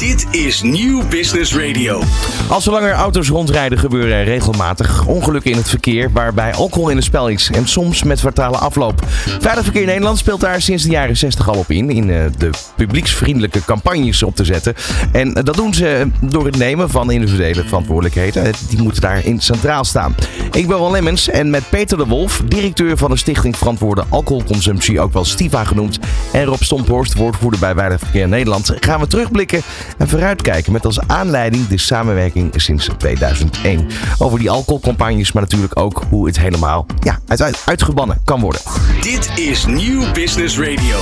Dit 0.00 0.26
is 0.30 0.62
Nieuw 0.62 1.08
Business 1.08 1.54
Radio. 1.54 2.02
Als 2.48 2.64
zolang 2.64 2.84
er 2.84 2.92
auto's 2.92 3.28
rondrijden 3.28 3.78
gebeuren 3.78 4.16
er 4.16 4.24
regelmatig 4.24 5.06
ongelukken 5.06 5.50
in 5.50 5.56
het 5.56 5.68
verkeer 5.68 6.12
waarbij 6.12 6.54
alcohol 6.54 6.88
in 6.88 6.96
het 6.96 7.04
spel 7.04 7.28
is 7.28 7.50
en 7.50 7.68
soms 7.68 8.02
met 8.02 8.20
fatale 8.20 8.56
afloop. 8.56 9.04
Veilig 9.40 9.64
Verkeer 9.64 9.86
Nederland 9.86 10.18
speelt 10.18 10.40
daar 10.40 10.62
sinds 10.62 10.82
de 10.82 10.90
jaren 10.90 11.16
60 11.16 11.48
al 11.48 11.54
op 11.54 11.70
in, 11.70 11.90
in 11.90 12.10
eh, 12.10 12.24
de 12.38 12.50
publieksvriendelijke 12.76 13.64
campagnes 13.64 14.22
op 14.22 14.36
te 14.36 14.44
zetten. 14.44 14.74
En 15.12 15.34
eh, 15.34 15.44
dat 15.44 15.56
doen 15.56 15.74
ze 15.74 16.10
door 16.20 16.44
het 16.46 16.56
nemen 16.56 16.90
van 16.90 17.10
individuele 17.10 17.64
verantwoordelijkheden. 17.64 18.44
Eh, 18.44 18.52
Die 18.68 18.82
moeten 18.82 19.00
daarin 19.02 19.40
centraal 19.40 19.84
staan. 19.84 20.14
Ik 20.52 20.66
ben 20.68 20.76
Ron 20.76 20.92
Lemmens 20.92 21.28
en 21.28 21.50
met 21.50 21.70
Peter 21.70 21.98
de 21.98 22.06
Wolf, 22.06 22.42
directeur 22.44 22.96
van 22.96 23.10
de 23.10 23.16
Stichting 23.16 23.56
Verantwoorde 23.56 24.04
Alcoholconsumptie, 24.08 25.00
ook 25.00 25.12
wel 25.12 25.24
Stiva 25.24 25.64
genoemd, 25.64 25.98
en 26.32 26.44
Rob 26.44 26.62
Stomphorst, 26.62 27.14
woordvoerder 27.14 27.60
bij 27.60 27.74
Veilig 27.74 27.98
Verkeer 27.98 28.28
Nederland, 28.28 28.72
gaan 28.80 29.00
we 29.00 29.06
terugblikken 29.06 29.62
en 29.98 30.08
vooruitkijken 30.08 30.72
met 30.72 30.84
als 30.84 31.00
aanleiding 31.00 31.66
de 31.66 31.78
samenwerking 31.78 32.52
sinds 32.56 32.88
2001. 32.98 33.86
Over 34.18 34.38
die 34.38 34.50
alcoholcampagnes, 34.50 35.32
maar 35.32 35.42
natuurlijk 35.42 35.78
ook 35.78 36.02
hoe 36.10 36.26
het 36.26 36.38
helemaal 36.38 36.86
ja, 37.00 37.18
uit, 37.26 37.62
uitgebannen 37.66 38.20
kan 38.24 38.40
worden. 38.40 38.60
Dit 39.00 39.30
is 39.38 39.66
Nieuw 39.66 40.12
Business 40.12 40.58
Radio. 40.58 40.98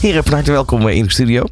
Heren, 0.00 0.24
van 0.24 0.32
harte 0.32 0.52
welkom 0.52 0.88
in 0.88 1.02
de 1.02 1.10
studio. 1.10 1.44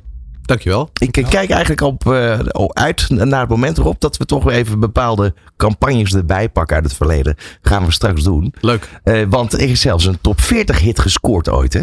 Dankjewel. 0.47 0.91
Ik 1.01 1.17
eh, 1.17 1.29
kijk 1.29 1.51
eigenlijk 1.51 1.81
op, 1.81 2.13
eh, 2.13 2.39
uit 2.69 3.09
naar 3.09 3.41
het 3.41 3.49
moment 3.49 3.79
erop 3.79 4.01
dat 4.01 4.17
we 4.17 4.25
toch 4.25 4.45
weer 4.45 4.55
even 4.55 4.81
bepaalde 4.81 5.35
campagnes 5.57 6.15
erbij 6.15 6.49
pakken 6.49 6.77
uit 6.77 6.85
het 6.85 6.95
verleden. 6.95 7.37
Gaan 7.63 7.85
we 7.85 7.93
straks 7.93 8.23
doen. 8.23 8.55
Leuk. 8.61 8.89
Eh, 9.03 9.23
want 9.29 9.53
er 9.53 9.61
is 9.61 9.81
zelfs 9.81 10.05
een 10.05 10.19
top 10.21 10.41
40 10.41 10.79
hit 10.79 11.01
gescoord 11.01 11.49
ooit, 11.49 11.73
hè? 11.73 11.83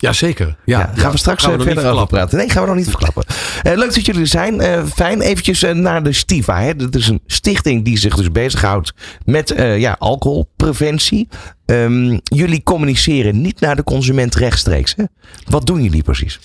Jazeker. 0.00 0.56
Ja, 0.64 0.78
Ja, 0.78 0.92
gaan 0.94 1.10
we 1.10 1.18
straks 1.18 1.42
gaan 1.44 1.52
we 1.52 1.58
eh, 1.58 1.64
verder 1.64 1.92
over 1.92 2.06
praten. 2.06 2.38
Nee, 2.38 2.50
gaan 2.50 2.62
we 2.62 2.68
nog 2.68 2.76
niet 2.76 2.88
verklappen. 2.88 3.24
Eh, 3.62 3.76
leuk 3.76 3.94
dat 3.94 4.06
jullie 4.06 4.20
er 4.20 4.26
zijn. 4.26 4.60
Eh, 4.60 4.84
fijn. 4.94 5.20
Eventjes 5.20 5.64
naar 5.72 6.02
de 6.02 6.12
Stiva. 6.12 6.60
Hè. 6.60 6.76
Dat 6.76 6.94
is 6.94 7.08
een 7.08 7.20
stichting 7.26 7.84
die 7.84 7.98
zich 7.98 8.16
dus 8.16 8.32
bezighoudt 8.32 8.92
met 9.24 9.54
ja, 9.56 9.96
alcoholpreventie. 9.98 11.28
Ehm, 11.64 12.18
jullie 12.22 12.62
communiceren 12.62 13.40
niet 13.40 13.60
naar 13.60 13.76
de 13.76 13.84
consument 13.84 14.34
rechtstreeks. 14.34 14.94
Hè? 14.96 15.04
Wat 15.48 15.66
doen 15.66 15.82
jullie 15.82 16.02
precies? 16.02 16.40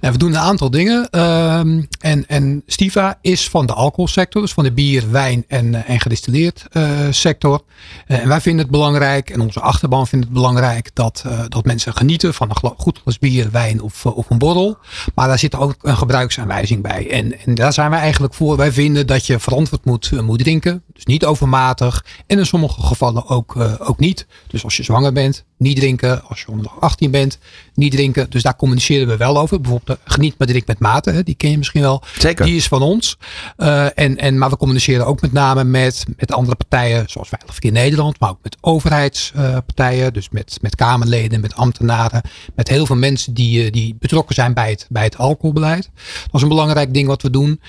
We 0.00 0.18
doen 0.18 0.30
een 0.30 0.38
aantal 0.38 0.70
dingen. 0.70 1.10
Ehm, 1.10 1.82
en, 2.00 2.26
en 2.26 2.62
Stiva 2.66 3.18
is 3.20 3.48
van 3.48 3.66
de 3.66 3.72
alcoholsector, 3.72 4.42
dus 4.42 4.52
van 4.52 4.64
de 4.64 4.72
bier, 4.72 5.10
wijn 5.10 5.44
en, 5.48 5.74
eh, 5.74 5.90
en 5.90 6.00
gedistilleerd 6.00 6.66
eh, 6.70 6.90
sector. 7.10 7.62
Eh, 8.06 8.18
en 8.18 8.28
wij 8.28 8.40
vinden 8.40 8.62
het 8.62 8.70
belangrijk, 8.70 9.30
en 9.30 9.40
onze 9.40 9.60
achterban 9.60 10.06
vindt 10.06 10.24
het 10.24 10.34
belangrijk, 10.34 10.90
dat, 10.92 11.24
dat 11.48 11.64
mensen 11.64 11.94
genieten 11.94 12.34
van 12.34 12.50
een 12.50 12.74
goed 12.76 12.98
glas 13.02 13.18
bier, 13.18 13.50
wijn 13.50 13.82
of, 13.82 14.06
of 14.06 14.30
een 14.30 14.38
borrel. 14.38 14.78
Maar 15.14 15.28
daar 15.28 15.38
zit 15.38 15.54
ook 15.54 15.74
een 15.82 15.96
gebruiksaanwijzing 15.96 16.82
bij. 16.82 17.10
En, 17.10 17.38
en 17.38 17.54
daar 17.54 17.72
zijn 17.72 17.90
wij 17.90 18.00
eigenlijk 18.00 18.34
voor. 18.34 18.56
Wij 18.56 18.72
vinden 18.72 19.06
dat 19.06 19.26
je 19.26 19.38
verantwoord 19.38 19.84
moet, 19.84 20.10
moet 20.22 20.38
drinken. 20.38 20.82
Dus 20.92 21.04
niet 21.04 21.24
overmatig. 21.24 22.04
En 22.26 22.38
in 22.38 22.46
sommige 22.46 22.82
gevallen 22.82 23.28
ook, 23.28 23.56
ook 23.78 23.98
niet. 23.98 24.26
Dus 24.46 24.64
als 24.64 24.76
je 24.76 24.82
zwanger 24.82 25.12
bent, 25.12 25.44
niet 25.58 25.76
drinken. 25.76 26.24
Als 26.24 26.40
je 26.40 26.48
onder 26.48 26.64
de 26.66 26.80
18 26.80 27.10
bent, 27.10 27.38
niet 27.74 27.92
drinken. 27.92 28.30
Dus 28.30 28.42
daar 28.42 28.56
communiceren 28.56 29.08
we 29.08 29.16
wel 29.16 29.38
over. 29.38 29.60
Bijvoorbeeld 29.60 29.85
geniet 30.04 30.34
maar 30.38 30.48
drink 30.48 30.66
met 30.66 30.78
mate. 30.78 31.10
Hè, 31.10 31.22
die 31.22 31.34
ken 31.34 31.50
je 31.50 31.58
misschien 31.58 31.80
wel. 31.80 32.02
Zeker. 32.18 32.44
Die 32.44 32.56
is 32.56 32.68
van 32.68 32.82
ons. 32.82 33.18
Eh, 33.56 33.98
en, 33.98 34.16
en, 34.16 34.38
maar 34.38 34.50
we 34.50 34.56
communiceren 34.56 35.06
ook 35.06 35.20
met 35.20 35.32
name 35.32 35.64
met, 35.64 36.04
met 36.16 36.32
andere 36.32 36.56
partijen. 36.56 37.08
Zoals 37.08 37.28
Veilig 37.28 37.52
Verkeer 37.52 37.72
Nederland. 37.72 38.20
Maar 38.20 38.30
ook 38.30 38.42
met 38.42 38.56
overheidspartijen. 38.60 40.12
dus 40.12 40.28
met, 40.30 40.58
met 40.60 40.74
Kamerleden, 40.74 41.40
met 41.40 41.54
ambtenaren. 41.54 42.22
Met 42.54 42.68
heel 42.68 42.86
veel 42.86 42.96
mensen 42.96 43.34
die, 43.34 43.64
eh, 43.64 43.72
die 43.72 43.96
betrokken 43.98 44.34
zijn 44.34 44.54
bij 44.54 44.70
het, 44.70 44.86
bij 44.90 45.04
het 45.04 45.18
alcoholbeleid. 45.18 45.90
Dat 46.24 46.34
is 46.34 46.42
een 46.42 46.48
belangrijk 46.48 46.94
ding 46.94 47.06
wat 47.06 47.22
we 47.22 47.30
doen. 47.30 47.60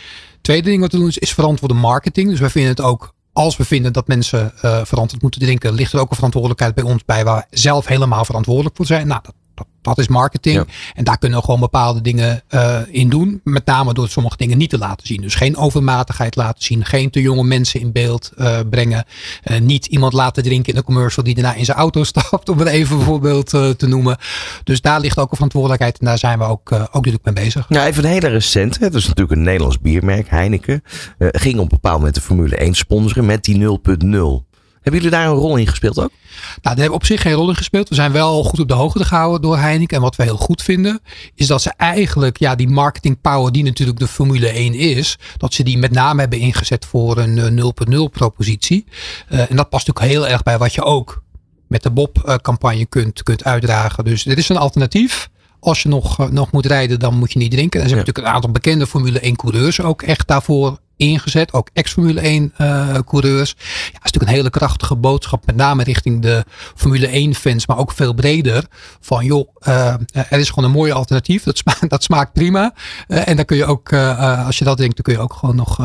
Tweede 0.42 0.70
ding 0.70 0.82
wat 0.82 0.92
we 0.92 0.98
doen 0.98 1.08
is, 1.08 1.18
is 1.18 1.34
verantwoorde 1.34 1.73
marketing. 1.73 2.30
Dus 2.30 2.40
wij 2.40 2.50
vinden 2.50 2.72
het 2.72 2.82
ook 2.82 3.16
als 3.38 3.58
we 3.58 3.66
vinden 3.66 3.94
dat 3.94 4.08
mensen 4.08 4.54
eh, 4.62 4.86
verantwoord 4.86 5.22
moeten 5.22 5.42
drinken, 5.42 5.73
ligt 5.73 5.94
er 5.94 6.00
ook 6.00 6.10
een 6.10 6.16
verantwoordelijkheid 6.16 6.76
bij 6.76 6.84
ons 6.84 7.06
bij 7.06 7.23
waar 7.23 7.45
we 7.50 7.58
zelf 7.58 7.88
helemaal 7.88 8.26
verantwoordelijk 8.26 8.76
voor 8.76 8.86
zijn. 8.86 9.08
Nou, 9.08 9.22
dat, 9.23 9.34
dat, 9.58 9.68
dat 9.82 9.98
is 9.98 10.08
marketing. 10.08 10.56
Ja. 10.56 10.66
En 10.94 11.04
daar 11.04 11.18
kunnen 11.18 11.40
we 11.40 11.45
gewoon 11.45 11.60
bepaalde 11.60 12.02
dingen 12.02 12.42
eh, 12.48 12.80
in 12.88 13.10
doen. 13.10 13.42
Met 13.44 13.66
name 13.66 13.94
door 13.94 14.10
sommige 14.10 14.38
dingen 14.38 14.58
niet 14.58 14.70
te 14.70 14.78
laten 14.78 15.08
zien. 15.08 15.22
Dus 15.22 15.36
geen 15.36 15.58
overmatigheid 15.58 16.36
laten 16.36 16.64
zien. 16.64 16.86
Geen 16.86 17.10
te 17.10 17.22
jonge 17.22 17.44
mensen 17.44 17.80
in 17.80 17.92
beeld 17.92 18.32
eh, 18.38 18.60
brengen. 18.70 19.06
Eh, 19.44 19.60
niet 19.60 19.86
iemand 19.86 20.14
laten 20.14 20.44
drinken 20.44 20.72
in 20.72 20.78
een 20.78 20.86
commercial 20.86 21.26
die 21.26 21.34
daarna 21.34 21.54
in 21.54 21.66
zijn 21.66 21.78
auto 21.78 22.04
stapt. 22.14 22.50
Om 22.50 22.60
het 22.60 22.67
even 22.67 22.98
een 22.98 23.04
voorbeeld 23.04 23.54
eh, 23.54 23.70
te 23.70 23.88
noemen. 23.88 24.17
Dus 24.64 24.82
daar 24.82 25.00
ligt 25.00 25.17
ook 25.17 25.30
een 25.30 25.36
verantwoordelijkheid. 25.36 26.00
En 26.00 26.06
daar 26.06 26.17
zijn 26.17 26.40
we 26.40 26.46
ook, 26.46 26.72
ook 26.72 26.94
natuurlijk 26.94 27.26
mee 27.26 27.34
bezig. 27.34 27.70
Nou, 27.70 27.88
even 27.88 28.04
een 28.04 28.10
hele 28.10 28.28
recente. 28.28 28.84
Het 28.84 28.94
is 28.94 29.08
natuurlijk 29.08 29.38
een 29.38 29.44
Nederlands 29.44 29.80
biermerk, 29.80 30.30
Heineken. 30.30 30.84
ging 31.17 31.56
op 31.56 31.62
een 31.62 31.67
bepaald 31.67 31.98
moment 31.98 32.16
de 32.16 32.22
Formule 32.22 32.56
1 32.56 32.73
sponsoren 32.73 33.26
met 33.26 33.44
die 33.44 33.80
0.0. 34.06 34.47
Hebben 34.87 35.05
jullie 35.05 35.17
daar 35.17 35.27
een 35.27 35.42
rol 35.42 35.55
in 35.55 35.67
gespeeld 35.67 35.99
ook? 35.99 36.11
Nou, 36.11 36.59
daar 36.61 36.73
hebben 36.75 36.89
we 36.89 36.93
op 36.93 37.05
zich 37.05 37.21
geen 37.21 37.33
rol 37.33 37.49
in 37.49 37.55
gespeeld. 37.55 37.89
We 37.89 37.95
zijn 37.95 38.11
wel 38.11 38.43
goed 38.43 38.59
op 38.59 38.67
de 38.67 38.73
hoogte 38.73 39.05
gehouden 39.05 39.42
door 39.42 39.58
Heineken. 39.58 39.95
En 39.95 40.02
wat 40.03 40.15
we 40.15 40.23
heel 40.23 40.37
goed 40.37 40.61
vinden, 40.61 40.99
is 41.36 41.48
dat 41.48 41.61
ze 41.61 41.73
eigenlijk 41.77 42.37
ja, 42.37 42.55
die 42.55 42.70
marketing 42.70 43.21
power 43.21 43.52
die 43.52 43.64
natuurlijk 43.64 43.99
de 43.99 44.08
Formule 44.08 44.48
1 44.48 44.73
is, 44.73 45.17
dat 45.37 45.53
ze 45.53 45.64
die 45.64 45.77
met 45.77 45.92
name 45.92 46.20
hebben 46.20 46.39
ingezet 46.39 46.86
voor 46.86 47.17
een 47.17 47.37
eh, 47.37 47.99
0.0 48.05 48.11
propositie. 48.11 48.86
Eh, 49.27 49.39
en 49.49 49.55
dat 49.55 49.70
past 49.70 49.87
natuurlijk 49.87 50.14
heel 50.15 50.27
erg 50.27 50.43
bij 50.43 50.58
wat 50.58 50.73
je 50.73 50.83
ook 50.83 51.23
met 51.67 51.83
de 51.83 51.92
Bob-campagne 51.92 52.86
kunt, 52.86 53.23
kunt 53.23 53.43
uitdragen. 53.43 54.04
Dus 54.04 54.23
dit 54.23 54.37
is 54.37 54.49
een 54.49 54.58
alternatief. 54.58 55.30
Als 55.59 55.81
je 55.81 55.89
nog, 55.89 56.19
eh, 56.19 56.27
nog 56.27 56.52
moet 56.52 56.65
rijden, 56.65 56.99
dan 56.99 57.15
moet 57.15 57.33
je 57.33 57.39
niet 57.39 57.52
drinken. 57.52 57.81
En 57.81 57.89
ze 57.89 57.95
hebben 57.95 58.05
natuurlijk 58.05 58.27
een 58.27 58.33
aantal 58.33 58.61
bekende 58.61 58.87
Formule 58.87 59.25
1 59.25 59.36
coureurs 59.36 59.81
ook 59.81 60.02
echt 60.02 60.27
daarvoor 60.27 60.77
ingezet. 60.98 61.54
Ook 61.54 61.70
ex-Formule 61.74 62.20
1 62.22 62.54
eh, 62.58 62.96
coureurs. 63.06 63.56
Ja, 63.58 63.64
dat 63.64 63.94
is 63.94 64.00
natuurlijk 64.02 64.32
een 64.32 64.38
hele 64.38 64.50
krachtige 64.50 64.96
boodschap. 64.96 65.46
Met 65.46 65.56
name 65.56 65.84
richting 65.84 66.22
de 66.22 66.46
Formule 66.76 67.08
1 67.08 67.36
fans. 67.36 67.68
Maar 67.68 67.78
ook 67.78 67.92
veel 67.92 68.14
breder. 68.14 68.66
Van 69.00 69.26
joh, 69.26 69.50
eh, 69.60 69.94
er 70.12 70.40
is 70.40 70.50
gewoon 70.50 70.70
een 70.70 70.76
mooi 70.76 70.92
alternatief. 70.92 71.44
Dat 71.44 71.58
smaakt, 71.58 71.90
dat 71.96 72.04
smaakt 72.04 72.34
prima. 72.34 72.74
Eh, 73.08 73.28
en 73.28 73.36
dan 73.36 73.46
kun 73.46 73.58
je 73.58 73.66
ook, 73.66 73.94
als 73.94 74.58
je 74.58 74.66
dat 74.66 74.78
denkt, 74.78 74.96
dan 74.96 75.04
kun 75.04 75.14
je 75.14 75.20
ook 75.20 75.34
gewoon 75.34 75.56
nog 75.56 75.80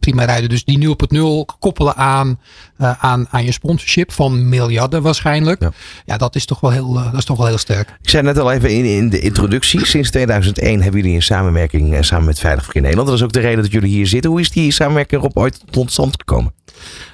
prima 0.00 0.24
rijden. 0.24 0.48
Dus 0.48 0.64
die 0.64 0.78
0.0 0.78 1.56
koppelen 1.58 1.96
aan, 1.96 2.40
aan, 2.78 3.26
aan 3.30 3.44
je 3.44 3.52
sponsorship 3.52 4.12
van 4.12 4.48
miljarden 4.48 5.02
waarschijnlijk. 5.02 5.60
Ja. 5.60 5.72
Ja, 6.04 6.16
dat 6.16 6.34
is 6.34 6.44
toch 6.44 6.60
wel 6.60 6.70
heel, 6.70 6.92
dat 6.92 7.14
is 7.14 7.24
toch 7.24 7.36
wel 7.36 7.46
heel 7.46 7.58
sterk. 7.58 7.88
Ik 8.02 8.08
zei 8.08 8.22
net 8.22 8.38
al 8.38 8.52
even 8.52 8.70
in, 8.70 8.84
in 8.84 9.08
de 9.08 9.20
introductie. 9.20 9.86
Sinds 9.86 10.10
2001 10.10 10.82
hebben 10.82 11.00
jullie 11.00 11.16
een 11.16 11.22
samenwerking 11.22 12.04
samen 12.04 12.26
met 12.26 12.38
Veilig 12.38 12.64
Verkeer 12.64 12.82
Nederland. 12.82 13.08
Dat 13.08 13.18
is 13.18 13.24
ook 13.24 13.32
de 13.32 13.40
reden 13.40 13.62
dat 13.62 13.72
jullie 13.72 13.90
hier 13.90 14.06
zitten. 14.06 14.27
Hoe 14.28 14.40
is 14.40 14.50
die 14.50 14.70
samenwerking 14.72 15.20
erop 15.20 15.36
ooit 15.36 15.60
tot 15.70 15.92
stand 15.92 16.14
gekomen? 16.18 16.52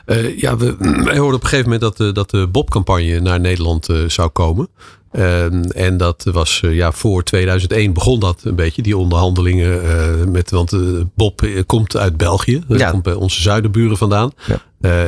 Eh, 0.06 0.38
ja, 0.38 0.56
we, 0.56 0.76
hoorden 1.04 1.24
op 1.24 1.32
een 1.42 1.48
gegeven 1.48 1.62
moment 1.62 1.80
dat, 1.80 1.96
de- 1.96 2.12
dat 2.12 2.30
de 2.30 2.46
Bob-campagne 2.46 3.20
naar 3.20 3.40
Nederland 3.40 3.88
eh, 3.88 3.96
zou 4.08 4.28
komen. 4.28 4.68
Ehm, 5.14 5.62
en 5.62 5.96
dat 5.96 6.26
was 6.32 6.60
eh, 6.64 6.74
ja, 6.74 6.92
voor 6.92 7.22
2001 7.22 7.92
begon 7.92 8.20
dat 8.20 8.40
een 8.44 8.54
beetje, 8.54 8.82
die 8.82 8.96
onderhandelingen. 8.96 9.82
eh, 9.82 10.24
met, 10.26 10.50
want 10.50 10.72
eh, 10.72 10.80
Bob 11.14 11.48
komt 11.66 11.96
uit 11.96 12.16
België. 12.16 12.62
Dat 12.68 12.78
Ja. 12.78 12.90
komt 12.90 13.02
bij 13.02 13.14
onze 13.14 13.42
zuidenburen 13.42 13.96
vandaan. 13.96 14.32
Ja. 14.46 14.58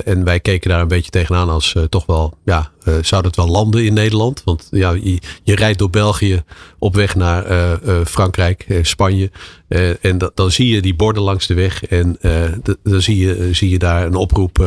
En 0.04 0.24
wij 0.24 0.40
keken 0.40 0.70
daar 0.70 0.80
een 0.80 0.88
beetje 0.88 1.10
tegenaan 1.10 1.48
als 1.48 1.74
toch 1.88 2.06
wel, 2.06 2.38
ja, 2.44 2.70
eh, 2.84 2.94
zou 3.02 3.22
dat 3.22 3.36
wel 3.36 3.48
landen 3.48 3.84
in 3.84 3.92
Nederland? 3.94 4.42
Want 4.44 4.68
ja, 4.70 4.90
je, 4.92 5.18
je 5.42 5.54
rijdt 5.54 5.78
door 5.78 5.90
België 5.90 6.42
op 6.78 6.94
weg 6.94 7.14
naar 7.14 7.44
Frankrijk, 8.06 8.66
Spanje. 8.82 9.30
En 10.00 10.18
da- 10.18 10.30
dan 10.34 10.50
zie 10.50 10.68
je 10.68 10.82
die 10.82 10.94
borden 10.94 11.22
langs 11.22 11.46
de 11.46 11.54
weg. 11.54 11.84
En 11.86 12.18
dan 12.82 13.02
zie 13.02 13.16
je, 13.18 13.48
zie 13.52 13.70
je 13.70 13.78
daar 13.78 14.06
een 14.06 14.14
oproep, 14.14 14.66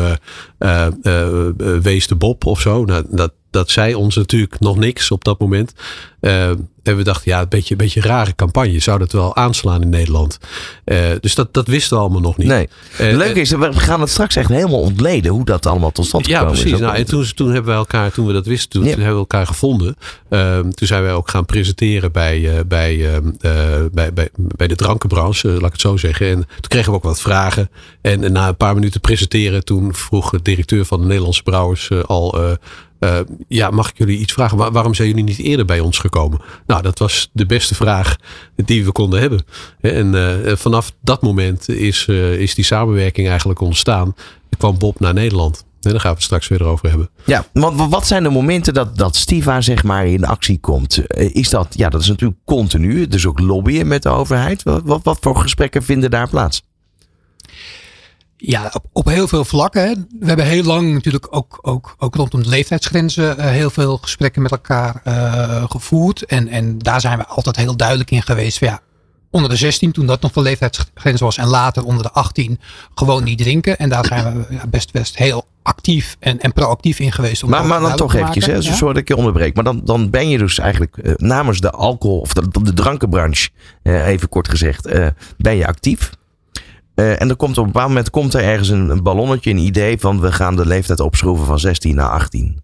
wees 1.81 2.07
de 2.07 2.15
Bob 2.15 2.45
of 2.45 2.61
zo. 2.61 2.85
Nou, 2.85 3.05
dat, 3.09 3.31
dat 3.51 3.69
zei 3.69 3.95
ons 3.95 4.15
natuurlijk 4.15 4.59
nog 4.59 4.77
niks 4.77 5.11
op 5.11 5.23
dat 5.23 5.39
moment. 5.39 5.73
Eh, 6.19 6.49
en 6.83 6.97
we 6.97 7.03
dachten, 7.03 7.31
ja, 7.31 7.41
een 7.41 7.49
beetje, 7.49 7.71
een 7.71 7.77
beetje 7.77 8.01
rare 8.01 8.35
campagne. 8.35 8.79
Zou 8.79 8.99
dat 8.99 9.11
wel 9.11 9.35
aanslaan 9.35 9.81
in 9.81 9.89
Nederland? 9.89 10.37
Eh, 10.83 10.97
dus 11.19 11.35
dat, 11.35 11.53
dat 11.53 11.67
wisten 11.67 11.97
we 11.97 12.03
allemaal 12.03 12.21
nog 12.21 12.37
niet. 12.37 12.47
Nee. 12.47 12.69
Eh, 12.97 13.15
Leuk 13.15 13.35
is, 13.35 13.51
we 13.51 13.73
gaan 13.73 14.01
het 14.01 14.09
straks 14.09 14.35
echt 14.35 14.49
helemaal 14.49 14.79
ontleden 14.79 15.31
hoe 15.31 15.45
dat 15.45 15.65
allemaal 15.65 15.91
tot 15.91 16.05
stand 16.05 16.27
ja, 16.27 16.33
gekomen 16.33 16.55
is. 16.57 16.61
precies. 16.61 16.79
Nou, 16.79 16.95
en 16.95 17.05
toen, 17.05 17.25
toen 17.35 17.51
hebben 17.51 17.71
we 17.71 17.77
elkaar, 17.77 18.11
toen 18.11 18.25
we 18.25 18.33
dat 18.33 18.45
wisten, 18.45 18.69
toen, 18.69 18.83
Ja. 18.83 18.87
toen 18.87 18.97
hebben 18.97 19.13
we 19.13 19.27
elkaar 19.27 19.47
gevonden. 19.47 19.95
Ehm, 20.29 20.69
toen 20.69 20.87
zijn 20.87 21.03
wij 21.03 21.13
ook 21.13 21.29
gaan 21.29 21.45
presenteren 21.45 22.11
bij, 22.11 22.63
bij, 22.67 23.13
ehm, 23.13 23.27
eh, 23.39 23.51
bij, 23.91 24.13
bij, 24.13 24.29
bij 24.33 24.67
de 24.67 24.75
drankenbranche, 24.75 25.47
laat 25.47 25.63
ik 25.63 25.71
het 25.71 25.81
zo 25.81 25.97
zeggen. 25.97 26.27
En 26.27 26.35
toen 26.35 26.67
kregen 26.67 26.91
we 26.91 26.97
ook 26.97 27.03
wat 27.03 27.21
vragen. 27.21 27.69
En, 28.01 28.23
en 28.23 28.31
na 28.31 28.47
een 28.47 28.57
paar 28.57 28.73
minuten 28.73 29.01
presenteren, 29.01 29.65
toen 29.65 29.93
vroeg 29.95 30.29
de 30.29 30.41
directeur 30.41 30.85
van 30.85 30.99
de 30.99 31.05
Nederlandse 31.07 31.43
Brouwers 31.43 31.89
al. 32.05 32.57
Eh, 32.99 33.19
ja, 33.47 33.69
mag 33.69 33.89
ik 33.89 33.97
jullie 33.97 34.17
iets 34.19 34.33
vragen? 34.33 34.57
Waar- 34.57 34.71
waarom 34.71 34.93
zijn 34.93 35.07
jullie 35.07 35.23
niet 35.23 35.37
eerder 35.39 35.65
bij 35.65 35.79
ons 35.79 35.97
gekomen? 35.97 36.41
Nou, 36.67 36.81
dat 36.81 36.99
was 36.99 37.29
de 37.33 37.45
beste 37.45 37.75
vraag 37.75 38.15
die 38.55 38.85
we 38.85 38.91
konden 38.91 39.19
hebben. 39.19 39.43
En 39.81 40.15
eh, 40.45 40.55
vanaf 40.55 40.91
dat 41.01 41.21
moment 41.21 41.69
is, 41.69 42.05
eh, 42.09 42.33
is 42.39 42.55
die 42.55 42.65
samenwerking 42.65 43.27
eigenlijk 43.27 43.61
ontstaan. 43.61 44.13
kwam 44.57 44.77
Bob 44.77 44.99
naar 44.99 45.13
Nederland. 45.13 45.63
Nee, 45.81 45.93
daar 45.93 46.01
gaan 46.01 46.11
we 46.11 46.15
het 46.17 46.25
straks 46.25 46.47
weer 46.47 46.63
over 46.63 46.89
hebben. 46.89 47.09
Ja, 47.25 47.45
want 47.53 47.89
wat 47.89 48.07
zijn 48.07 48.23
de 48.23 48.29
momenten 48.29 48.73
dat, 48.73 48.97
dat 48.97 49.15
Stiva 49.15 49.61
zeg 49.61 49.83
maar 49.83 50.07
in 50.07 50.25
actie 50.25 50.59
komt? 50.59 51.01
Is 51.15 51.49
dat, 51.49 51.67
ja, 51.69 51.89
dat 51.89 52.01
is 52.01 52.07
natuurlijk 52.07 52.39
continu. 52.45 53.07
Dus 53.07 53.25
ook 53.25 53.39
lobbyen 53.39 53.87
met 53.87 54.03
de 54.03 54.09
overheid. 54.09 54.63
Wat, 54.63 54.99
wat 55.03 55.17
voor 55.21 55.35
gesprekken 55.35 55.83
vinden 55.83 56.09
daar 56.11 56.29
plaats? 56.29 56.61
Ja, 58.41 58.71
op, 58.73 58.85
op 58.93 59.05
heel 59.05 59.27
veel 59.27 59.45
vlakken. 59.45 59.81
Hè. 59.81 59.93
We 60.19 60.25
hebben 60.25 60.45
heel 60.45 60.63
lang 60.63 60.93
natuurlijk 60.93 61.27
ook, 61.29 61.59
ook, 61.61 61.95
ook 61.97 62.15
rondom 62.15 62.43
de 62.43 62.49
leeftijdsgrenzen 62.49 63.39
uh, 63.39 63.45
heel 63.45 63.69
veel 63.69 63.97
gesprekken 63.97 64.41
met 64.41 64.51
elkaar 64.51 65.01
uh, 65.07 65.63
gevoerd. 65.69 66.25
En, 66.25 66.47
en 66.47 66.77
daar 66.77 67.01
zijn 67.01 67.17
we 67.17 67.25
altijd 67.25 67.55
heel 67.55 67.77
duidelijk 67.77 68.11
in 68.11 68.21
geweest. 68.21 68.57
Van, 68.57 68.67
ja, 68.67 68.81
onder 69.29 69.49
de 69.49 69.55
16, 69.55 69.91
toen 69.91 70.05
dat 70.05 70.21
nog 70.21 70.31
de 70.31 70.41
leeftijdsgrens 70.41 71.21
was. 71.21 71.37
En 71.37 71.47
later 71.47 71.83
onder 71.83 72.03
de 72.03 72.11
18 72.11 72.59
gewoon 72.95 73.23
niet 73.23 73.37
drinken. 73.37 73.77
En 73.77 73.89
daar 73.89 74.05
zijn 74.05 74.37
we 74.37 74.53
ja, 74.55 74.67
best, 74.67 74.91
best 74.91 75.17
heel 75.17 75.45
actief 75.63 76.15
en, 76.19 76.39
en 76.39 76.53
proactief 76.53 76.99
in 76.99 77.11
geweest. 77.11 77.43
Om 77.43 77.49
maar, 77.49 77.65
maar 77.65 77.79
dan 77.79 77.95
toch 77.95 78.13
eventjes, 78.13 78.45
hè, 78.45 78.53
ja? 78.53 78.79
dat 78.79 78.97
ik 78.97 79.07
je 79.07 79.15
onderbreek. 79.15 79.55
Maar 79.55 79.63
dan, 79.63 79.81
dan 79.83 80.09
ben 80.09 80.29
je 80.29 80.37
dus 80.37 80.59
eigenlijk 80.59 80.97
uh, 80.97 81.13
namens 81.15 81.59
de 81.59 81.71
alcohol 81.71 82.19
of 82.19 82.33
de, 82.33 82.61
de 82.63 82.73
drankenbranche, 82.73 83.49
even 83.83 84.29
kort 84.29 84.49
gezegd, 84.49 84.89
ben 85.37 85.55
je 85.55 85.67
actief. 85.67 86.17
Uh, 86.99 87.21
en 87.21 87.29
er 87.29 87.35
komt 87.35 87.57
op 87.57 87.65
een 87.65 87.71
bepaald 87.71 87.87
moment 87.87 88.09
komt 88.09 88.33
er 88.33 88.43
ergens 88.43 88.69
een, 88.69 88.89
een, 88.89 89.03
ballonnetje, 89.03 89.51
een 89.51 89.57
idee 89.57 89.99
van 89.99 90.19
we 90.19 90.31
gaan 90.31 90.55
de 90.55 90.65
leeftijd 90.65 90.99
opschroeven 90.99 91.45
van 91.45 91.59
16 91.59 91.95
naar 91.95 92.09
18. 92.09 92.61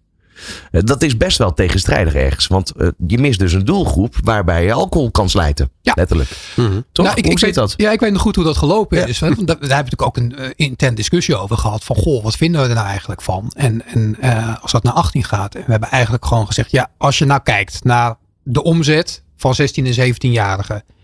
Uh, 0.70 0.80
dat 0.84 1.02
is 1.02 1.16
best 1.16 1.38
wel 1.38 1.54
tegenstrijdig 1.54 2.14
ergens. 2.14 2.46
Want 2.46 2.72
uh, 2.76 2.88
je 3.06 3.18
mist 3.18 3.38
dus 3.38 3.52
een 3.52 3.64
doelgroep 3.64 4.14
waarbij 4.22 4.64
je 4.64 4.72
alcohol 4.72 5.10
kan 5.10 5.28
slijten. 5.28 5.70
Ja. 5.82 5.92
Letterlijk. 5.96 6.30
Mm-hmm. 6.56 6.84
Toch? 6.92 7.04
Nou, 7.04 7.18
ik, 7.18 7.24
hoe 7.24 7.32
ik 7.32 7.38
zit 7.38 7.48
weet, 7.48 7.54
dat? 7.54 7.74
Ja, 7.76 7.90
ik 7.92 8.00
weet 8.00 8.12
nog 8.12 8.22
goed 8.22 8.36
hoe 8.36 8.44
dat 8.44 8.56
gelopen 8.56 8.98
ja. 8.98 9.06
is. 9.06 9.20
Hè? 9.20 9.34
Want 9.34 9.46
daar, 9.46 9.68
daar 9.68 9.76
heb 9.76 9.92
ik 9.92 10.02
ook 10.02 10.16
een 10.16 10.54
intern 10.56 10.94
discussie 10.94 11.36
over 11.36 11.56
gehad. 11.56 11.84
Van 11.84 11.96
goh, 11.96 12.22
wat 12.22 12.36
vinden 12.36 12.62
we 12.62 12.68
er 12.68 12.74
nou 12.74 12.86
eigenlijk 12.86 13.22
van? 13.22 13.52
En, 13.54 13.86
en 13.86 14.16
als 14.60 14.72
dat 14.72 14.82
naar 14.82 14.92
18 14.92 15.24
gaat. 15.24 15.54
En 15.54 15.62
we 15.64 15.70
hebben 15.70 15.90
eigenlijk 15.90 16.24
gewoon 16.24 16.46
gezegd. 16.46 16.70
Ja, 16.70 16.90
als 16.96 17.18
je 17.18 17.24
nou 17.24 17.40
kijkt 17.42 17.84
naar 17.84 18.16
de 18.42 18.62
omzet 18.62 19.22
van 19.36 19.54
16 19.54 19.86
en 19.86 20.14
17-jarigen 20.14 20.95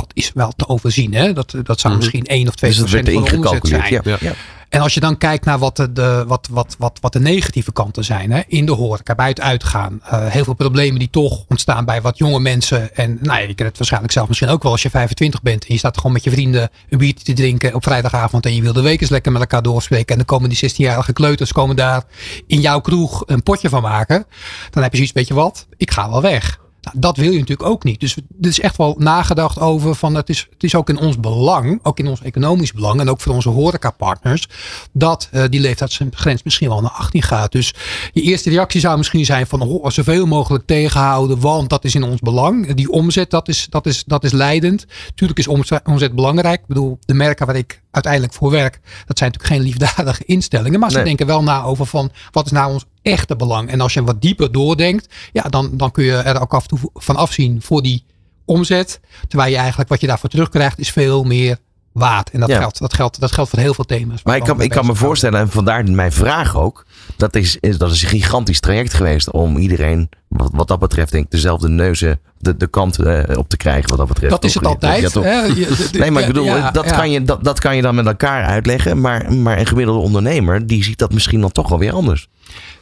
dat 0.00 0.10
is 0.14 0.30
wel 0.34 0.52
te 0.56 0.68
overzien. 0.68 1.14
Hè? 1.14 1.32
Dat, 1.32 1.54
dat 1.62 1.80
zou 1.80 1.96
misschien 1.96 2.24
1 2.24 2.48
of 2.48 2.54
2 2.54 2.70
dus 2.70 2.80
procent 2.80 3.08
van 3.10 3.22
de 3.22 3.36
omzet 3.36 3.66
zijn. 3.66 4.00
Ja, 4.04 4.16
ja. 4.20 4.32
En 4.68 4.80
als 4.80 4.94
je 4.94 5.00
dan 5.00 5.18
kijkt 5.18 5.44
naar 5.44 5.58
wat 5.58 5.76
de, 5.76 5.92
de, 5.92 6.24
wat, 6.26 6.48
wat, 6.50 6.74
wat, 6.78 6.98
wat 7.00 7.12
de 7.12 7.20
negatieve 7.20 7.72
kanten 7.72 8.04
zijn. 8.04 8.30
Hè? 8.30 8.42
In 8.46 8.66
de 8.66 8.72
horeca, 8.72 9.14
bij 9.14 9.28
het 9.28 9.40
uitgaan. 9.40 10.00
Uh, 10.04 10.26
heel 10.26 10.44
veel 10.44 10.54
problemen 10.54 10.98
die 10.98 11.10
toch 11.10 11.44
ontstaan 11.48 11.84
bij 11.84 12.00
wat 12.00 12.18
jonge 12.18 12.40
mensen. 12.40 12.94
En 12.94 13.18
nou 13.20 13.40
ja, 13.40 13.46
je 13.46 13.54
kent 13.54 13.68
het 13.68 13.78
waarschijnlijk 13.78 14.12
zelf 14.12 14.28
misschien 14.28 14.48
ook 14.48 14.62
wel 14.62 14.72
als 14.72 14.82
je 14.82 14.90
25 14.90 15.42
bent. 15.42 15.66
En 15.66 15.72
je 15.72 15.78
staat 15.78 15.96
gewoon 15.96 16.12
met 16.12 16.24
je 16.24 16.30
vrienden 16.30 16.70
een 16.88 16.98
biertje 16.98 17.24
te 17.24 17.32
drinken 17.32 17.74
op 17.74 17.82
vrijdagavond. 17.82 18.46
En 18.46 18.54
je 18.54 18.62
wil 18.62 18.72
de 18.72 18.82
week 18.82 19.00
eens 19.00 19.10
lekker 19.10 19.32
met 19.32 19.40
elkaar 19.40 19.62
doorspreken. 19.62 20.08
En 20.08 20.16
dan 20.16 20.24
komen 20.24 20.48
die 20.48 20.70
16-jarige 20.70 21.12
kleuters 21.12 21.52
komen 21.52 21.76
daar 21.76 22.02
in 22.46 22.60
jouw 22.60 22.80
kroeg 22.80 23.22
een 23.26 23.42
potje 23.42 23.68
van 23.68 23.82
maken. 23.82 24.26
Dan 24.70 24.82
heb 24.82 24.90
je 24.90 24.96
zoiets, 24.96 25.14
weet 25.14 25.28
je 25.28 25.34
wat, 25.34 25.66
ik 25.76 25.90
ga 25.90 26.10
wel 26.10 26.22
weg. 26.22 26.58
Nou, 26.88 27.00
dat 27.00 27.16
wil 27.16 27.32
je 27.32 27.38
natuurlijk 27.38 27.68
ook 27.68 27.84
niet. 27.84 28.00
Dus 28.00 28.16
er 28.16 28.48
is 28.48 28.60
echt 28.60 28.76
wel 28.76 28.94
nagedacht 28.98 29.58
over 29.58 29.94
van 29.94 30.14
het 30.14 30.28
is, 30.28 30.46
het 30.50 30.62
is 30.62 30.74
ook 30.74 30.88
in 30.88 30.98
ons 30.98 31.20
belang, 31.20 31.80
ook 31.82 31.98
in 31.98 32.06
ons 32.06 32.22
economisch 32.22 32.72
belang 32.72 33.00
en 33.00 33.10
ook 33.10 33.20
voor 33.20 33.34
onze 33.34 33.48
horecapartners, 33.48 34.48
dat 34.92 35.28
uh, 35.32 35.44
die 35.50 35.60
leeftijdsgrens 35.60 36.42
misschien 36.42 36.68
wel 36.68 36.80
naar 36.80 36.90
18 36.90 37.22
gaat. 37.22 37.52
Dus 37.52 37.74
je 38.12 38.22
eerste 38.22 38.50
reactie 38.50 38.80
zou 38.80 38.96
misschien 38.96 39.24
zijn 39.24 39.46
van 39.46 39.60
oh, 39.62 39.90
zoveel 39.90 40.26
mogelijk 40.26 40.66
tegenhouden, 40.66 41.40
want 41.40 41.70
dat 41.70 41.84
is 41.84 41.94
in 41.94 42.02
ons 42.02 42.20
belang. 42.20 42.74
Die 42.74 42.90
omzet, 42.90 43.30
dat 43.30 43.48
is, 43.48 43.66
dat 43.70 43.86
is, 43.86 44.04
dat 44.06 44.24
is 44.24 44.32
leidend. 44.32 44.86
Tuurlijk 45.14 45.38
is 45.38 45.48
omzet, 45.48 45.86
omzet 45.86 46.14
belangrijk. 46.14 46.60
Ik 46.60 46.66
bedoel, 46.66 46.98
de 47.04 47.14
merken 47.14 47.46
waar 47.46 47.56
ik 47.56 47.82
uiteindelijk 47.90 48.32
voor 48.32 48.50
werk, 48.50 48.80
dat 49.06 49.18
zijn 49.18 49.30
natuurlijk 49.30 49.60
geen 49.62 49.70
liefdadige 49.70 50.24
instellingen, 50.24 50.80
maar 50.80 50.90
ze 50.90 50.96
nee. 50.96 51.04
denken 51.04 51.26
wel 51.26 51.42
na 51.42 51.62
over 51.62 51.86
van 51.86 52.10
wat 52.30 52.46
is 52.46 52.52
nou 52.52 52.72
ons 52.72 52.84
echte 53.08 53.36
belang. 53.36 53.70
En 53.70 53.80
als 53.80 53.94
je 53.94 54.04
wat 54.04 54.22
dieper 54.22 54.52
doordenkt, 54.52 55.14
ja, 55.32 55.42
dan, 55.42 55.76
dan 55.76 55.90
kun 55.90 56.04
je 56.04 56.16
er 56.16 56.40
ook 56.40 56.54
af 56.54 56.62
en 56.62 56.68
toe 56.68 56.90
van 56.94 57.16
afzien 57.16 57.62
voor 57.62 57.82
die 57.82 58.04
omzet. 58.44 59.00
Terwijl 59.28 59.50
je 59.50 59.58
eigenlijk 59.58 59.88
wat 59.88 60.00
je 60.00 60.06
daarvoor 60.06 60.30
terugkrijgt, 60.30 60.78
is 60.78 60.90
veel 60.90 61.24
meer 61.24 61.58
waard. 61.98 62.30
En 62.30 62.40
dat, 62.40 62.48
ja. 62.48 62.58
geldt, 62.58 62.78
dat, 62.78 62.94
geldt, 62.94 63.20
dat 63.20 63.32
geldt 63.32 63.50
voor 63.50 63.58
heel 63.58 63.74
veel 63.74 63.84
thema's. 63.84 64.22
Maar 64.22 64.36
ik 64.36 64.42
kan, 64.42 64.60
ik 64.60 64.70
kan 64.70 64.86
me 64.86 64.94
voorstellen, 64.94 65.40
en 65.40 65.48
vandaar 65.48 65.90
mijn 65.90 66.12
vraag 66.12 66.56
ook. 66.56 66.86
Dat 67.16 67.36
is, 67.36 67.56
is, 67.60 67.78
dat 67.78 67.92
is 67.92 68.02
een 68.02 68.08
gigantisch 68.08 68.60
traject 68.60 68.94
geweest 68.94 69.30
om 69.30 69.56
iedereen, 69.56 70.08
wat, 70.28 70.50
wat 70.52 70.68
dat 70.68 70.78
betreft, 70.78 71.12
denk 71.12 71.24
ik, 71.24 71.30
dezelfde 71.30 71.68
neuzen 71.68 72.20
de, 72.38 72.56
de 72.56 72.66
kant 72.66 73.00
uh, 73.00 73.22
op 73.36 73.48
te 73.48 73.56
krijgen. 73.56 73.88
Wat 73.88 73.98
dat 73.98 74.08
betreft. 74.08 74.32
Dat 74.32 74.44
is 74.44 74.54
het 74.54 74.66
altijd. 74.66 75.12
Ja, 75.12 75.20
hè? 75.20 75.42
Je, 75.42 75.88
nee, 75.92 76.10
maar 76.10 76.22
ik 76.22 76.28
bedoel, 76.28 76.44
ja, 76.44 76.70
dat, 76.70 76.90
Kan 76.90 77.10
je, 77.10 77.22
dat, 77.22 77.44
dat 77.44 77.60
kan 77.60 77.76
je 77.76 77.82
dan 77.82 77.94
met 77.94 78.06
elkaar 78.06 78.44
uitleggen. 78.44 79.00
Maar, 79.00 79.32
maar 79.32 79.58
een 79.58 79.66
gemiddelde 79.66 80.00
ondernemer, 80.00 80.66
die 80.66 80.84
ziet 80.84 80.98
dat 80.98 81.12
misschien 81.12 81.40
dan 81.40 81.52
toch 81.52 81.68
wel 81.68 81.78
weer 81.78 81.92
anders. 81.92 82.28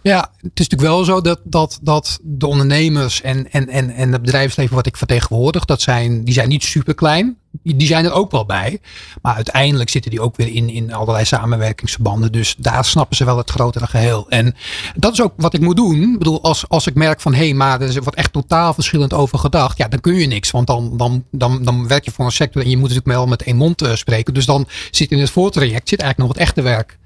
Ja, 0.02 0.18
het 0.20 0.60
is 0.60 0.68
natuurlijk 0.68 0.82
wel 0.82 1.04
zo 1.04 1.20
dat, 1.20 1.40
dat, 1.44 1.78
dat 1.82 2.18
de 2.22 2.46
ondernemers 2.46 3.22
en, 3.22 3.50
en, 3.50 3.68
en, 3.68 3.90
en 3.90 4.12
het 4.12 4.20
bedrijfsleven 4.20 4.74
wat 4.74 4.86
ik 4.86 4.96
vertegenwoordig, 4.96 5.64
dat 5.64 5.80
zijn, 5.80 6.24
die 6.24 6.34
zijn 6.34 6.48
niet 6.48 6.62
super 6.62 6.94
klein. 6.94 7.36
Die 7.62 7.86
zijn 7.86 8.04
er 8.04 8.12
ook 8.12 8.30
wel 8.30 8.46
bij. 8.46 8.80
Maar 9.22 9.34
uiteindelijk 9.34 9.90
zitten 9.90 10.10
die 10.10 10.20
ook 10.20 10.36
weer 10.36 10.54
in, 10.54 10.68
in 10.70 10.92
allerlei 10.92 11.24
samenwerkingsverbanden. 11.24 12.32
Dus 12.32 12.54
daar 12.58 12.84
snappen 12.84 13.16
ze 13.16 13.24
wel 13.24 13.36
het 13.36 13.50
grotere 13.50 13.86
geheel. 13.86 14.26
En 14.28 14.54
dat 14.94 15.12
is 15.12 15.22
ook 15.22 15.32
wat 15.36 15.54
ik 15.54 15.60
moet 15.60 15.76
doen. 15.76 16.02
Ik 16.12 16.18
bedoel, 16.18 16.42
als, 16.42 16.68
als 16.68 16.86
ik 16.86 16.94
merk 16.94 17.20
van 17.20 17.34
hé, 17.34 17.44
hey, 17.44 17.54
maar 17.54 17.80
er 17.80 18.02
wordt 18.02 18.18
echt 18.18 18.32
totaal 18.32 18.74
verschillend 18.74 19.12
over 19.12 19.38
gedacht. 19.38 19.78
Ja, 19.78 19.88
dan 19.88 20.00
kun 20.00 20.14
je 20.14 20.26
niks. 20.26 20.50
Want 20.50 20.66
dan, 20.66 20.96
dan, 20.96 21.24
dan, 21.30 21.64
dan 21.64 21.88
werk 21.88 22.04
je 22.04 22.10
voor 22.10 22.24
een 22.24 22.32
sector 22.32 22.62
en 22.62 22.70
je 22.70 22.76
moet 22.76 22.88
natuurlijk 22.88 23.16
wel 23.16 23.26
met 23.26 23.42
één 23.42 23.56
mond 23.56 23.82
uh, 23.82 23.94
spreken. 23.94 24.34
Dus 24.34 24.46
dan 24.46 24.68
zit 24.90 25.10
in 25.10 25.18
het 25.18 25.30
voortraject 25.30 25.88
zit 25.88 26.00
eigenlijk 26.00 26.18
nog 26.18 26.38
het 26.38 26.48
echte 26.48 26.62
werk. 26.62 26.98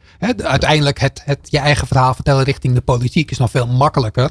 Uiteindelijk 0.42 1.00
het, 1.00 1.22
het 1.24 1.38
je 1.42 1.58
eigen 1.58 1.86
verhaal 1.86 2.14
vertellen 2.14 2.44
richting 2.44 2.74
de 2.74 2.80
politiek 2.80 3.30
is 3.30 3.38
nog 3.38 3.50
veel 3.50 3.66
makkelijker. 3.66 4.30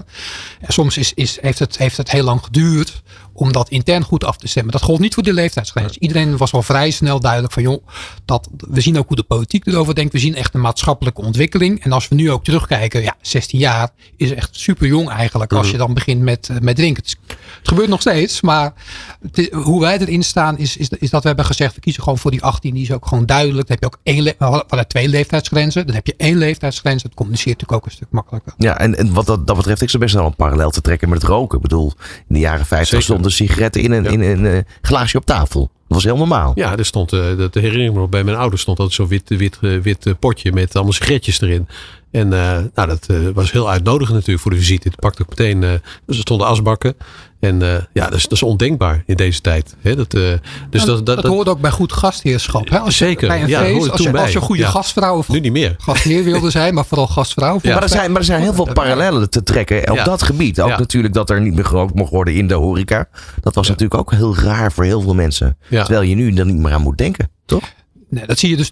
En 0.60 0.74
soms 0.74 0.98
is, 0.98 1.14
is, 1.14 1.38
heeft, 1.42 1.60
het, 1.60 1.78
heeft 1.78 1.98
het 1.98 2.12
heel 2.12 2.24
lang 2.24 2.44
geduurd 2.44 3.02
om 3.40 3.52
dat 3.52 3.70
intern 3.70 4.04
goed 4.04 4.24
af 4.24 4.38
te 4.38 4.48
stemmen. 4.48 4.72
Dat 4.72 4.82
gold 4.82 5.00
niet 5.00 5.14
voor 5.14 5.24
de 5.24 5.34
leeftijdsgrens. 5.34 5.98
Iedereen 5.98 6.38
was 6.38 6.54
al 6.54 6.62
vrij 6.62 6.92
snel 6.92 7.20
duidelijk 7.20 7.54
van 7.54 7.64
joh, 7.64 7.88
dat, 8.26 8.50
we 8.58 8.82
zien 8.82 8.98
ook 8.98 9.08
hoe 9.08 9.16
de 9.16 9.24
politiek 9.24 9.66
erover 9.66 9.96
denkt. 9.96 10.14
We 10.14 10.20
zien 10.20 10.36
echt 10.36 10.54
een 10.54 10.62
maatschappelijke 10.62 11.22
ontwikkeling. 11.22 11.84
En 11.84 11.92
als 11.92 12.08
we 12.08 12.16
nu 12.16 12.32
ook 12.32 12.44
terugkijken, 12.44 13.02
ja, 13.02 13.16
16 13.22 13.60
jaar 13.60 13.90
is 14.18 14.34
echt 14.34 14.50
super 14.52 14.88
jong 14.88 15.10
eigenlijk. 15.10 15.54
Als 15.54 15.72
je 15.72 15.78
dan 15.78 15.94
begint 15.94 16.22
met, 16.22 16.50
met 16.62 16.76
drinken. 16.76 17.04
Het, 17.04 17.18
gebeurt 17.64 17.90
nog 17.90 18.02
steeds, 18.02 18.42
maar 18.42 18.74
het, 19.22 19.50
hoe 19.52 19.82
wij 19.82 20.00
erin 20.00 20.24
staan 20.24 20.58
is, 20.58 20.78
is, 20.78 20.90
is, 20.90 21.10
dat 21.10 21.22
we 21.22 21.28
hebben 21.28 21.46
gezegd, 21.46 21.76
we 21.76 21.82
kiezen 21.82 22.04
gewoon 22.04 22.18
voor 22.18 22.32
die 22.32 22.44
18. 22.44 22.74
Die 22.74 22.84
is 22.84 22.92
ook 22.92 23.08
gewoon 23.08 23.26
duidelijk. 23.26 23.68
Dan 23.68 23.78
heb 23.80 23.92
je 23.92 23.98
ook 23.98 24.16
één, 24.16 24.24
we 24.68 24.88
twee 24.88 25.08
leeftijdsgrenzen. 25.08 25.86
Dan 25.86 25.96
heb 25.96 26.08
je 26.08 26.14
één 26.18 26.38
leeftijdsgrens. 26.38 27.04
Dat 27.04 27.14
communiceert 27.14 27.60
natuurlijk 27.60 27.80
ook 27.80 27.86
een 27.86 27.98
stuk 27.98 28.12
makkelijker. 28.12 28.54
Ja, 28.58 28.80
en, 28.80 28.98
en 28.98 29.14
wat 29.14 29.26
dat, 29.26 29.48
dat 29.48 29.56
betreft, 29.56 29.82
ik 29.82 29.90
zou 29.90 30.04
best 30.04 30.16
wel 30.16 30.26
een 30.26 30.36
parallel 30.36 30.70
te 30.70 30.82
trekken 30.82 31.10
met 31.10 31.22
het 31.22 31.32
roken. 31.32 31.58
Ik 31.58 31.64
bedoel, 31.64 31.94
in 32.28 32.36
de 32.36 32.40
jaren 32.40 32.66
50 32.66 33.02
stonden 33.02 33.29
sigaretten 33.32 33.82
in 33.82 33.92
een, 33.92 34.04
ja. 34.04 34.10
in 34.10 34.22
een 34.22 34.46
uh, 34.46 34.58
glaasje 34.82 35.18
op 35.18 35.26
tafel. 35.26 35.62
Dat 35.62 35.98
was 35.98 36.04
heel 36.04 36.18
normaal. 36.18 36.52
Ja, 36.56 36.78
er 36.78 36.86
stond, 36.86 37.14
uh, 37.14 37.38
dat 37.38 37.54
herinner 37.54 37.86
ik 37.86 37.94
me 37.94 38.00
nog, 38.00 38.10
bij 38.10 38.24
mijn 38.24 38.38
ouders 38.38 38.62
stond 38.62 38.78
dat 38.78 38.92
zo'n 38.92 39.08
wit, 39.08 39.30
wit, 39.30 39.58
uh, 39.62 39.82
wit 39.82 40.20
potje 40.20 40.52
met 40.52 40.76
allemaal 40.76 40.94
sigaretjes 40.94 41.42
erin. 41.42 41.68
En 42.12 42.28
nou, 42.28 42.70
dat 42.74 43.08
was 43.34 43.52
heel 43.52 43.70
uitnodigend 43.70 44.16
natuurlijk 44.16 44.42
voor 44.42 44.52
de 44.52 44.58
visite. 44.58 44.88
Het 44.88 45.00
pakte 45.00 45.22
ook 45.22 45.30
meteen, 45.30 45.64
er 45.64 45.82
stonden 46.08 46.48
asbakken. 46.48 46.96
En 47.40 47.62
uh, 47.62 47.74
ja, 47.94 48.06
dat 48.06 48.14
is, 48.14 48.24
dat 48.24 48.32
is 48.32 48.44
ondenkbaar 48.44 49.04
in 49.06 49.16
deze 49.16 49.42
tijd. 49.42 49.76
He, 49.82 49.96
dat, 49.96 50.14
uh, 50.14 50.34
dus 50.70 50.84
dat, 50.84 51.06
dat, 51.06 51.22
dat, 51.22 51.26
hoort 51.26 51.48
ook 51.48 51.62
bij 51.62 51.72
goed 51.72 51.94
gastheerschap. 51.94 52.70
Hè? 52.70 52.80
Als 52.80 52.98
Zeker. 52.98 53.28
Bij 53.28 53.42
een 53.42 53.48
ja, 53.48 53.60
feest, 53.60 53.92
als 53.92 54.02
je, 54.02 54.18
als 54.18 54.32
je 54.32 54.40
goede 54.40 54.62
ja. 54.62 54.70
gastvrouw 54.70 55.18
of 55.18 55.30
nu 55.30 55.40
niet 55.40 55.52
meer. 55.52 55.76
gastheer 55.78 56.24
wilde 56.24 56.50
zijn, 56.50 56.74
maar 56.74 56.86
vooral 56.86 57.08
gastvrouw. 57.08 57.60
Ja. 57.62 57.74
Maar, 57.74 57.84
er 57.84 57.90
zijn, 57.90 58.12
maar 58.12 58.20
er 58.20 58.26
zijn 58.26 58.42
heel 58.42 58.54
veel 58.54 58.74
parallellen 58.74 59.30
te 59.30 59.44
trekken 59.44 59.90
op 59.90 59.96
ja. 59.96 60.04
dat 60.04 60.22
gebied. 60.22 60.62
Ook 60.62 60.78
natuurlijk 60.78 61.14
dat 61.14 61.30
er 61.30 61.42
niet 61.42 61.54
meer 61.54 61.66
gerookt 61.66 61.94
mocht 61.94 62.12
worden 62.12 62.34
in 62.34 62.48
de 62.48 62.54
horeca. 62.54 63.08
Dat 63.42 63.56
was 63.56 63.68
natuurlijk 63.68 64.00
ook 64.00 64.12
heel 64.12 64.36
raar 64.36 64.72
voor 64.72 64.84
heel 64.84 65.02
veel 65.02 65.16
mensen. 65.16 65.58
Terwijl 65.70 66.02
je 66.02 66.16
nu 66.16 66.36
er 66.36 66.46
niet 66.46 66.58
meer 66.58 66.74
aan 66.74 66.82
moet 66.82 66.98
denken, 66.98 67.30
toch? 67.46 67.64
Nee, 68.10 68.26
dat 68.26 68.40
zie 68.40 68.50
je 68.50 68.58
dus 68.58 68.72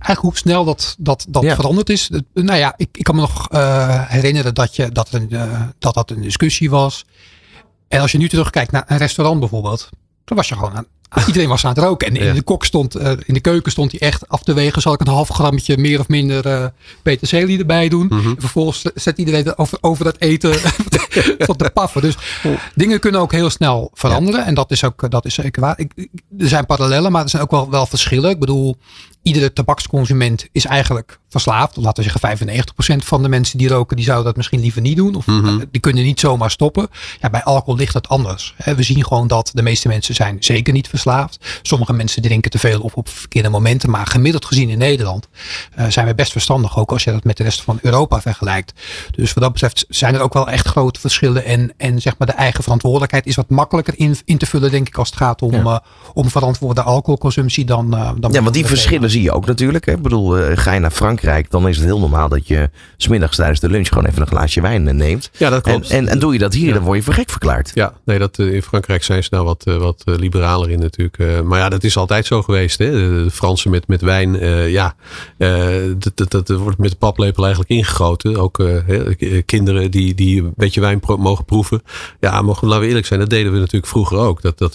eigenlijk 0.00 0.20
hoe 0.20 0.36
snel 0.36 0.64
dat, 0.64 0.94
dat, 0.98 1.26
dat 1.28 1.42
ja. 1.42 1.54
veranderd 1.54 1.90
is. 1.90 2.10
Nou 2.34 2.58
ja, 2.58 2.74
ik, 2.76 2.88
ik 2.92 3.04
kan 3.04 3.14
me 3.14 3.20
nog 3.20 3.52
uh, 3.52 4.08
herinneren 4.08 4.54
dat, 4.54 4.76
je, 4.76 4.90
dat, 4.90 5.12
een, 5.12 5.26
uh, 5.30 5.62
dat 5.78 5.94
dat 5.94 6.10
een 6.10 6.20
discussie 6.20 6.70
was. 6.70 7.04
En 7.90 8.00
als 8.00 8.12
je 8.12 8.18
nu 8.18 8.28
terugkijkt 8.28 8.72
naar 8.72 8.84
een 8.86 8.96
restaurant 8.96 9.40
bijvoorbeeld. 9.40 9.88
Dan 10.24 10.36
was 10.36 10.48
je 10.48 10.54
gewoon 10.54 10.76
aan. 10.76 10.86
Iedereen 11.26 11.48
was 11.48 11.64
aan 11.64 11.74
het 11.74 11.84
roken. 11.84 12.08
En 12.08 12.16
in 12.16 12.24
ja. 12.24 12.32
de 12.32 12.42
kok 12.42 12.64
stond, 12.64 12.96
uh, 12.96 13.10
in 13.26 13.34
de 13.34 13.40
keuken 13.40 13.72
stond 13.72 13.90
hij 13.90 14.00
echt 14.00 14.28
af 14.28 14.42
te 14.42 14.52
wegen. 14.52 14.82
Zal 14.82 14.92
ik 14.92 15.00
een 15.00 15.06
half 15.06 15.28
grammetje 15.28 15.78
meer 15.78 16.00
of 16.00 16.08
minder 16.08 16.46
uh, 16.46 16.66
peterselie 17.02 17.58
erbij 17.58 17.88
doen? 17.88 18.06
Mm 18.10 18.20
-hmm. 18.20 18.34
Vervolgens 18.38 18.84
zet 18.94 19.18
iedereen 19.18 19.58
over, 19.58 19.78
over 19.80 20.04
dat 20.04 20.16
eten 20.18 20.52
tot 21.46 21.58
de 21.58 21.70
paffen. 21.70 22.02
Dus 22.02 22.16
dingen 22.74 23.00
kunnen 23.00 23.20
ook 23.20 23.32
heel 23.32 23.50
snel 23.50 23.90
veranderen. 23.94 24.40
Ja. 24.40 24.46
En 24.46 24.54
dat 24.54 24.70
is 24.70 24.84
ook 24.84 25.10
dat 25.10 25.24
is 25.24 25.34
zeker 25.34 25.60
waar. 25.60 25.78
Ik, 25.78 26.08
er 26.38 26.48
zijn 26.48 26.66
parallellen, 26.66 27.12
maar 27.12 27.22
er 27.22 27.28
zijn 27.28 27.42
ook 27.42 27.50
wel, 27.50 27.70
wel 27.70 27.86
verschillen. 27.86 28.30
Ik 28.30 28.38
bedoel, 28.38 28.76
iedere 29.22 29.52
tabaksconsument 29.52 30.46
is 30.52 30.64
eigenlijk 30.64 31.18
verslaafd. 31.28 31.76
Laten 31.76 32.04
we 32.04 32.10
zeggen 32.10 32.20
95% 33.00 33.04
van 33.04 33.22
de 33.22 33.28
mensen 33.28 33.58
die 33.58 33.68
roken, 33.68 33.96
die 33.96 34.04
zouden 34.04 34.26
dat 34.26 34.36
misschien 34.36 34.60
liever 34.60 34.80
niet 34.80 34.96
doen. 34.96 35.14
Of 35.14 35.26
Mhm. 35.26 35.58
die 35.70 35.80
kunnen 35.80 36.04
niet 36.04 36.20
zomaar 36.20 36.50
stoppen. 36.50 36.88
Ja, 37.20 37.30
bij 37.30 37.42
alcohol 37.42 37.76
ligt 37.76 37.94
het 37.94 38.08
anders. 38.08 38.54
We 38.76 38.82
zien 38.82 39.04
gewoon 39.06 39.26
dat 39.26 39.50
de 39.54 39.62
meeste 39.62 39.88
mensen 39.88 40.14
zijn 40.14 40.36
zeker 40.40 40.72
niet 40.72 40.88
verslaafd. 40.88 41.60
Sommige 41.62 41.92
mensen 41.92 42.22
drinken 42.22 42.50
te 42.50 42.58
veel 42.58 42.80
of 42.80 42.94
op 42.94 43.08
verkeerde 43.08 43.48
momenten. 43.48 43.90
Maar 43.90 44.06
gemiddeld 44.06 44.44
gezien 44.44 44.68
in 44.68 44.78
Nederland 44.78 45.28
eh, 45.74 45.86
zijn 45.88 46.06
we 46.06 46.14
best 46.14 46.32
verstandig. 46.32 46.78
Ook 46.78 46.92
als 46.92 47.04
je 47.04 47.10
dat 47.12 47.24
met 47.24 47.36
de 47.36 47.42
rest 47.42 47.62
van 47.62 47.78
Europa 47.82 48.20
vergelijkt. 48.20 48.72
Dus 49.10 49.32
wat 49.32 49.42
dat 49.42 49.52
betreft 49.52 49.84
zijn 49.88 50.14
er 50.14 50.20
ook 50.20 50.34
wel 50.34 50.48
echt 50.48 50.66
grote 50.68 51.00
verschillen. 51.00 51.44
En, 51.44 51.72
en 51.76 52.00
zeg 52.00 52.14
maar 52.18 52.26
de 52.26 52.34
eigen 52.34 52.62
verantwoordelijkheid 52.62 53.26
is 53.26 53.34
wat 53.34 53.48
makkelijker 53.50 53.94
in, 53.96 54.16
in 54.24 54.38
te 54.38 54.46
vullen, 54.46 54.70
denk 54.70 54.86
ik, 54.88 54.96
als 54.96 55.08
het 55.08 55.16
gaat 55.18 55.42
om, 55.42 55.54
eh, 55.54 55.78
om 56.14 56.30
verantwoorde 56.30 56.82
alcoholconsumptie 56.82 57.64
dan. 57.64 57.94
eh, 57.96 58.10
dan 58.18 58.32
Ja, 58.32 58.42
want 58.42 58.54
die 58.54 58.66
verschillen 58.66 59.09
zie 59.10 59.22
je 59.22 59.32
ook 59.32 59.46
natuurlijk. 59.46 59.86
Hè. 59.86 59.92
Ik 59.92 60.02
bedoel, 60.02 60.38
eh, 60.38 60.56
ga 60.58 60.72
je 60.72 60.80
naar 60.80 60.90
Frankrijk, 60.90 61.50
dan 61.50 61.68
is 61.68 61.76
het 61.76 61.84
heel 61.84 61.98
normaal 62.00 62.28
dat 62.28 62.48
je 62.48 62.70
smiddags 62.96 63.36
tijdens 63.36 63.60
de 63.60 63.68
lunch 63.68 63.88
gewoon 63.88 64.04
even 64.06 64.20
een 64.20 64.26
glaasje 64.28 64.60
wijn 64.60 64.88
eh, 64.88 64.94
neemt. 64.94 65.30
Ja, 65.36 65.50
dat 65.50 65.66
En, 65.66 65.72
klopt. 65.72 65.90
en, 65.90 66.08
en 66.08 66.18
doe 66.18 66.32
je 66.32 66.38
dat 66.38 66.54
hier, 66.54 66.66
Ja. 66.68 66.74
dan 66.74 66.82
word 66.82 66.96
je 66.98 67.02
voor 67.04 67.14
gek 67.14 67.30
verklaard. 67.30 67.70
Ja, 67.74 67.92
nee, 68.04 68.18
dat, 68.18 68.38
eh, 68.38 68.54
in 68.54 68.62
Frankrijk 68.62 69.02
zijn 69.04 69.22
ze 69.22 69.28
nou 69.32 69.44
wat, 69.44 69.64
wat 69.64 70.02
liberaler 70.04 70.70
in 70.70 70.78
natuurlijk. 70.78 71.44
Maar 71.44 71.58
ja, 71.58 71.68
dat 71.68 71.84
is 71.84 71.96
altijd 71.96 72.26
zo 72.26 72.42
geweest. 72.42 72.78
Hè? 72.78 72.90
De, 72.90 73.30
Fransen 73.30 73.70
met, 73.70 73.86
met 73.88 74.00
wijn, 74.00 74.32
ja, 74.70 74.94
dat, 75.96 76.12
dat, 76.14 76.30
dat 76.30 76.48
wordt 76.58 76.78
met 76.78 76.90
de 76.90 76.96
paplepel 76.96 77.42
eigenlijk 77.44 77.72
ingegoten. 77.74 78.36
Ook 78.36 78.62
kinderen 79.46 79.90
die, 79.90 80.14
die 80.14 80.42
een 80.42 80.52
beetje 80.56 80.80
wijn 80.80 81.00
pro- 81.00 81.16
mogen 81.16 81.44
proeven. 81.44 81.82
Ja, 82.20 82.42
mogen, 82.42 82.66
laten 82.68 82.82
we 82.82 82.88
eerlijk 82.88 83.06
zijn, 83.06 83.20
dat 83.20 83.30
deden 83.30 83.52
we 83.52 83.58
natuurlijk 83.58 83.86
vroeger 83.86 84.18
ook. 84.18 84.42
Dat, 84.42 84.58
dat, 84.58 84.74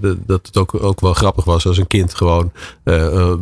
dat, 0.00 0.16
dat 0.26 0.46
het 0.46 0.56
ook, 0.56 0.82
ook 0.82 1.00
wel 1.00 1.12
grappig 1.14 1.44
was 1.44 1.66
als 1.66 1.78
een 1.78 1.86
kind 1.86 2.14
gewoon 2.14 2.52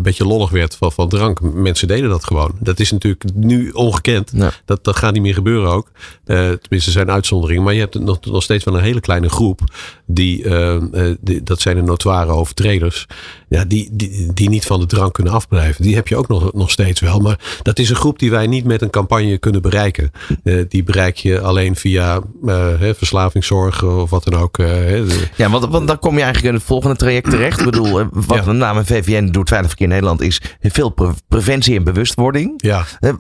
beetje 0.07 0.25
lollig 0.27 0.51
werd 0.51 0.77
van, 0.77 0.93
van 0.93 1.09
drank. 1.09 1.41
Mensen 1.41 1.89
deden 1.89 2.09
dat 2.11 2.25
gewoon. 2.25 2.51
Dat 2.61 2.81
is 2.81 2.91
natuurlijk 2.93 3.25
nu 3.35 3.71
ongekend. 3.71 4.33
Dat, 4.65 4.85
dat 4.85 4.97
gaat 4.97 5.13
niet 5.13 5.23
meer 5.23 5.35
gebeuren 5.35 5.71
ook. 5.71 5.91
Eh, 6.25 6.37
tenminste, 6.37 6.71
er 6.71 6.91
zijn 6.93 7.11
uitzonderingen. 7.11 7.63
Maar 7.63 7.75
je 7.75 7.81
hebt 7.81 7.99
nog, 7.99 8.21
nog 8.25 8.43
steeds 8.43 8.65
wel 8.65 8.77
een 8.77 8.83
hele 8.83 9.01
kleine 9.01 9.29
groep. 9.29 9.61
Die, 10.07 10.45
eh, 10.45 10.75
eh, 10.77 11.17
die, 11.21 11.43
dat 11.43 11.61
zijn 11.61 11.77
de 11.77 11.83
notoire 11.83 12.33
overtreders. 12.33 13.07
Ja, 13.49 13.65
die, 13.65 13.89
die, 13.93 14.33
die 14.35 14.49
niet 14.49 14.67
van 14.67 14.81
de 14.81 14.87
drank 14.87 15.13
kunnen 15.15 15.33
afblijven. 15.33 15.83
Die 15.83 15.95
heb 15.95 16.09
je 16.09 16.17
ook 16.17 16.29
nog, 16.29 16.53
nog 16.53 16.71
steeds 16.71 17.01
wel. 17.01 17.19
Maar 17.21 17.39
dat 17.63 17.79
is 17.79 17.91
een 17.91 17.97
groep 17.97 18.19
die 18.19 18.31
wij 18.31 18.47
niet 18.47 18.65
met 18.65 18.83
een 18.83 18.91
campagne 18.91 19.39
kunnen 19.39 19.63
bereiken. 19.63 20.11
Die 20.69 20.83
bereik 20.83 21.17
je 21.17 21.41
alleen 21.41 21.77
via 21.77 22.21
hè, 22.47 22.95
verslavingszorg 22.95 23.83
of 23.83 24.11
wat 24.11 24.25
dan 24.25 24.41
ook. 24.41 24.57
De- 24.57 25.27
Ja, 25.37 25.51
want, 25.51 25.67
want 25.67 25.87
dan 25.87 25.99
kom 25.99 26.15
je 26.17 26.23
eigenlijk 26.23 26.53
in 26.53 26.59
het 26.59 26.69
volgende 26.69 26.97
traject 26.97 27.31
terecht. 27.31 27.59
Ik 27.59 27.65
bedoel, 27.65 28.03
wat 28.13 28.45
Ja. 28.45 28.53
name 28.53 28.85
VVN 28.85 29.27
doet 29.27 29.49
Veilig 29.49 29.69
Verkeer 29.69 29.89
Nederland 29.97 30.21
is 30.21 30.41
veel 30.61 30.88
pre- 30.91 31.15
preventie 31.29 31.76
en 31.76 31.85
bewustwording. 31.85 32.53
ja, 32.57 32.85
Eh, 33.00 33.12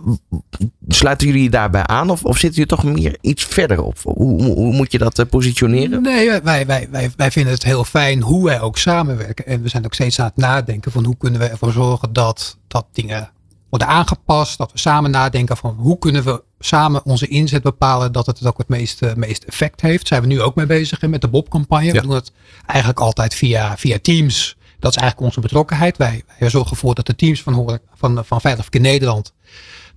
Sluiten 0.88 1.26
jullie 1.26 1.50
daarbij 1.50 1.86
aan 1.86 2.10
of, 2.10 2.24
of 2.24 2.38
zitten 2.38 2.62
jullie 2.62 2.66
toch 2.82 2.84
meer 2.94 3.18
iets 3.20 3.44
verder 3.44 3.82
op? 3.82 3.98
Hoe, 4.02 4.42
hoe, 4.42 4.72
moet 4.72 4.92
je 4.92 4.98
dat 4.98 5.18
eh, 5.18 5.26
positioneren? 5.26 6.02
Nee, 6.02 6.40
wij, 6.42 6.66
wij, 6.66 6.88
wij, 6.90 7.10
wij 7.16 7.30
vinden 7.30 7.52
het 7.52 7.62
heel 7.64 7.84
fijn 7.84 8.22
hoe 8.22 8.44
wij 8.44 8.60
ook 8.60 8.78
samenwerken. 8.78 9.46
En 9.46 9.62
we 9.62 9.68
zijn 9.68 9.84
ook 9.84 9.94
steeds 9.94 10.20
aan 10.20 10.26
het 10.26 10.36
nadenken 10.36 10.92
van 10.92 11.04
hoe 11.04 11.16
kunnen 11.16 11.40
we 11.40 11.46
ervoor 11.46 11.72
zorgen 11.72 12.12
dat, 12.12 12.58
dat 12.68 12.86
dingen 12.92 13.30
worden 13.68 13.88
aangepast. 13.88 14.58
Dat 14.58 14.72
we 14.72 14.78
samen 14.78 15.10
nadenken 15.10 15.56
van 15.56 15.74
hoe 15.78 15.98
kunnen 15.98 16.24
we 16.24 16.42
samen 16.58 17.04
onze 17.04 17.26
inzet 17.28 17.62
bepalen 17.62 18.12
dat 18.12 18.26
het 18.26 18.46
ook 18.46 18.58
het 18.58 18.68
meeste, 18.68 19.12
meest 19.16 19.42
effect 19.44 19.80
heeft. 19.80 20.08
Daar 20.08 20.18
zijn 20.18 20.22
we 20.22 20.34
nu 20.34 20.42
ook 20.42 20.54
mee 20.54 20.66
bezig 20.66 21.00
met 21.00 21.20
de 21.20 21.28
Bob-campagne. 21.28 21.84
Ja. 21.86 21.92
We 21.92 22.00
doen 22.00 22.14
het 22.14 22.32
eigenlijk 22.66 23.00
altijd 23.00 23.34
via, 23.34 23.76
via 23.76 23.98
Teams. 24.02 24.55
Dat 24.78 24.90
is 24.90 24.96
eigenlijk 24.96 25.20
onze 25.28 25.40
betrokkenheid. 25.40 25.96
Wij, 25.96 26.24
wij 26.38 26.50
zorgen 26.50 26.70
ervoor 26.70 26.94
dat 26.94 27.06
de 27.06 27.14
teams 27.14 27.42
van, 27.42 27.80
van, 27.94 28.24
van 28.24 28.40
Veilig 28.40 28.68
Nederland 28.70 29.32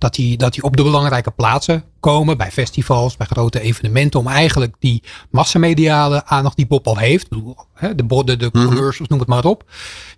dat 0.00 0.14
die, 0.14 0.36
dat 0.36 0.52
die 0.52 0.62
op 0.62 0.76
de 0.76 0.82
belangrijke 0.82 1.30
plaatsen 1.30 1.84
komen. 2.00 2.36
Bij 2.36 2.50
festivals, 2.50 3.16
bij 3.16 3.26
grote 3.26 3.60
evenementen. 3.60 4.20
Om 4.20 4.26
eigenlijk 4.26 4.74
die 4.78 5.02
massamediale 5.30 6.24
aandacht 6.24 6.56
die 6.56 6.66
Bob 6.66 6.86
al 6.86 6.96
heeft. 6.96 7.28
De 7.96 8.04
borden, 8.04 8.38
de 8.38 8.50
commercials, 8.50 9.08
noem 9.08 9.18
het 9.18 9.28
maar 9.28 9.44
op. 9.44 9.64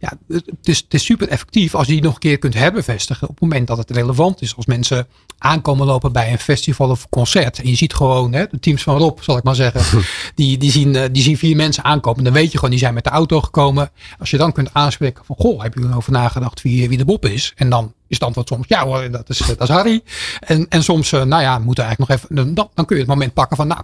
Ja, 0.01 0.13
het, 0.29 0.47
het 0.47 0.69
is, 0.69 0.79
het 0.79 0.95
is 0.95 1.05
super 1.05 1.29
effectief 1.29 1.75
als 1.75 1.87
je 1.87 1.93
die 1.93 2.03
nog 2.03 2.15
een 2.15 2.21
keer 2.21 2.39
kunt 2.39 2.55
herbevestigen. 2.55 3.29
Op 3.29 3.35
het 3.35 3.43
moment 3.43 3.67
dat 3.67 3.79
het 3.79 3.91
relevant 3.91 4.43
is. 4.43 4.57
Als 4.57 4.67
mensen 4.67 5.07
aankomen 5.39 5.87
lopen 5.87 6.13
bij 6.13 6.33
een 6.33 6.39
festival 6.39 6.91
of 6.91 7.09
concert. 7.09 7.59
En 7.59 7.69
je 7.69 7.77
ziet 7.77 7.95
gewoon 7.95 8.33
hè, 8.33 8.47
de 8.51 8.59
teams 8.59 8.83
van 8.83 8.97
Rob, 8.97 9.19
zal 9.21 9.37
ik 9.37 9.43
maar 9.43 9.55
zeggen. 9.55 10.05
die, 10.35 10.59
die, 10.59 10.71
zien, 10.71 10.97
eh, 10.97 11.09
die 11.13 11.23
zien 11.23 11.37
vier 11.37 11.57
mensen 11.57 11.85
aankomen. 11.85 12.25
Dan 12.25 12.33
weet 12.33 12.51
je 12.51 12.57
gewoon, 12.57 12.71
die 12.71 12.79
zijn 12.79 12.95
met 12.95 13.05
de 13.05 13.11
auto 13.11 13.41
gekomen. 13.41 13.91
Als 14.19 14.31
je 14.31 14.37
dan 14.37 14.53
kunt 14.53 14.75
aanspreken 14.75 15.25
van, 15.25 15.37
goh, 15.39 15.63
heb 15.63 15.75
je 15.75 15.81
erover 15.81 16.13
nagedacht 16.13 16.63
wie, 16.63 16.89
wie 16.89 16.99
de 16.99 17.05
Bob 17.05 17.27
is? 17.27 17.53
En 17.57 17.71
dan 17.71 17.93
is 18.13 18.19
het 18.19 18.27
antwoord 18.27 18.49
soms, 18.49 18.69
ja 18.69 18.85
hoor, 18.85 19.11
dat 19.11 19.29
is, 19.29 19.39
dat 19.39 19.61
is 19.61 19.69
Harry. 19.69 20.03
En, 20.41 20.67
en 20.69 20.83
soms, 20.83 21.13
eh, 21.13 21.23
nou 21.23 21.43
ja, 21.43 21.59
moeten 21.59 21.85
eigenlijk 21.85 22.21
nog 22.21 22.31
even, 22.39 22.55
dan, 22.55 22.69
dan 22.75 22.85
kun 22.85 22.97
je 22.97 23.03
het 23.03 23.11
moment 23.11 23.35
pakken 23.35 23.57
van, 23.57 23.67
nou, 23.67 23.83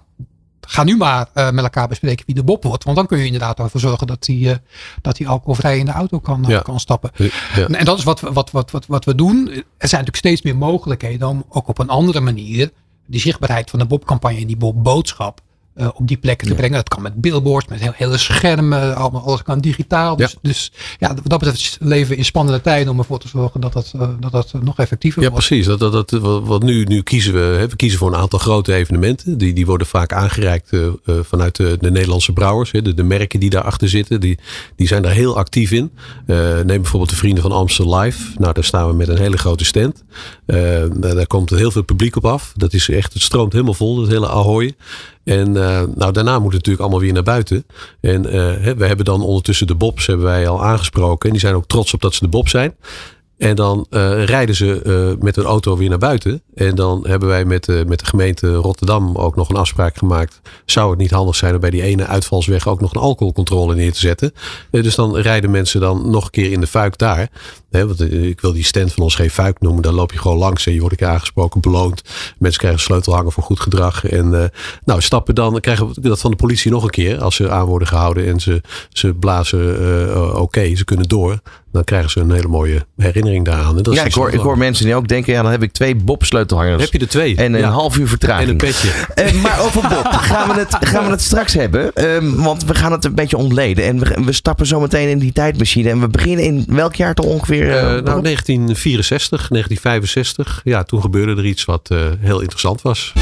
ga 0.70 0.84
nu 0.84 0.96
maar 0.96 1.28
eh, 1.34 1.50
met 1.50 1.64
elkaar 1.64 1.88
bespreken 1.88 2.26
wie 2.26 2.34
de 2.34 2.44
Bob 2.44 2.62
wordt. 2.64 2.84
Want 2.84 2.96
dan 2.96 3.06
kun 3.06 3.18
je 3.18 3.24
inderdaad 3.24 3.58
ervoor 3.58 3.80
zorgen 3.80 4.06
dat 4.06 4.26
hij 4.26 4.50
eh, 4.50 4.56
dat 5.02 5.18
hij 5.18 5.26
alcoholvrij 5.26 5.78
in 5.78 5.84
de 5.84 5.90
auto 5.92 6.18
kan, 6.18 6.44
eh, 6.44 6.50
Ja. 6.50 6.60
kan 6.60 6.80
stappen. 6.80 7.10
Ja. 7.16 7.28
En, 7.54 7.74
en 7.74 7.84
dat 7.84 7.98
is 7.98 8.04
wat 8.04 8.20
we, 8.20 8.32
wat, 8.32 8.50
wat, 8.50 8.70
wat, 8.70 8.86
wat 8.86 9.04
we 9.04 9.14
doen. 9.14 9.48
Er 9.48 9.88
zijn 9.88 10.04
natuurlijk 10.04 10.16
steeds 10.16 10.42
meer 10.42 10.56
mogelijkheden 10.56 11.28
om 11.28 11.44
ook 11.48 11.68
op 11.68 11.78
een 11.78 11.88
andere 11.88 12.20
manier 12.20 12.70
die 13.06 13.20
zichtbaarheid 13.20 13.70
van 13.70 13.78
de 13.78 13.84
Bob-campagne 13.84 14.40
en 14.40 14.46
die 14.46 14.56
Bob-boodschap 14.56 15.40
eh, 15.78 15.88
op 15.94 16.08
die 16.08 16.16
plekken 16.16 16.48
te 16.48 16.54
brengen. 16.54 16.76
Dat 16.76 16.88
kan 16.88 17.02
met 17.02 17.14
billboards, 17.20 17.66
met 17.68 17.80
heel, 17.80 17.92
hele 17.94 18.16
schermen, 18.18 18.96
allemaal, 18.96 19.22
alles 19.22 19.42
kan 19.42 19.58
digitaal. 19.60 20.16
Dus 20.16 20.30
Ja. 20.30 20.38
ja, 20.42 20.48
dus, 20.48 20.72
ja 20.98 21.08
wat 21.08 21.16
dat 21.24 21.38
betreft 21.38 21.76
leven 21.80 22.08
we 22.08 22.16
in 22.16 22.24
spannende 22.24 22.60
tijden 22.60 22.92
om 22.92 22.98
ervoor 22.98 23.18
te 23.18 23.28
zorgen 23.28 23.60
dat 23.60 23.72
dat, 23.72 23.92
eh, 23.94 24.08
dat, 24.20 24.32
dat 24.32 24.52
nog 24.62 24.78
effectiever 24.78 25.22
Ja, 25.22 25.30
wordt. 25.30 25.46
precies. 25.46 25.66
Dat, 25.66 25.78
dat, 25.78 25.92
dat, 25.92 26.20
wat 26.44 26.62
nu, 26.62 26.84
nu 26.84 27.02
kiezen 27.02 27.32
we, 27.32 27.38
hè, 27.40 27.68
we 27.68 27.76
kiezen 27.76 27.98
voor 27.98 28.08
een 28.08 28.18
aantal 28.20 28.38
grote 28.38 28.74
evenementen. 28.74 29.38
Die, 29.38 29.52
die 29.52 29.66
worden 29.66 29.86
vaak 29.86 30.12
aangereikt 30.12 30.72
eh, 30.72 30.86
eh, 30.86 30.92
vanuit 31.22 31.56
de, 31.56 31.76
de 31.80 31.90
Nederlandse 31.90 32.32
brouwers. 32.32 32.70
Hè, 32.70 32.82
de, 32.82 32.94
de 32.94 33.02
merken 33.02 33.40
die 33.40 33.50
daarachter 33.50 33.88
zitten, 33.88 34.20
die, 34.20 34.38
die 34.76 34.86
zijn 34.86 35.02
daar 35.02 35.12
heel 35.12 35.36
actief 35.36 35.70
in. 35.70 35.90
Eh, 36.26 36.36
neem 36.36 36.66
bijvoorbeeld 36.66 37.10
de 37.10 37.16
Vrienden 37.16 37.42
van 37.42 37.52
Amstel 37.52 37.98
Live. 37.98 38.22
Nou, 38.38 38.52
daar 38.54 38.64
staan 38.64 38.88
we 38.88 38.94
met 38.94 39.08
een 39.08 39.18
hele 39.18 39.38
grote 39.38 39.64
stand. 39.64 40.04
Eh, 40.46 40.56
daar, 40.94 41.14
daar 41.14 41.26
komt 41.26 41.50
heel 41.50 41.70
veel 41.70 41.82
publiek 41.82 42.16
op 42.16 42.24
af. 42.24 42.52
Dat 42.56 42.72
is 42.72 42.88
echt, 42.88 43.12
het 43.12 43.22
stroomt 43.22 43.52
helemaal 43.52 43.74
vol, 43.74 44.00
het 44.00 44.10
hele 44.10 44.28
Ahoy. 44.28 44.74
En 45.28 45.56
eh, 45.56 45.82
nou, 45.94 46.12
daarna 46.12 46.38
moet 46.38 46.52
het 46.52 46.54
natuurlijk 46.54 46.80
allemaal 46.80 47.00
weer 47.00 47.12
naar 47.12 47.22
buiten. 47.22 47.66
En 48.00 48.26
eh, 48.26 48.72
we 48.72 48.86
hebben 48.86 49.04
dan 49.04 49.22
ondertussen 49.22 49.66
de 49.66 49.74
Bobs 49.74 50.06
hebben 50.06 50.26
wij 50.26 50.48
al 50.48 50.64
aangesproken. 50.64 51.26
En 51.26 51.30
die 51.30 51.40
zijn 51.40 51.54
ook 51.54 51.66
trots 51.66 51.94
op 51.94 52.00
dat 52.00 52.14
ze 52.14 52.24
de 52.24 52.28
Bob 52.28 52.48
zijn. 52.48 52.74
En 53.38 53.56
dan 53.56 53.86
eh, 53.90 54.24
rijden 54.24 54.54
ze 54.54 54.82
eh, 54.82 55.22
met 55.24 55.36
hun 55.36 55.44
auto 55.44 55.76
weer 55.76 55.88
naar 55.88 55.98
buiten. 55.98 56.42
En 56.54 56.74
dan 56.74 57.06
hebben 57.06 57.28
wij 57.28 57.44
met, 57.44 57.68
eh, 57.68 57.84
met 57.84 57.98
de 57.98 58.04
gemeente 58.04 58.54
Rotterdam 58.54 59.16
ook 59.16 59.36
nog 59.36 59.48
een 59.48 59.56
afspraak 59.56 59.96
gemaakt. 59.96 60.40
Zou 60.64 60.90
het 60.90 60.98
niet 60.98 61.10
handig 61.10 61.36
zijn 61.36 61.54
om 61.54 61.60
bij 61.60 61.70
die 61.70 61.82
ene 61.82 62.06
uitvalsweg 62.06 62.68
ook 62.68 62.80
nog 62.80 62.94
een 62.94 63.00
alcoholcontrole 63.00 63.74
neer 63.74 63.92
te 63.92 63.98
zetten? 63.98 64.32
Dus 64.70 64.94
dan 64.94 65.16
rijden 65.16 65.50
mensen 65.50 65.80
dan 65.80 66.10
nog 66.10 66.24
een 66.24 66.30
keer 66.30 66.52
in 66.52 66.60
de 66.60 66.66
fuik 66.66 66.98
daar. 66.98 67.28
Want 67.70 68.00
ik 68.12 68.40
wil 68.40 68.52
die 68.52 68.64
stand 68.64 68.92
van 68.92 69.02
ons 69.02 69.14
geen 69.14 69.30
fuik 69.30 69.60
noemen. 69.60 69.82
Daar 69.82 69.92
loop 69.92 70.12
je 70.12 70.18
gewoon 70.18 70.38
langs 70.38 70.66
en 70.66 70.72
je 70.72 70.80
wordt 70.80 70.94
een 71.00 71.06
keer 71.06 71.14
aangesproken, 71.14 71.60
beloond. 71.60 72.02
Mensen 72.38 72.60
krijgen 72.60 72.80
een 72.80 72.86
sleutelhanger 72.86 73.32
voor 73.32 73.42
goed 73.42 73.60
gedrag. 73.60 74.04
En 74.04 74.50
nou, 74.84 75.00
stappen 75.00 75.34
dan, 75.34 75.60
krijgen 75.60 75.88
we 75.88 76.00
dat 76.00 76.20
van 76.20 76.30
de 76.30 76.36
politie 76.36 76.70
nog 76.70 76.82
een 76.82 76.90
keer. 76.90 77.20
Als 77.20 77.34
ze 77.34 77.50
aan 77.50 77.66
worden 77.66 77.88
gehouden 77.88 78.26
en 78.26 78.40
ze, 78.40 78.62
ze 78.88 79.14
blazen 79.14 80.40
oké, 80.40 80.76
ze 80.76 80.84
kunnen 80.84 81.08
door. 81.08 81.40
Dan 81.72 81.84
krijgen 81.84 82.10
ze 82.10 82.20
een 82.20 82.30
hele 82.30 82.48
mooie 82.48 82.86
herinnering 82.96 83.44
daaraan. 83.44 83.76
En 83.76 83.82
dat 83.82 83.92
is 83.92 83.98
Ja, 83.98 84.04
ik 84.06 84.14
hoor, 84.14 84.30
ik 84.30 84.40
hoor 84.40 84.58
mensen 84.58 84.84
die 84.84 84.94
ook 84.94 85.08
denken, 85.08 85.32
ja, 85.32 85.42
dan 85.42 85.50
heb 85.50 85.62
ik 85.62 85.72
twee 85.72 85.94
Bob-sleutelhangers. 85.94 86.82
Heb 86.82 86.92
je 86.92 86.98
er 86.98 87.08
twee? 87.08 87.36
En 87.36 87.54
een 87.54 87.60
Ja. 87.60 87.70
half 87.70 87.98
uur 87.98 88.08
vertraging. 88.08 88.44
En 88.48 88.50
een 88.50 88.56
petje. 88.56 88.90
Eh, 89.14 89.32
maar 89.42 89.60
over 89.60 89.80
Bob 89.88 90.06
gaan 90.30 90.48
we 90.48 90.54
het, 90.54 90.76
gaan 90.80 91.04
we 91.04 91.10
het 91.10 91.22
straks 91.22 91.54
hebben. 91.54 91.94
Ehm, 91.94 92.34
want 92.34 92.64
we 92.64 92.74
gaan 92.74 92.92
het 92.92 93.04
een 93.04 93.14
beetje 93.14 93.36
ontleden. 93.36 93.84
En 93.84 93.98
we, 93.98 94.22
we 94.24 94.32
stappen 94.32 94.66
zo 94.66 94.80
meteen 94.80 95.08
in 95.08 95.18
die 95.18 95.32
tijdmachine. 95.32 95.90
En 95.90 96.00
we 96.00 96.08
beginnen 96.08 96.44
in 96.44 96.64
welk 96.68 96.94
jaar 96.94 97.14
toch 97.14 97.26
ongeveer? 97.26 97.70
Eh, 97.70 97.78
eh, 97.78 97.82
nou, 97.84 97.94
Rob? 97.96 98.22
1964, 98.22 99.48
1965. 99.48 100.60
Ja, 100.64 100.82
toen 100.82 101.00
gebeurde 101.00 101.36
er 101.36 101.46
iets 101.46 101.64
wat 101.64 101.88
eh, 101.90 101.98
heel 102.18 102.40
interessant 102.40 102.82
was. 102.82 103.12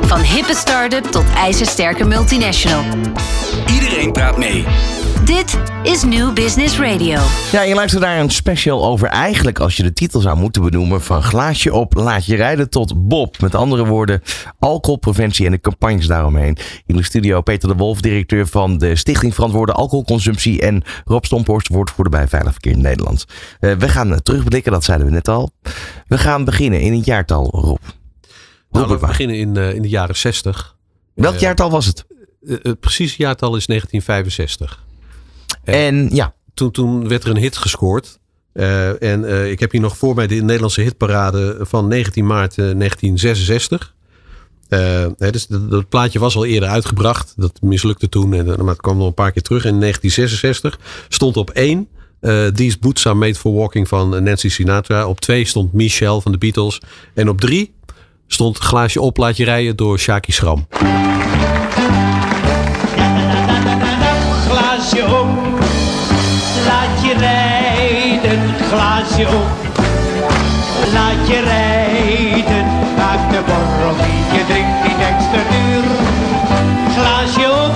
Van 0.00 0.20
hippe 0.20 0.54
start-up 0.54 1.04
tot 1.04 1.24
ijzersterke 1.36 2.04
multinational. 2.04 2.84
Iedereen 3.72 4.12
praat 4.12 4.38
mee. 4.38 4.64
Dit 5.24 5.58
is 5.82 6.02
New 6.02 6.34
Business 6.34 6.78
Radio. 6.78 7.20
Ja, 7.52 7.62
je 7.62 7.74
luistert 7.74 8.02
naar 8.02 8.20
een 8.20 8.30
special 8.30 8.84
over 8.84 9.08
eigenlijk, 9.08 9.58
als 9.58 9.76
je 9.76 9.82
de 9.82 9.92
titel 9.92 10.20
zou 10.20 10.36
moeten 10.36 10.62
benoemen, 10.62 11.02
van 11.02 11.22
glaasje 11.22 11.72
op, 11.72 11.94
laat 11.94 12.26
je 12.26 12.36
rijden 12.36 12.70
tot 12.70 13.08
Bob. 13.08 13.40
Met 13.40 13.54
andere 13.54 13.86
woorden, 13.86 14.22
alcoholpreventie 14.58 15.46
en 15.46 15.52
de 15.52 15.60
campagnes 15.60 16.06
daaromheen. 16.06 16.56
In 16.86 16.96
de 16.96 17.02
studio 17.02 17.40
Peter 17.40 17.68
de 17.68 17.74
Wolf, 17.74 18.00
directeur 18.00 18.46
van 18.46 18.78
de 18.78 18.96
Stichting 18.96 19.34
Verantwoorde 19.34 19.72
Alcoholconsumptie 19.72 20.60
en 20.60 20.82
Rob 21.04 21.24
Stomphorst, 21.24 21.68
woordvoerder 21.68 22.18
bij 22.18 22.28
Veilig 22.28 22.52
Verkeer 22.52 22.72
in 22.72 22.80
Nederland. 22.80 23.24
Eh, 23.60 23.72
we 23.72 23.88
gaan 23.88 24.12
eh, 24.12 24.18
terugblikken, 24.18 24.72
dat 24.72 24.84
zeiden 24.84 25.06
we 25.06 25.12
net 25.12 25.28
al. 25.28 25.50
We 26.06 26.18
gaan 26.18 26.44
beginnen 26.44 26.80
in 26.80 26.92
het 26.92 27.04
jaartal, 27.04 27.48
Rob. 27.50 27.82
Nou, 28.70 28.88
we 28.88 28.96
beginnen 28.96 29.36
in, 29.36 29.56
eh, 29.56 29.74
in 29.74 29.82
de 29.82 29.88
jaren 29.88 30.16
60. 30.16 30.76
Welk 31.14 31.38
jaartal 31.38 31.70
was 31.70 31.86
het? 31.86 32.04
Het 32.62 32.80
precieze 32.80 33.14
jaartal 33.18 33.56
is 33.56 33.66
1965. 33.66 34.82
Ja. 35.64 35.72
En 35.72 36.08
ja, 36.12 36.34
Toen, 36.54 36.70
toen 36.70 37.08
werd 37.08 37.24
er 37.24 37.30
een 37.30 37.36
hit 37.36 37.56
gescoord. 37.56 38.18
Uh, 38.54 39.02
en 39.02 39.22
uh, 39.22 39.50
ik 39.50 39.60
heb 39.60 39.70
hier 39.72 39.80
nog 39.80 39.96
voor 39.96 40.14
mij 40.14 40.26
de 40.26 40.34
Nederlandse 40.34 40.80
hitparade 40.80 41.58
van 41.60 41.88
19 41.88 42.26
maart 42.26 42.54
1966. 42.54 43.94
Hè, 44.68 45.30
dus 45.30 45.46
dat, 45.46 45.88
plaatje 45.88 46.18
was 46.18 46.36
al 46.36 46.44
eerder 46.44 46.68
uitgebracht. 46.68 47.32
Dat 47.36 47.58
mislukte 47.60 48.08
toen, 48.08 48.34
en, 48.34 48.46
maar 48.46 48.66
het 48.66 48.80
kwam 48.80 48.96
nog 48.96 49.06
een 49.06 49.14
paar 49.14 49.32
keer 49.32 49.42
terug. 49.42 49.64
In 49.64 49.80
1966 49.80 50.78
stond 51.08 51.36
op 51.36 51.50
één 51.50 51.88
These 52.54 52.76
Boots 52.80 53.06
Are 53.06 53.16
Made 53.16 53.34
For 53.34 53.54
Walking 53.54 53.88
van 53.88 54.24
Nancy 54.24 54.48
Sinatra. 54.48 55.06
Op 55.06 55.20
twee 55.20 55.44
stond 55.44 55.72
Michelle 55.72 56.20
van 56.20 56.32
de 56.32 56.38
Beatles. 56.38 56.80
En 57.14 57.28
op 57.28 57.40
drie 57.40 57.74
stond 58.26 58.58
Glaasje 58.58 59.00
op, 59.00 59.16
laat 59.16 59.36
je 59.36 59.44
rijden 59.44 59.76
door 59.76 59.98
Shaki 59.98 60.32
Schram. 60.32 60.66
Glaasje 64.48 65.04
op, 65.20 65.23
rijden, 68.34 68.54
glaasje 68.68 69.26
op. 69.26 69.50
Laat 70.92 71.28
je 71.28 71.40
rijden, 71.40 72.66
maak 72.96 73.30
de 73.30 73.40
borrel 73.46 73.96
je 74.32 74.44
drinkt 74.46 74.82
niet 74.82 75.06
extra 75.10 75.42
duur. 75.50 75.84
Glaasje 76.96 77.52
op, 77.64 77.74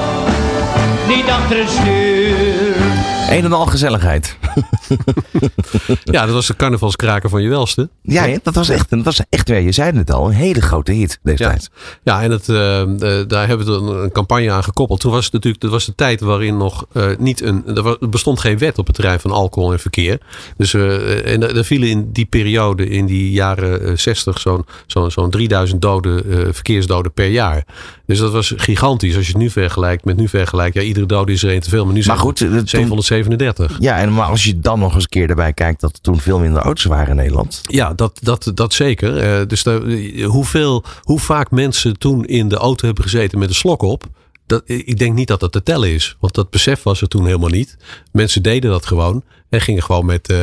niet 1.08 1.30
achter 1.30 1.58
het 1.58 1.70
stuur. 1.70 2.07
Een 3.28 3.44
en 3.44 3.52
al 3.52 3.66
gezelligheid. 3.66 4.36
ja, 6.04 6.24
dat 6.24 6.34
was 6.34 6.46
de 6.46 6.56
carnavalskraker 6.56 7.28
van 7.28 7.42
je 7.42 7.48
welste. 7.48 7.88
Ja, 8.02 8.38
dat 8.42 8.54
was 8.54 8.68
echt, 8.68 8.90
dat 8.90 9.04
was 9.04 9.20
echt 9.30 9.48
weer, 9.48 9.60
je 9.60 9.72
zei 9.72 9.98
het 9.98 10.12
al, 10.12 10.26
een 10.26 10.32
hele 10.32 10.60
grote 10.60 10.92
hit 10.92 11.18
deze 11.22 11.42
ja. 11.42 11.48
tijd. 11.48 11.70
Ja, 12.02 12.22
en 12.22 12.30
het, 12.30 12.48
eh, 12.48 12.80
eh, 12.80 13.28
daar 13.28 13.48
hebben 13.48 13.66
we 13.66 13.72
een, 13.72 14.02
een, 14.02 14.12
campagne 14.12 14.50
aan 14.50 14.64
gekoppeld. 14.64 15.00
Toen 15.00 15.12
was 15.12 15.24
het 15.24 15.32
natuurlijk, 15.32 15.62
dat 15.62 15.70
was 15.70 15.84
de 15.84 15.94
tijd 15.94 16.20
waarin 16.20 16.56
nog 16.56 16.86
eh, 16.92 17.06
niet 17.18 17.42
een, 17.42 17.76
er, 17.76 18.08
bestond 18.10 18.40
geen 18.40 18.58
wet 18.58 18.78
op 18.78 18.86
het 18.86 18.94
terrein 18.94 19.20
van 19.20 19.30
alcohol 19.30 19.72
en 19.72 19.80
verkeer. 19.80 20.18
Dus 20.56 20.74
en 20.74 21.56
er 21.56 21.64
vielen 21.64 21.88
in 21.88 22.12
die 22.12 22.26
periode, 22.26 22.88
in 22.88 23.06
die 23.06 23.30
jaren 23.30 23.98
60, 23.98 24.40
zo'n 24.40 24.64
zo'n 24.86 25.10
zo'n 25.10 25.30
3000 25.30 25.82
doden, 25.82 26.24
verkeersdoden 26.54 27.12
per 27.12 27.28
jaar. 27.28 27.64
Dus 28.06 28.18
dat 28.18 28.32
was 28.32 28.52
gigantisch. 28.56 29.16
Als 29.16 29.26
je 29.26 29.32
het 29.32 29.40
nu 29.40 29.50
vergelijkt 29.50 30.04
met 30.04 30.16
nu 30.16 30.28
vergelijkt, 30.28 30.74
ja, 30.74 30.82
iedere 30.82 31.06
dode 31.06 31.32
is 31.32 31.42
er 31.42 31.54
een 31.54 31.60
te 31.60 31.70
veel. 31.70 31.84
Maar 31.84 31.94
nu 31.94 32.02
zijn 32.02 32.16
maar 32.16 32.24
goed, 32.24 32.38
770 32.38 33.17
ja, 33.80 33.98
en 33.98 34.14
maar 34.14 34.26
als 34.26 34.44
je 34.44 34.60
dan 34.60 34.78
nog 34.78 34.94
eens 34.94 35.02
een 35.02 35.08
keer 35.08 35.28
erbij 35.28 35.52
kijkt 35.52 35.80
dat 35.80 35.92
er 35.92 36.00
toen 36.00 36.20
veel 36.20 36.38
minder 36.38 36.62
auto's 36.62 36.84
waren 36.84 37.08
in 37.08 37.16
Nederland. 37.16 37.60
Ja, 37.62 37.94
dat, 37.94 38.18
dat, 38.22 38.50
dat 38.54 38.74
zeker. 38.74 39.16
Eh, 39.18 39.46
dus 39.46 39.62
eh, 39.62 40.26
hoeveel, 40.26 40.84
hoe 41.02 41.18
vaak 41.18 41.50
mensen 41.50 41.98
toen 41.98 42.24
in 42.24 42.48
de 42.48 42.56
auto 42.56 42.86
hebben 42.86 43.04
gezeten 43.04 43.38
met 43.38 43.48
een 43.48 43.54
slok 43.54 43.82
op. 43.82 44.04
Dat, 44.46 44.62
ik 44.64 44.98
denk 44.98 45.14
niet 45.14 45.28
dat 45.28 45.40
dat 45.40 45.52
te 45.52 45.62
tellen 45.62 45.90
is. 45.90 46.16
Want 46.20 46.34
dat 46.34 46.50
besef 46.50 46.82
was 46.82 47.00
er 47.00 47.08
toen 47.08 47.26
helemaal 47.26 47.48
niet. 47.48 47.76
Mensen 48.12 48.42
deden 48.42 48.70
dat 48.70 48.86
gewoon. 48.86 49.22
En 49.48 49.60
gingen 49.60 49.82
gewoon 49.82 50.06
met 50.06 50.30
uh, 50.30 50.38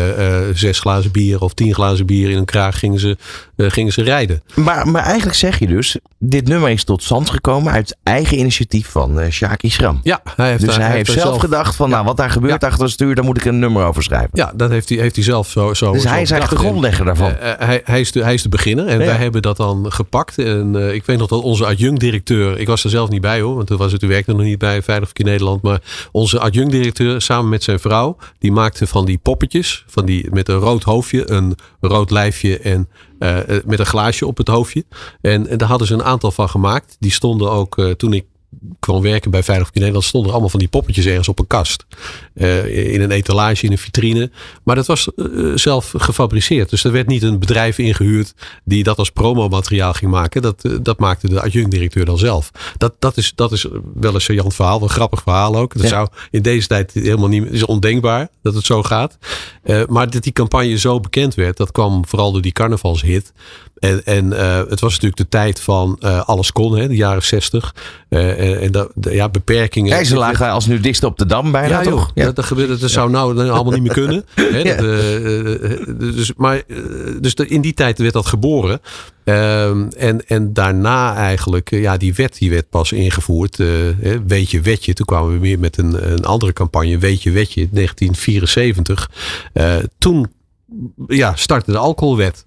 zes 0.53 0.79
glazen 0.79 1.11
bier 1.11 1.41
of 1.41 1.53
tien 1.53 1.73
glazen 1.73 2.05
bier 2.05 2.29
in 2.29 2.37
een 2.37 2.45
kraag 2.45 2.79
gingen 2.79 2.99
ze, 2.99 3.17
uh, 3.55 3.69
gingen 3.69 3.93
ze 3.93 4.03
rijden. 4.03 4.43
Maar, 4.55 4.87
maar 4.87 5.03
eigenlijk 5.03 5.35
zeg 5.37 5.59
je 5.59 5.67
dus, 5.67 5.97
dit 6.19 6.47
nummer 6.47 6.69
is 6.69 6.83
tot 6.83 7.03
stand 7.03 7.29
gekomen 7.29 7.73
uit 7.73 7.97
eigen 8.03 8.39
initiatief 8.39 8.87
van 8.87 9.19
uh, 9.19 9.29
Shaki 9.29 9.69
Schram. 9.69 9.99
Ja, 10.03 10.21
hij 10.35 10.49
heeft, 10.49 10.65
dus 10.65 10.75
hij, 10.75 10.85
hij 10.85 10.95
heeft 10.95 11.11
zelf, 11.11 11.25
zelf 11.25 11.39
gedacht 11.39 11.75
van, 11.75 11.89
nou 11.89 12.05
wat 12.05 12.17
daar 12.17 12.29
gebeurt 12.29 12.61
ja. 12.61 12.67
achter 12.67 12.83
het 12.83 12.91
stuur, 12.91 13.15
daar 13.15 13.25
moet 13.25 13.37
ik 13.37 13.45
een 13.45 13.59
nummer 13.59 13.85
over 13.85 14.03
schrijven. 14.03 14.29
Ja, 14.33 14.51
dat 14.55 14.69
heeft 14.69 14.89
hij, 14.89 14.97
heeft 14.97 15.15
hij 15.15 15.23
zelf 15.23 15.49
zo. 15.49 15.73
zo 15.73 15.91
dus 15.91 16.01
zo 16.01 16.07
hij 16.07 16.21
is 16.21 16.31
eigenlijk 16.31 16.61
de 16.61 16.67
grondlegger 16.67 17.05
daarvan. 17.05 17.33
hij, 17.39 17.81
hij, 17.83 17.99
is 17.99 18.11
de, 18.11 18.23
hij 18.23 18.33
is 18.33 18.41
de 18.41 18.49
beginner 18.49 18.87
en 18.87 18.99
ja. 18.99 19.05
wij 19.05 19.15
hebben 19.15 19.41
dat 19.41 19.57
dan 19.57 19.91
gepakt. 19.91 20.37
En 20.37 20.93
ik 20.93 21.05
weet 21.05 21.17
nog 21.17 21.27
dat 21.27 21.41
onze 21.41 21.65
adjunct-directeur, 21.65 22.59
ik 22.59 22.67
was 22.67 22.83
er 22.83 22.89
zelf 22.89 23.09
niet 23.09 23.21
bij 23.21 23.41
hoor, 23.41 23.55
want 23.55 23.67
toen 23.67 23.77
was 23.77 23.91
het, 23.91 24.03
u 24.03 24.07
werkte 24.07 24.31
nog 24.31 24.41
niet 24.41 24.59
bij 24.59 24.81
Veilig 24.81 25.07
Verkeer 25.07 25.25
Nederland, 25.25 25.61
maar 25.61 25.79
onze 26.11 26.39
adjunct-directeur 26.39 27.21
samen 27.21 27.49
met 27.49 27.63
zijn 27.63 27.79
vrouw, 27.79 28.17
die 28.39 28.51
maakte 28.51 28.87
van 28.95 29.05
die 29.05 29.17
poppetjes, 29.17 29.83
van 29.87 30.05
die 30.05 30.27
met 30.31 30.49
een 30.49 30.57
rood 30.57 30.83
hoofdje, 30.83 31.31
een 31.31 31.55
rood 31.79 32.11
lijfje 32.11 32.59
en 32.59 32.89
uh, 33.19 33.37
met 33.65 33.79
een 33.79 33.85
glaasje 33.85 34.25
op 34.25 34.37
het 34.37 34.47
hoofdje. 34.47 34.85
En, 35.21 35.47
en 35.47 35.57
daar 35.57 35.67
hadden 35.67 35.87
ze 35.87 35.93
een 35.93 36.03
aantal 36.03 36.31
van 36.31 36.49
gemaakt. 36.49 36.95
Die 36.99 37.11
stonden 37.11 37.51
ook 37.51 37.77
uh, 37.77 37.91
toen 37.91 38.13
ik 38.13 38.25
kwam 38.79 39.01
werken 39.01 39.31
bij 39.31 39.43
Veilig 39.43 39.63
Verkeer 39.63 39.81
Nederland, 39.81 40.07
stonden 40.07 40.29
er 40.29 40.33
allemaal 40.33 40.51
van 40.51 40.59
die 40.59 40.69
poppetjes 40.69 41.05
ergens 41.05 41.27
op 41.27 41.39
een 41.39 41.47
kast. 41.47 41.85
Uh, 42.35 42.93
in 42.93 43.01
een 43.01 43.11
etalage, 43.11 43.65
in 43.65 43.71
een 43.71 43.77
vitrine. 43.77 44.31
Maar 44.63 44.75
dat 44.75 44.85
was 44.85 45.09
uh, 45.15 45.51
zelf 45.55 45.93
gefabriceerd. 45.97 46.69
Dus 46.69 46.83
er 46.83 46.91
werd 46.91 47.07
niet 47.07 47.23
een 47.23 47.39
bedrijf 47.39 47.77
ingehuurd 47.77 48.33
die 48.63 48.83
dat 48.83 48.97
als 48.97 49.09
promomateriaal 49.09 49.93
ging 49.93 50.11
maken. 50.11 50.41
Dat, 50.41 50.63
uh, 50.65 50.77
dat 50.81 50.99
maakte 50.99 51.29
de 51.29 51.41
adjunct-directeur 51.41 52.05
dan 52.05 52.17
zelf. 52.17 52.51
Dat, 52.77 52.93
dat, 52.99 53.17
is, 53.17 53.33
dat 53.35 53.51
is 53.51 53.65
wel 53.93 54.15
een 54.15 54.21
saillant 54.21 54.55
verhaal, 54.55 54.81
een 54.81 54.89
grappig 54.89 55.21
verhaal 55.21 55.55
ook. 55.55 55.73
Dat 55.73 55.83
ja. 55.83 55.89
zou 55.89 56.07
in 56.31 56.41
deze 56.41 56.67
tijd 56.67 56.91
helemaal 56.93 57.29
niet, 57.29 57.51
is 57.51 57.65
ondenkbaar 57.65 58.27
dat 58.41 58.53
het 58.53 58.65
zo 58.65 58.83
gaat. 58.83 59.17
maar 59.87 60.09
dat 60.09 60.23
die 60.23 60.33
campagne 60.33 60.77
zo 60.77 60.99
bekend 60.99 61.35
werd, 61.35 61.57
dat 61.57 61.71
kwam 61.71 62.07
vooral 62.07 62.31
door 62.31 62.41
die 62.41 62.51
carnavalshit. 62.51 63.33
En, 63.75 64.05
en 64.05 64.25
uh, 64.25 64.57
het 64.57 64.79
was 64.79 64.91
natuurlijk 64.91 65.17
de 65.17 65.27
tijd 65.27 65.61
van 65.61 65.99
uh, 65.99 66.21
alles 66.27 66.51
kon, 66.51 66.77
hè, 66.77 66.87
de 66.87 66.95
jaren 66.95 67.23
zestig. 67.23 67.75
Uh, 68.09 68.63
en 68.63 68.71
de, 68.71 68.91
de, 68.93 69.13
ja, 69.13 69.29
beperkingen. 69.29 69.91
Hij 69.91 70.03
ze 70.03 70.15
lagen 70.15 70.49
als 70.49 70.65
nu 70.65 70.79
dicht 70.79 71.03
op 71.03 71.17
de 71.17 71.25
dam 71.25 71.51
bijna, 71.51 71.81
ja, 71.81 71.89
toch? 71.89 72.11
Ja, 72.13 72.25
dat, 72.25 72.35
dat, 72.35 72.45
gebeurde, 72.45 72.77
dat 72.77 72.89
zou 72.89 73.09
nou 73.09 73.49
allemaal 73.49 73.73
niet 73.73 73.81
meer 73.81 73.93
kunnen. 73.93 74.25
Hè, 74.35 74.57
ja. 74.57 74.75
dat, 74.75 75.99
dus, 75.99 76.33
maar 76.37 76.61
dus 77.21 77.35
de, 77.35 77.47
in 77.47 77.61
die 77.61 77.73
tijd 77.73 77.97
werd 77.97 78.13
dat 78.13 78.25
geboren. 78.25 78.81
Um, 79.23 79.89
en, 79.89 80.27
en 80.27 80.53
daarna 80.53 81.15
eigenlijk, 81.15 81.69
ja, 81.69 81.97
die 81.97 82.13
wet 82.13 82.37
die 82.37 82.49
werd 82.49 82.69
pas 82.69 82.91
ingevoerd. 82.91 83.57
weet 84.27 84.51
je 84.51 84.61
wetje. 84.61 84.93
Toen 84.93 85.05
kwamen 85.05 85.31
we 85.31 85.39
weer 85.39 85.59
met 85.59 85.77
een, 85.77 86.11
een 86.11 86.25
andere 86.25 86.53
campagne. 86.53 86.97
Weet 86.97 87.23
je 87.23 87.31
wetje, 87.31 87.69
1974. 87.71 89.09
toen 89.97 90.27
ja, 91.07 91.35
startte 91.35 91.71
de 91.71 91.77
alcoholwet. 91.77 92.44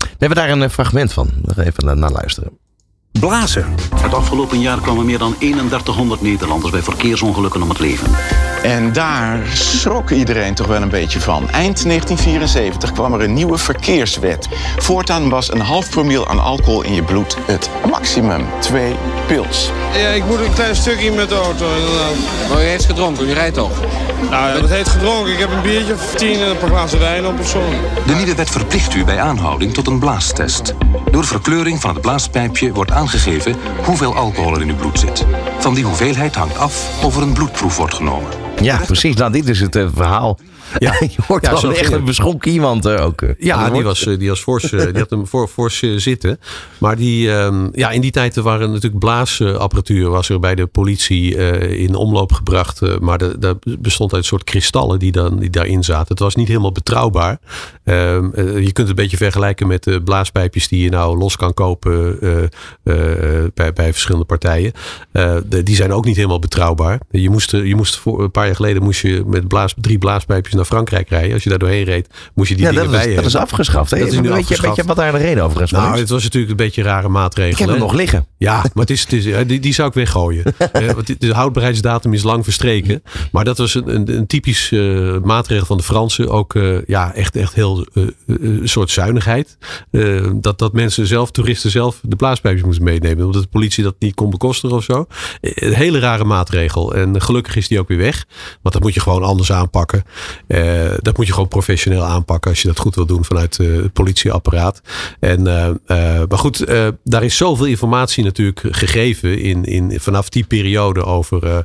We 0.00 0.26
hebben 0.26 0.38
daar 0.38 0.50
een 0.50 0.70
fragment 0.70 1.12
van. 1.12 1.30
Nog 1.42 1.58
even 1.58 1.98
naar 1.98 2.10
luisteren. 2.10 2.58
Blazen. 3.12 3.74
Het 3.94 4.14
afgelopen 4.14 4.60
jaar 4.60 4.80
kwamen 4.80 5.04
meer 5.04 5.18
dan 5.18 5.34
3100 5.38 6.20
Nederlanders 6.22 6.72
bij 6.72 6.82
verkeersongelukken 6.82 7.62
om 7.62 7.68
het 7.68 7.78
leven. 7.78 8.10
En 8.62 8.92
daar 8.92 9.46
schrok 9.52 10.10
iedereen 10.10 10.54
toch 10.54 10.66
wel 10.66 10.82
een 10.82 10.88
beetje 10.88 11.20
van. 11.20 11.50
Eind 11.50 11.84
1974 11.84 12.92
kwam 12.92 13.14
er 13.14 13.20
een 13.20 13.34
nieuwe 13.34 13.58
verkeerswet. 13.58 14.48
Voortaan 14.76 15.28
was 15.28 15.52
een 15.52 15.60
half 15.60 15.90
promiel 15.90 16.28
aan 16.28 16.40
alcohol 16.40 16.82
in 16.82 16.94
je 16.94 17.02
bloed 17.02 17.36
het 17.46 17.70
maximum. 17.90 18.46
Twee 18.58 18.94
pils. 19.26 19.70
Ja, 19.92 20.08
ik 20.08 20.24
moet 20.24 20.38
een 20.38 20.52
klein 20.52 20.76
stukje 20.76 21.12
met 21.12 21.28
de 21.28 21.34
auto. 21.34 21.66
Maar 22.48 22.62
u 22.62 22.64
heeft 22.64 22.84
gedronken, 22.84 23.28
u 23.28 23.32
rijdt 23.32 23.54
toch? 23.54 23.80
Nou, 24.30 24.54
ja, 24.54 24.60
dat 24.60 24.70
heet 24.70 24.88
gedronken. 24.88 25.32
Ik 25.32 25.38
heb 25.38 25.50
een 25.50 25.62
biertje 25.62 25.94
of 25.94 26.14
tien 26.14 26.40
en 26.40 26.50
een 26.50 26.58
paar 26.58 26.68
glazen 26.68 26.98
wijn 26.98 27.26
op 27.26 27.38
of 27.38 27.48
zo. 27.48 27.62
De 28.06 28.14
nieuwe 28.14 28.34
wet 28.34 28.50
verplicht 28.50 28.94
u 28.94 29.04
bij 29.04 29.20
aanhouding 29.20 29.74
tot 29.74 29.86
een 29.86 29.98
blaastest. 29.98 30.74
Door 31.10 31.24
verkleuring 31.24 31.80
van 31.80 31.90
het 31.90 32.00
blaaspijpje 32.00 32.72
wordt 32.72 32.90
aangegeven 33.00 33.56
hoeveel 33.84 34.14
alcohol 34.14 34.54
er 34.54 34.60
in 34.60 34.68
uw 34.68 34.76
bloed 34.76 34.98
zit. 34.98 35.26
Van 35.58 35.74
die 35.74 35.84
hoeveelheid 35.84 36.34
hangt 36.34 36.58
af 36.58 37.04
of 37.04 37.16
er 37.16 37.22
een 37.22 37.32
bloedproef 37.32 37.76
wordt 37.76 37.94
genomen. 37.94 38.30
Ja, 38.62 38.76
precies. 38.76 39.16
Nou, 39.16 39.32
dit 39.32 39.48
is 39.48 39.60
het 39.60 39.76
uh, 39.76 39.88
verhaal. 39.94 40.38
Ja, 40.78 40.94
je 41.16 41.22
hoort 41.26 41.46
ja, 41.46 41.60
wel 41.60 41.72
echt 41.72 41.92
een 41.92 42.04
beschonken 42.04 42.50
iemand 42.50 42.86
uh, 42.86 43.04
ook. 43.04 43.22
Uh, 43.22 43.30
ja, 43.38 43.70
die 43.70 43.82
was, 43.82 44.00
die 44.00 44.28
was 44.28 44.40
fors, 44.40 44.70
die 44.70 44.98
had 44.98 45.10
hem 45.10 45.26
voor, 45.26 45.48
fors 45.48 45.82
zitten. 45.96 46.40
Maar 46.78 46.96
die, 46.96 47.26
uh, 47.26 47.64
ja, 47.72 47.90
in 47.90 48.00
die 48.00 48.10
tijd 48.10 48.36
waren 48.36 48.68
natuurlijk 48.68 48.98
blaasapparatuur 48.98 50.10
was 50.10 50.28
er 50.28 50.40
bij 50.40 50.54
de 50.54 50.66
politie 50.66 51.36
in 51.76 51.94
omloop 51.94 52.32
gebracht. 52.32 53.00
maar 53.00 53.18
daar 53.38 53.54
bestond 53.78 54.12
uit 54.12 54.22
een 54.22 54.28
soort 54.28 54.44
kristallen 54.44 54.98
die, 54.98 55.12
dan, 55.12 55.38
die 55.38 55.50
daarin 55.50 55.84
zaten. 55.84 56.08
Het 56.08 56.18
was 56.18 56.34
niet 56.34 56.48
helemaal 56.48 56.72
betrouwbaar. 56.72 57.38
Ehm, 57.84 58.24
je 58.36 58.72
kunt 58.72 58.76
het 58.76 58.88
een 58.88 58.94
beetje 58.94 59.16
vergelijken 59.16 59.66
met 59.66 59.84
de 59.84 60.02
blaaspijpjes 60.02 60.68
die 60.68 60.82
je 60.82 60.90
nou 60.90 61.18
los 61.18 61.36
kan 61.36 61.54
kopen 61.54 62.18
bij, 63.54 63.72
bij 63.72 63.92
verschillende 63.92 64.26
partijen. 64.26 64.72
Die 65.64 65.76
zijn 65.76 65.92
ook 65.92 66.04
niet 66.04 66.16
helemaal 66.16 66.38
betrouwbaar. 66.38 67.00
Je 67.10 67.30
moest, 67.30 67.50
je 67.50 67.74
moest 67.76 67.96
voor 67.96 68.22
een 68.22 68.30
paar 68.30 68.46
jaar 68.46 68.56
geleden 68.56 68.82
moest 68.82 69.00
je 69.00 69.22
met 69.26 69.48
blaas, 69.48 69.74
drie 69.76 69.98
blaaspijpjes 69.98 70.54
naar 70.60 70.68
Frankrijk 70.68 71.08
rijden. 71.08 71.32
Als 71.32 71.42
je 71.42 71.48
daar 71.48 71.58
doorheen 71.58 71.84
reed, 71.84 72.08
moest 72.34 72.48
je 72.48 72.56
die 72.56 72.64
ja, 72.64 72.70
dingen 72.70 72.90
dat 72.90 73.00
bij 73.00 73.08
is, 73.08 73.16
Dat 73.16 73.24
is 73.24 73.36
afgeschaft. 73.36 73.90
Hè? 73.90 73.98
Dat 73.98 74.08
is 74.08 74.20
nu 74.20 74.28
weet, 74.28 74.48
je, 74.48 74.60
weet 74.60 74.76
je 74.76 74.84
wat 74.84 74.96
daar 74.96 75.12
de 75.12 75.18
reden 75.18 75.44
over 75.44 75.62
is? 75.62 75.70
Nou, 75.70 75.98
het 75.98 76.08
was 76.08 76.22
natuurlijk 76.22 76.50
een 76.50 76.56
beetje 76.56 76.80
een 76.80 76.86
rare 76.86 77.08
maatregel. 77.08 77.50
Ik 77.52 77.58
heb 77.58 77.68
hem 77.68 77.78
nog 77.78 77.92
liggen. 77.92 78.26
Ja, 78.38 78.56
maar 78.56 78.70
het 78.74 78.90
is, 78.90 79.00
het 79.00 79.12
is, 79.12 79.46
die, 79.46 79.60
die 79.60 79.72
zou 79.72 79.88
ik 79.88 79.94
weggooien. 79.94 80.44
de 81.18 81.34
houdbaarheidsdatum 81.34 82.12
is 82.12 82.22
lang 82.22 82.44
verstreken. 82.44 83.02
Maar 83.32 83.44
dat 83.44 83.58
was 83.58 83.74
een, 83.74 83.94
een, 83.94 84.16
een 84.16 84.26
typisch 84.26 84.70
uh, 84.70 85.18
maatregel 85.18 85.66
van 85.66 85.76
de 85.76 85.82
Fransen. 85.82 86.28
Ook 86.28 86.54
uh, 86.54 86.78
ja, 86.86 87.14
echt, 87.14 87.36
echt 87.36 87.54
heel 87.54 87.86
uh, 87.94 88.60
soort 88.64 88.90
zuinigheid. 88.90 89.58
dat, 90.34 90.58
dat 90.58 90.72
mensen 90.72 91.06
zelf, 91.06 91.30
toeristen 91.30 91.70
zelf, 91.70 92.00
de 92.02 92.16
blaaspijpjes 92.16 92.64
moesten 92.64 92.84
meenemen. 92.84 93.26
Omdat 93.26 93.42
de 93.42 93.48
politie 93.48 93.84
dat 93.84 93.94
niet 93.98 94.14
kon 94.14 94.30
bekostigen 94.30 94.76
of 94.76 94.84
zo. 94.84 95.06
Een 95.40 95.74
hele 95.74 95.98
rare 95.98 96.24
maatregel. 96.24 96.94
En 96.94 97.22
gelukkig 97.22 97.56
is 97.56 97.68
die 97.68 97.80
ook 97.80 97.88
weer 97.88 97.98
weg. 97.98 98.26
Want 98.62 98.74
dat 98.74 98.82
moet 98.82 98.94
je 98.94 99.00
gewoon 99.00 99.22
anders 99.22 99.52
aanpakken. 99.52 100.02
Eh, 100.50 100.92
dat 101.00 101.16
moet 101.16 101.26
je 101.26 101.32
gewoon 101.32 101.48
professioneel 101.48 102.02
aanpakken 102.02 102.50
als 102.50 102.62
je 102.62 102.68
dat 102.68 102.78
goed 102.78 102.94
wil 102.94 103.06
doen 103.06 103.24
vanuit 103.24 103.58
eh, 103.58 103.76
het 103.76 103.92
politieapparaat. 103.92 104.82
En, 105.20 105.46
eh, 105.46 106.22
maar 106.28 106.38
goed, 106.38 106.66
daar 107.04 107.22
is 107.22 107.36
zoveel 107.36 107.66
informatie 107.66 108.24
natuurlijk 108.24 108.62
gegeven 108.70 109.38
in, 109.38 109.64
in, 109.64 110.00
vanaf 110.00 110.28
die 110.28 110.44
periode 110.44 111.04
over 111.04 111.64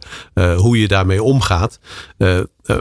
hoe 0.56 0.80
je 0.80 0.88
daarmee 0.88 1.24
omgaat. 1.24 1.80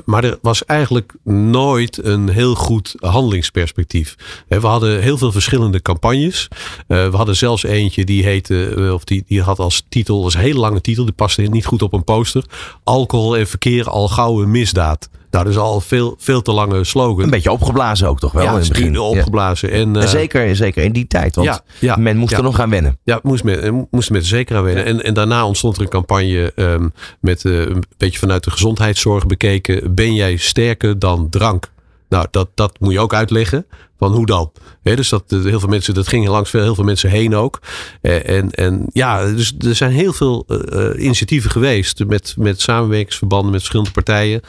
Maar 0.04 0.24
er 0.24 0.38
was 0.42 0.64
eigenlijk 0.64 1.14
nooit 1.24 2.04
een 2.04 2.28
heel 2.28 2.54
goed 2.54 2.94
handelingsperspectief. 2.98 4.16
We 4.48 4.66
hadden 4.66 5.00
heel 5.00 5.18
veel 5.18 5.32
verschillende 5.32 5.82
campagnes. 5.82 6.48
We 6.86 7.10
hadden 7.12 7.36
zelfs 7.36 7.62
eentje 7.62 8.04
die 8.04 8.24
heette, 8.24 8.90
of 8.94 9.04
die, 9.04 9.24
die 9.26 9.42
had 9.42 9.58
als 9.58 9.84
titel, 9.88 10.22
was 10.22 10.34
een 10.34 10.40
hele 10.40 10.58
lange 10.58 10.80
titel, 10.80 11.04
die 11.04 11.14
paste 11.14 11.42
niet 11.42 11.66
goed 11.66 11.82
op 11.82 11.92
een 11.92 12.04
poster. 12.04 12.44
Alcohol 12.84 13.36
en 13.36 13.46
verkeer 13.46 13.90
al 13.90 14.08
gauw 14.08 14.42
een 14.42 14.50
misdaad. 14.50 15.08
Nou, 15.34 15.46
dat 15.46 15.54
is 15.54 15.60
al 15.60 15.80
veel, 15.80 16.14
veel 16.18 16.42
te 16.42 16.52
lange 16.52 16.84
slogan. 16.84 17.24
Een 17.24 17.30
beetje 17.30 17.50
opgeblazen 17.52 18.08
ook 18.08 18.18
toch 18.18 18.32
wel 18.32 18.42
ja, 18.42 18.52
in 18.52 18.58
het 18.58 18.68
begin. 18.68 18.98
opgeblazen. 18.98 19.70
En, 19.70 19.96
En 19.96 20.02
eh, 20.02 20.08
zeker, 20.08 20.56
zeker 20.56 20.84
in 20.84 20.92
die 20.92 21.06
tijd, 21.06 21.34
want 21.34 21.48
Ja, 21.48 21.60
ja, 21.80 21.96
men 21.96 22.16
moest 22.16 22.30
ja. 22.30 22.36
er 22.36 22.42
nog 22.42 22.60
aan 22.60 22.70
wennen. 22.70 22.98
ja, 23.02 23.20
moest 23.22 23.44
met, 23.44 23.70
moest 23.90 24.10
met 24.10 24.20
er 24.20 24.26
zeker 24.26 24.56
aan 24.56 24.62
wennen. 24.62 24.84
En, 24.84 25.02
en 25.02 25.14
daarna 25.14 25.46
ontstond 25.46 25.76
er 25.76 25.82
een 25.82 25.88
campagne 25.88 26.52
ehm, 26.54 26.88
met 27.20 27.44
eh, 27.44 27.60
een 27.60 27.82
beetje 27.96 28.18
vanuit 28.18 28.44
de 28.44 28.50
gezondheidszorg 28.50 29.26
bekeken. 29.26 29.94
Ben 29.94 30.14
jij 30.14 30.36
sterker 30.36 30.98
dan 30.98 31.28
drank? 31.30 31.72
Nou, 32.08 32.26
dat, 32.30 32.48
dat 32.54 32.80
moet 32.80 32.92
je 32.92 33.00
ook 33.00 33.14
uitleggen. 33.14 33.66
Van 33.98 34.12
hoe 34.12 34.26
dan? 34.26 34.52
Dus 34.82 35.08
dat 35.08 35.24
heel 35.28 35.60
veel 35.60 35.68
mensen, 35.68 35.94
dat 35.94 36.08
ging 36.08 36.28
langs 36.28 36.50
veel, 36.50 36.62
heel 36.62 36.74
veel 36.74 36.84
mensen 36.84 37.10
heen 37.10 37.34
ook. 37.34 37.60
Eh, 38.00 38.28
en, 38.28 38.50
en 38.50 38.86
ja, 38.92 39.32
dus 39.32 39.54
er 39.58 39.74
zijn 39.74 39.92
heel 39.92 40.12
veel 40.12 40.44
eh, 40.48 40.90
eh, 40.90 41.02
initiatieven 41.02 41.50
geweest 41.50 42.04
met, 42.06 42.34
met 42.38 42.60
samenwerkingsverbanden 42.60 43.50
met 43.50 43.60
verschillende 43.60 43.92
partijen. 43.92 44.40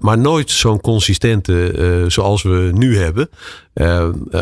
Maar 0.00 0.18
nooit 0.18 0.50
zo'n 0.50 0.80
consistente 0.80 2.04
zoals 2.08 2.42
we 2.42 2.70
nu 2.74 2.98
hebben. 2.98 3.28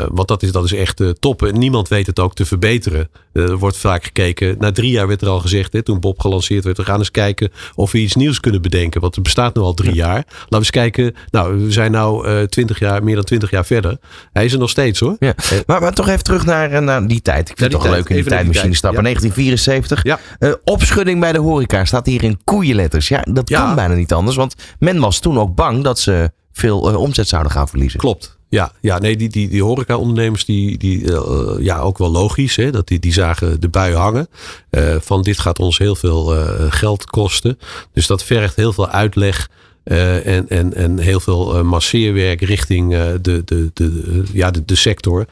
Want 0.09 0.29
dat 0.29 0.43
is, 0.43 0.53
dat 0.53 0.65
is 0.65 0.73
echt 0.73 1.03
top. 1.21 1.43
En 1.43 1.59
niemand 1.59 1.89
weet 1.89 2.07
het 2.07 2.21
ook 2.21 2.35
te 2.35 2.45
verbeteren. 2.45 3.09
Er 3.33 3.57
wordt 3.59 3.77
vaak 3.77 4.05
gekeken. 4.05 4.57
Na 4.59 4.73
drie 4.73 4.91
jaar 4.91 5.07
werd 5.07 5.23
er 5.23 5.29
al 5.29 5.41
gezegd, 5.41 5.73
hè, 5.73 5.83
toen 5.83 6.01
Bob 6.01 6.21
gelanceerd 6.21 6.65
werd, 6.65 6.77
we 6.77 6.85
gaan 6.85 6.99
eens 6.99 7.11
kijken 7.11 7.53
of 7.75 7.93
we 7.93 7.99
iets 7.99 8.15
nieuws 8.15 8.41
kunnen 8.41 8.63
bedenken. 8.63 9.01
Want 9.01 9.15
het 9.15 9.25
bestaat 9.25 9.55
nu 9.55 9.63
al 9.63 9.75
drie 9.75 9.95
jaar. 9.95 10.25
Laten 10.27 10.49
we 10.49 10.57
eens 10.57 10.71
kijken. 10.71 11.15
Nou, 11.31 11.65
we 11.65 11.73
zijn 11.73 11.95
eh, 11.95 12.43
twintig 12.43 12.79
jaar, 12.79 13.05
meer 13.05 13.15
dan 13.15 13.25
twintig 13.25 13.51
jaar 13.51 13.67
verder. 13.67 13.99
Hij 14.33 14.45
is 14.45 14.53
er 14.53 14.59
nog 14.59 14.71
steeds 14.71 15.01
hoor. 15.01 15.17
Ja. 15.19 15.35
Maar, 15.67 15.81
maar 15.81 15.93
toch 15.93 16.09
even 16.09 16.25
terug 16.25 16.45
naar, 16.45 16.71
eh, 16.71 16.81
naar 16.81 17.07
die 17.07 17.23
tijd. 17.23 17.51
Ik 17.51 17.59
vind 17.59 17.73
het 17.73 17.83
toch 17.83 17.91
leuk 17.91 18.09
in 18.09 18.15
die 18.17 18.25
tijdmachine 18.25 18.63
tijd. 18.65 18.77
stappen. 18.77 19.05
Ja. 19.05 19.05
1974. 19.05 20.03
Ja. 20.03 20.19
Eh, 20.39 20.53
opschudding 20.65 21.21
bij 21.21 21.33
de 21.33 21.39
horeca 21.39 21.85
staat 21.85 22.07
hier 22.07 22.23
in 22.23 22.41
koeienletters. 22.45 23.09
Ja, 23.09 23.25
dat 23.31 23.51
kan 23.51 23.75
bijna 23.75 23.95
niet 23.95 24.13
anders. 24.13 24.37
Want 24.37 24.55
men 24.79 25.01
was 25.01 25.19
toen 25.19 25.39
ook 25.39 25.55
bang 25.55 25.85
dat 25.85 25.99
ze 25.99 26.31
veel 26.53 26.91
eh, 26.91 26.97
omzet 26.97 27.29
zouden 27.29 27.53
gaan 27.53 27.69
verliezen. 27.69 28.01
Klopt. 28.01 28.41
Ja, 28.53 28.73
ja 28.81 28.99
nee, 28.99 29.17
die, 29.17 29.29
die, 29.29 29.49
die 29.49 29.63
horeca-ondernemers, 29.63 30.45
die, 30.45 30.79
die, 30.79 31.13
eh, 31.13 31.55
ja, 31.59 31.79
ook 31.79 31.99
wel 31.99 32.11
logisch. 32.11 32.57
Hè, 32.57 32.71
dat 32.71 32.89
die, 32.89 32.99
die 32.99 33.13
zagen 33.13 33.61
de 33.61 33.69
bui 33.69 33.95
hangen. 33.95 34.29
Eh, 34.71 34.97
van 35.01 35.23
dit 35.23 35.39
gaat 35.39 35.59
ons 35.59 35.79
heel 35.79 35.95
veel 35.95 36.37
eh, 36.37 36.67
geld 36.69 37.05
kosten. 37.05 37.59
Dus 37.93 38.07
dat 38.07 38.25
vergt 38.25 38.57
heel 38.57 38.73
veel 38.73 38.89
uitleg. 38.89 39.49
Eh, 39.85 40.27
en, 40.27 40.49
en, 40.49 40.75
en 40.75 40.99
heel 40.99 41.21
veel 41.21 41.57
eh, 41.57 41.63
masseerwerk 41.63 42.41
richting 42.41 42.95
eh, 42.95 43.07
de, 43.21 43.43
de, 43.45 43.71
de, 43.75 44.23
ja, 44.33 44.51
de, 44.51 44.65
de 44.65 44.75
sector 44.75 45.27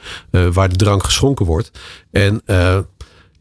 waar 0.53 0.69
de 0.69 0.75
drank 0.75 1.03
geschonken 1.03 1.45
wordt. 1.45 1.71
En 2.11 2.41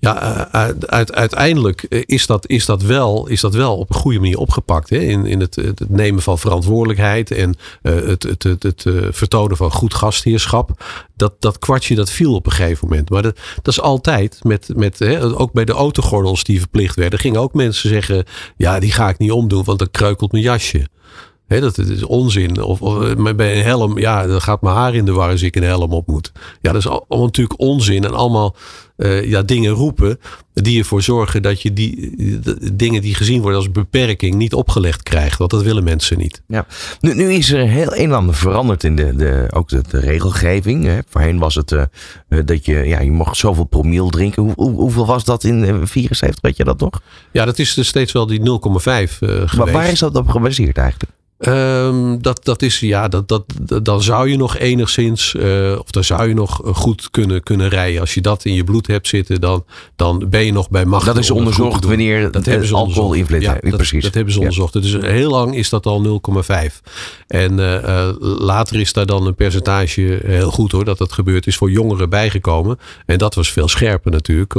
ja, 0.00 0.22
eh, 0.22 0.60
uit, 0.60 0.86
uit- 0.86 1.14
uiteindelijk 1.14 1.82
eh, 1.82 2.02
is 2.06 2.26
dat, 2.26 2.48
is, 2.48 2.64
dat 2.66 2.82
wel, 2.82 3.26
is 3.26 3.40
dat 3.40 3.54
wel 3.54 3.76
op 3.76 3.90
een 3.90 4.00
goede 4.00 4.18
manier 4.18 4.38
opgepakt. 4.38 4.90
Hè? 4.90 4.98
In, 4.98 5.26
in 5.26 5.40
het, 5.40 5.58
nemen 5.88 6.22
van 6.22 6.38
verantwoordelijkheid 6.38 7.30
en 7.30 7.56
eh, 7.82 7.94
het, 7.94 8.22
het, 8.22 8.62
het, 8.62 8.84
vertonen 9.10 9.56
van 9.56 9.70
goed 9.70 9.94
gastheerschap. 9.94 10.84
Dat, 11.16 11.32
dat 11.38 11.58
kwartje 11.58 11.94
dat 11.94 12.10
viel 12.10 12.34
op 12.34 12.46
een 12.46 12.52
gegeven 12.52 12.88
moment. 12.88 13.10
Maar 13.10 13.22
dat, 13.22 13.38
dat 13.62 13.68
is 13.74 13.80
altijd, 13.80 14.38
met, 14.42 14.68
met, 14.74 14.98
hè, 14.98 15.38
ook 15.38 15.52
bij 15.52 15.64
de 15.64 15.72
autogordels 15.72 16.44
die 16.44 16.58
verplicht 16.58 16.96
werden, 16.96 17.18
gingen 17.18 17.40
ook 17.40 17.54
mensen 17.54 17.88
zeggen: 17.88 18.24
Ja, 18.56 18.78
die 18.80 18.92
ga 18.92 19.08
ik 19.08 19.18
niet 19.18 19.32
omdoen, 19.32 19.64
want 19.64 19.78
dan 19.78 19.90
kreukelt 19.90 20.32
mijn 20.32 20.44
jasje. 20.44 20.88
Dat 21.58 21.78
is 21.78 22.04
onzin. 22.04 22.62
Of, 22.62 22.82
of 22.82 23.14
bij 23.36 23.56
een 23.56 23.64
helm, 23.64 23.98
ja, 23.98 24.26
dan 24.26 24.40
gaat 24.40 24.62
mijn 24.62 24.76
haar 24.76 24.94
in 24.94 25.04
de 25.04 25.12
war 25.12 25.30
als 25.30 25.42
ik 25.42 25.56
een 25.56 25.62
helm 25.62 25.92
op 25.92 26.06
moet. 26.06 26.32
Ja, 26.60 26.72
dat 26.72 26.80
is 26.80 26.88
al- 26.88 27.04
allemaal 27.08 27.26
natuurlijk 27.26 27.60
onzin. 27.60 28.04
En 28.04 28.14
allemaal 28.14 28.56
eh, 29.00 29.24
ja, 29.24 29.42
dingen 29.42 29.70
roepen 29.72 30.18
die 30.52 30.78
ervoor 30.78 31.02
zorgen 31.02 31.42
dat 31.42 31.62
je 31.62 31.72
die 31.72 32.14
de 32.40 32.74
dingen 32.74 33.02
die 33.02 33.14
gezien 33.14 33.40
worden 33.40 33.58
als 33.58 33.70
beperking 33.70 34.34
niet 34.34 34.54
opgelegd 34.54 35.02
krijgt. 35.02 35.38
Want 35.38 35.50
dat 35.50 35.62
willen 35.62 35.84
mensen 35.84 36.18
niet. 36.18 36.42
Ja. 36.46 36.66
Nu, 37.00 37.14
nu 37.14 37.32
is 37.32 37.52
er 37.52 37.66
heel 37.68 37.92
een 37.96 37.98
en 38.04 38.12
ander 38.12 38.34
veranderd 38.34 38.84
in 38.84 38.96
de, 38.96 39.14
de, 39.16 39.46
ook 39.50 39.68
de, 39.68 39.82
de 39.90 40.00
regelgeving. 40.00 40.84
Hè. 40.84 40.98
Voorheen 41.08 41.38
was 41.38 41.54
het 41.54 41.72
eh, 41.72 41.82
eh, 42.28 42.38
dat 42.44 42.64
je, 42.64 42.74
ja, 42.74 43.00
je 43.00 43.10
mocht 43.10 43.36
zoveel 43.36 43.64
promiel 43.64 44.08
drinken. 44.08 44.42
Hoe, 44.42 44.52
hoe- 44.56 44.70
hoeveel 44.80 45.06
was 45.06 45.24
dat 45.24 45.44
in 45.44 45.64
eh, 45.64 45.74
74? 45.84 46.40
Weet 46.40 46.56
je 46.56 46.64
dat 46.64 46.80
nog? 46.80 47.00
Ja, 47.32 47.44
dat 47.44 47.58
is 47.58 47.74
dus 47.74 47.88
steeds 47.88 48.12
wel 48.12 48.26
die 48.26 48.40
0,5 48.40 48.44
eh 48.44 48.98
geweest. 49.18 49.56
Maar 49.56 49.72
waar 49.72 49.90
is 49.90 49.98
dat 49.98 50.16
op 50.16 50.28
gebaseerd 50.28 50.76
eigenlijk? 50.78 51.12
Ehm, 51.40 52.18
dat, 52.20 52.40
dat 52.44 52.62
is, 52.62 52.80
ja, 52.80 53.08
dat, 53.08 53.28
dat, 53.28 53.44
dat- 53.62 53.84
dan 53.84 54.02
zou 54.02 54.28
je 54.30 54.36
nog 54.36 54.56
enigszins, 54.58 55.34
eh, 55.34 55.76
of 55.78 55.90
dan 55.90 56.04
zou 56.04 56.28
je 56.28 56.34
nog 56.34 56.60
goed 56.64 57.10
kunnen, 57.10 57.42
kunnen 57.42 57.68
rijden. 57.68 58.00
Als 58.00 58.14
je 58.14 58.20
dat 58.20 58.44
in 58.44 58.54
je 58.54 58.64
bloed 58.64 58.86
hebt 58.86 59.08
zitten, 59.08 59.40
dan, 59.40 59.64
dan 59.96 60.26
ben 60.28 60.44
je 60.44 60.52
nog 60.52 60.70
bij 60.70 60.84
macht. 60.84 61.06
Dat 61.06 61.18
is 61.18 61.30
onderzocht 61.30 61.84
wanneer 61.84 62.30
dat 62.30 62.44
hebben 62.46 62.66
ze 62.66 62.74
alcohol 62.74 63.12
invloed 63.12 63.42
Ja, 63.42 63.58
Precies. 63.70 64.02
dat 64.04 64.14
hebben 64.14 64.32
ze 64.32 64.38
Ja. 64.40 64.44
onderzocht. 64.46 64.72
Dus 64.72 64.96
heel 65.00 65.30
lang 65.30 65.56
is 65.56 65.68
dat 65.68 65.86
al 65.86 66.00
0,5. 66.00 66.80
En 67.26 67.58
eh, 67.58 68.06
eh, 68.08 68.14
later 68.20 68.80
is 68.80 68.92
daar 68.92 69.06
dan 69.06 69.26
een 69.26 69.34
percentage, 69.34 70.16
eh, 70.16 70.28
heel 70.30 70.50
goed 70.50 70.72
hoor, 70.72 70.84
dat 70.84 70.98
dat 70.98 71.12
gebeurd 71.12 71.46
is, 71.46 71.56
voor 71.56 71.70
jongeren 71.70 72.10
bijgekomen. 72.10 72.78
En 73.06 73.18
dat 73.18 73.34
was 73.34 73.52
veel 73.52 73.68
scherper 73.68 74.10
natuurlijk. 74.10 74.54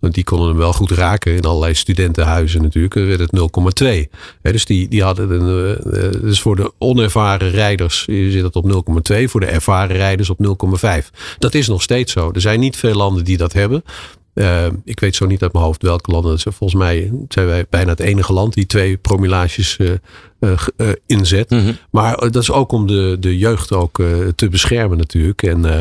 Want 0.00 0.14
die 0.14 0.24
konden 0.24 0.48
hem 0.48 0.56
wel 0.56 0.72
goed 0.72 0.90
raken. 0.90 1.36
In 1.36 1.42
allerlei 1.42 1.74
studentenhuizen 1.74 2.62
natuurlijk 2.62 2.94
werd 2.94 3.20
het 3.20 3.32
0,2. 3.32 4.10
Hè, 4.42 4.52
dus 4.52 4.64
die, 4.64 4.88
die 4.88 5.02
hadden 5.02 5.30
een, 5.30 5.76
eh, 5.92 6.20
dus 6.20 6.40
voor 6.40 6.56
de 6.56 6.72
onervaren 6.78 7.50
rijders 7.50 8.04
zit 8.04 8.42
het 8.42 8.56
op 8.56 8.64
0,2. 8.64 9.28
Voor 9.28 9.40
de 9.40 9.46
ervaren 9.46 9.96
rijders 9.96 10.30
op 10.30 10.38
0,5. 10.38 11.10
Dat 11.38 11.54
is 11.54 11.68
nog 11.68 11.82
steeds 11.82 12.12
zo. 12.12 12.30
Er 12.32 12.40
zijn 12.40 12.60
niet 12.60 12.76
veel 12.76 12.94
landen 12.94 13.24
die 13.24 13.36
dat 13.36 13.52
hebben. 13.52 13.82
Eh, 14.40 14.66
ik 14.84 15.00
weet 15.00 15.16
zo 15.16 15.26
niet 15.26 15.42
uit 15.42 15.52
mijn 15.52 15.64
hoofd 15.64 15.82
welke 15.82 16.10
landen 16.10 16.30
dat 16.30 16.40
zijn. 16.40 16.54
Volgens 16.54 16.80
mij 16.80 17.12
zijn 17.28 17.46
wij 17.46 17.66
bijna 17.70 17.90
het 17.90 18.00
enige 18.00 18.32
land 18.32 18.54
die 18.54 18.66
twee 18.66 18.96
promillages 18.96 19.76
eh, 19.76 19.90
eh, 20.76 20.88
inzet. 21.06 21.50
Mhm. 21.50 21.72
Maar 21.90 22.16
dat 22.16 22.42
is 22.42 22.50
ook 22.50 22.72
om 22.72 22.86
de, 22.86 23.16
de 23.20 23.38
jeugd 23.38 23.72
ook 23.72 23.98
eh, 23.98 24.06
te 24.36 24.48
beschermen 24.48 24.98
natuurlijk. 24.98 25.42
En, 25.42 25.64
eh, 25.64 25.78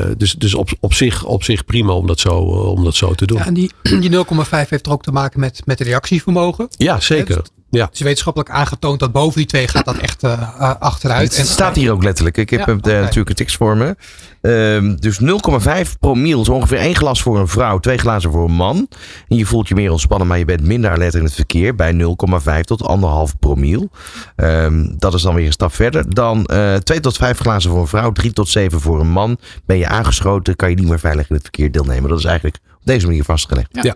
eh, 0.00 0.10
dus 0.16 0.32
dus 0.32 0.54
op, 0.54 0.70
op, 0.80 0.94
zich, 0.94 1.24
op 1.24 1.42
zich 1.42 1.64
prima 1.64 1.92
om 1.92 2.06
dat 2.06 2.20
zo, 2.20 2.38
om 2.38 2.84
dat 2.84 2.94
zo 2.94 3.14
te 3.14 3.26
doen. 3.26 3.38
Ja, 3.38 3.46
en 3.46 3.54
die, 3.54 3.70
die 4.00 4.10
0,5 4.10 4.68
heeft 4.68 4.86
er 4.86 4.92
ook 4.92 5.02
te 5.02 5.12
maken 5.12 5.40
met, 5.40 5.62
met 5.64 5.80
reactievermogen. 5.80 6.68
Ja, 6.70 7.00
zeker. 7.00 7.42
Ja. 7.76 7.84
Het 7.84 7.94
is 7.94 8.00
wetenschappelijk 8.00 8.50
aangetoond 8.50 9.00
dat 9.00 9.12
boven 9.12 9.36
die 9.36 9.46
twee 9.46 9.68
gaat 9.68 9.84
dat 9.84 9.96
echt 9.96 10.22
eh, 10.22 10.32
eh, 10.32 10.74
achteruit. 10.78 11.36
Het 11.36 11.46
staat 11.46 11.76
hier 11.76 11.92
ook 11.92 12.02
letterlijk. 12.02 12.36
Ik 12.36 12.50
heb 12.50 12.58
Ja, 12.60 12.66
hem, 12.66 12.80
eh, 12.80 13.00
natuurlijk 13.00 13.28
een 13.28 13.34
tekst 13.34 13.56
voor 13.56 13.76
me. 13.76 13.96
Ehm, 14.40 14.94
dus 14.96 15.18
0,5 15.18 15.98
promiel 15.98 16.40
is 16.40 16.48
ongeveer 16.48 16.78
één 16.78 16.96
glas 16.96 17.22
voor 17.22 17.38
een 17.38 17.48
vrouw, 17.48 17.78
twee 17.78 17.98
glazen 17.98 18.30
voor 18.32 18.44
een 18.44 18.54
man. 18.54 18.88
En 19.28 19.36
je 19.36 19.46
voelt 19.46 19.68
je 19.68 19.74
meer 19.74 19.90
ontspannen, 19.90 20.26
maar 20.26 20.38
je 20.38 20.44
bent 20.44 20.62
minder 20.62 20.90
alert 20.90 21.14
in 21.14 21.24
het 21.24 21.34
verkeer 21.34 21.74
bij 21.74 21.92
0,5 21.92 22.64
tot 22.64 22.82
1,5 22.88 23.38
promiel. 23.38 23.90
Ehm, 24.36 24.86
dat 24.98 25.14
is 25.14 25.22
dan 25.22 25.34
weer 25.34 25.46
een 25.46 25.52
stap 25.52 25.74
verder. 25.74 26.14
Dan 26.14 26.44
eh 26.46 26.74
2 26.74 27.00
tot 27.00 27.16
5 27.16 27.38
glazen 27.38 27.70
voor 27.70 27.80
een 27.80 27.86
vrouw, 27.86 28.12
3 28.12 28.32
tot 28.32 28.48
7 28.48 28.80
voor 28.80 29.00
een 29.00 29.10
man. 29.10 29.38
Ben 29.66 29.78
je 29.78 29.88
aangeschoten, 29.88 30.56
kan 30.56 30.70
je 30.70 30.76
niet 30.76 30.88
meer 30.88 30.98
veilig 31.00 31.28
in 31.28 31.34
het 31.34 31.42
verkeer 31.44 31.72
deelnemen. 31.72 32.08
Dat 32.10 32.18
is 32.18 32.24
eigenlijk 32.24 32.56
op 32.74 32.86
deze 32.86 33.06
manier 33.06 33.24
vastgelegd. 33.24 33.68
Ja. 33.82 33.94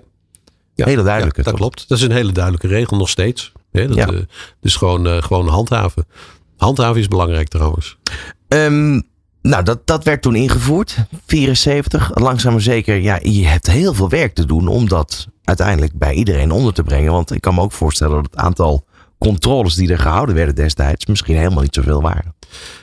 Ja, 0.74 0.86
Hele 0.86 1.02
duidelijke, 1.02 1.38
ja, 1.38 1.44
dat 1.44 1.52
toch? 1.52 1.62
klopt. 1.62 1.88
Dat 1.88 1.98
is 1.98 2.04
een 2.04 2.12
hele 2.12 2.32
duidelijke 2.32 2.66
regel 2.68 2.96
nog 2.96 3.08
steeds. 3.08 3.52
Hè, 3.72 3.86
dat, 3.86 3.96
Ja. 3.96 4.06
eh, 4.06 4.18
dus 4.60 4.76
gewoon, 4.76 5.06
eh, 5.06 5.22
gewoon 5.22 5.48
handhaven. 5.48 6.06
Handhaven 6.56 7.00
is 7.00 7.08
belangrijk 7.08 7.48
trouwens. 7.48 7.96
Ehm, 8.48 9.00
nou, 9.42 9.62
dat, 9.62 9.86
dat 9.86 10.04
werd 10.04 10.22
toen 10.22 10.34
ingevoerd, 10.34 10.96
74. 11.26 12.10
Langzaam 12.14 12.52
maar 12.52 12.60
zeker, 12.62 12.96
ja, 12.96 13.18
je 13.22 13.46
hebt 13.46 13.66
heel 13.66 13.94
veel 13.94 14.08
werk 14.08 14.34
te 14.34 14.44
doen 14.46 14.68
om 14.68 14.88
dat 14.88 15.28
uiteindelijk 15.44 15.98
bij 15.98 16.14
iedereen 16.14 16.50
onder 16.50 16.72
te 16.72 16.82
brengen. 16.82 17.12
Want 17.12 17.34
ik 17.34 17.40
kan 17.40 17.54
me 17.54 17.60
ook 17.60 17.72
voorstellen 17.72 18.14
dat 18.14 18.24
het 18.30 18.36
aantal 18.36 18.84
controles 19.18 19.74
die 19.74 19.90
er 19.92 19.98
gehouden 19.98 20.34
werden 20.34 20.54
destijds 20.54 21.06
misschien 21.06 21.36
helemaal 21.36 21.62
niet 21.62 21.74
zoveel 21.74 22.02
waren. 22.02 22.34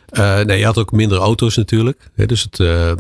Eh, 0.08 0.40
nee, 0.40 0.60
je 0.60 0.66
had 0.66 0.78
ook 0.78 0.92
minder 0.92 1.18
auto's 1.18 1.56
natuurlijk. 1.56 2.10
Dus 2.16 2.42
het, 2.42 2.60
eh, 2.60 2.92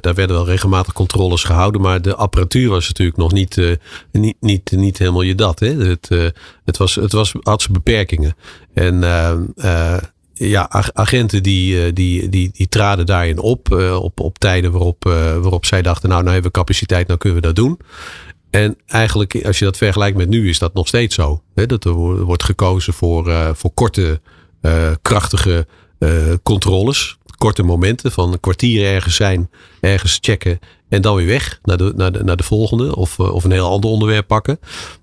daar- 0.00 0.14
werden 0.14 0.36
wel 0.36 0.46
regelmatig 0.46 0.92
controles 0.92 1.44
gehouden. 1.44 1.80
Maar 1.80 2.02
de 2.02 2.14
apparatuur 2.14 2.68
was 2.68 2.88
natuurlijk 2.88 3.18
nog 3.18 3.32
niet, 3.32 3.58
eh, 3.58 3.76
niet, 4.12 4.36
niet, 4.40 4.70
niet 4.70 4.98
helemaal 4.98 5.22
je 5.22 5.34
dat. 5.34 5.60
Het, 5.60 6.08
het, 6.64 6.76
was, 6.76 6.94
het 6.94 7.12
was, 7.12 7.34
had 7.42 7.60
zijn 7.62 7.72
beperkingen. 7.72 8.36
En 8.74 9.00
ja, 10.34 10.66
ag- 10.70 10.92
agenten 10.92 11.42
die, 11.42 11.92
die, 11.92 12.28
die, 12.28 12.50
die 12.52 12.68
traden 12.68 13.06
daarin 13.06 13.38
op. 13.38 13.72
op, 14.00 14.20
op 14.20 14.38
tijden 14.38 14.72
waarop, 14.72 15.04
waarop 15.40 15.64
zij 15.64 15.82
dachten, 15.82 16.08
nou, 16.08 16.20
nou 16.22 16.32
hebben 16.32 16.52
we 16.52 16.58
capaciteit, 16.58 17.06
nou 17.06 17.18
kunnen 17.18 17.40
we 17.40 17.46
dat 17.46 17.56
doen. 17.56 17.78
En 18.50 18.76
eigenlijk, 18.86 19.44
als 19.46 19.58
je 19.58 19.64
dat 19.64 19.76
vergelijkt 19.76 20.16
met 20.16 20.28
nu, 20.28 20.48
is 20.48 20.58
dat 20.58 20.74
nog 20.74 20.88
steeds 20.88 21.14
zo. 21.14 21.42
Dat 21.54 21.84
er 21.84 21.92
wo- 21.92 22.16
wordt 22.24 22.42
gekozen 22.44 22.92
voor, 22.92 23.52
voor 23.56 23.70
korte 23.74 24.20
krachtige 25.02 25.66
controles. 26.42 27.18
Korte 27.36 27.62
momenten 27.62 28.12
van 28.12 28.32
een 28.32 28.40
kwartier 28.40 28.86
ergens 28.86 29.16
zijn, 29.16 29.50
ergens 29.80 30.18
checken 30.20 30.58
en 30.90 31.02
dan 31.02 31.16
weer 31.16 31.26
weg 31.26 31.58
naar 31.62 31.76
de, 31.76 31.92
naar 31.96 32.12
de, 32.12 32.24
naar 32.24 32.36
de 32.36 32.42
volgende 32.42 32.96
of, 32.96 33.18
eh, 33.18 33.34
of 33.34 33.44
een 33.44 33.50
heel 33.50 33.70
ander 33.70 33.90
onderwerp 33.90 34.26
pakken. 34.26 34.58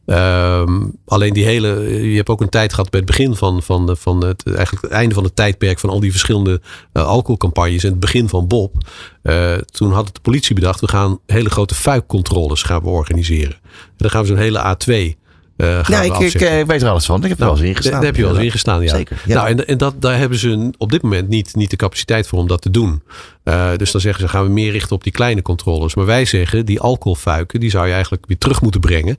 Ehm, 0.05 0.86
alleen 1.05 1.33
die 1.33 1.45
hele, 1.45 1.69
je 2.10 2.15
hebt 2.15 2.29
ook 2.29 2.41
een 2.41 2.49
tijd 2.49 2.73
gehad 2.73 2.89
bij 2.89 2.99
het 2.99 3.10
begin 3.10 3.36
van, 3.36 3.63
van, 3.63 3.97
van 3.97 4.23
het, 4.23 4.43
eigenlijk 4.45 4.81
het 4.81 4.93
einde 4.93 5.15
van 5.15 5.23
het 5.23 5.36
tijdperk 5.36 5.79
van 5.79 5.89
al 5.89 5.99
die 5.99 6.12
verschillende 6.12 6.62
eh, 6.91 7.05
alcoholcampagnes 7.05 7.83
en 7.83 7.89
het 7.89 7.99
begin 7.99 8.29
van 8.29 8.47
Bob. 8.47 8.73
Eh, 9.21 9.53
toen 9.53 9.91
had 9.91 10.10
de 10.13 10.21
politie 10.21 10.55
bedacht, 10.55 10.81
we 10.81 10.88
gaan 10.88 11.19
hele 11.25 11.49
grote 11.49 11.75
fuikcontroles 11.75 12.63
gaan 12.63 12.81
we 12.81 12.89
organiseren. 12.89 13.55
En 13.73 13.97
dan 13.97 14.10
gaan 14.10 14.21
we 14.21 14.27
zo'n 14.27 14.38
hele 14.38 14.75
A2 14.75 15.17
eh, 15.57 15.83
Ja, 15.83 15.99
we 15.99 16.05
ik, 16.05 16.33
ik, 16.33 16.41
eh, 16.41 16.63
weet 16.63 16.81
er 16.81 16.89
alles 16.89 17.05
van. 17.05 17.23
Ik 17.23 17.29
heb 17.29 17.39
er 17.39 17.45
wel 17.45 17.53
eens 17.53 17.63
in 17.63 17.75
gestaan. 17.75 17.93
Daar 17.93 18.03
heb 18.03 18.15
je 18.15 18.21
wel 18.21 18.35
eens 18.35 18.43
in 18.43 18.51
gestaan, 18.51 18.81
ja. 18.81 18.95
Zeker. 18.95 19.21
Ja. 19.25 19.35
Nou, 19.35 19.47
en, 19.47 19.67
en 19.67 19.77
dat, 19.77 20.01
daar 20.01 20.17
hebben 20.17 20.37
ze 20.37 20.71
op 20.77 20.91
dit 20.91 21.01
moment 21.01 21.27
niet, 21.27 21.55
niet 21.55 21.69
de 21.69 21.75
capaciteit 21.75 22.27
voor 22.27 22.39
om 22.39 22.47
dat 22.47 22.61
te 22.61 22.71
doen. 22.71 23.01
Eh, 23.43 23.69
dus 23.75 23.91
dan 23.91 24.01
zeggen 24.01 24.21
ze, 24.21 24.27
gaan 24.29 24.43
we 24.43 24.49
meer 24.49 24.71
richten 24.71 24.95
op 24.95 25.03
die 25.03 25.11
kleine 25.11 25.41
controles. 25.41 25.95
Maar 25.95 26.05
wij 26.05 26.25
zeggen, 26.25 26.65
die 26.65 26.79
alcoholfuiken, 26.79 27.59
die 27.59 27.69
zou 27.69 27.85
je 27.85 27.93
eigenlijk 27.93 28.23
weer 28.27 28.37
terug 28.37 28.61
moeten 28.61 28.81
brengen. 28.81 29.17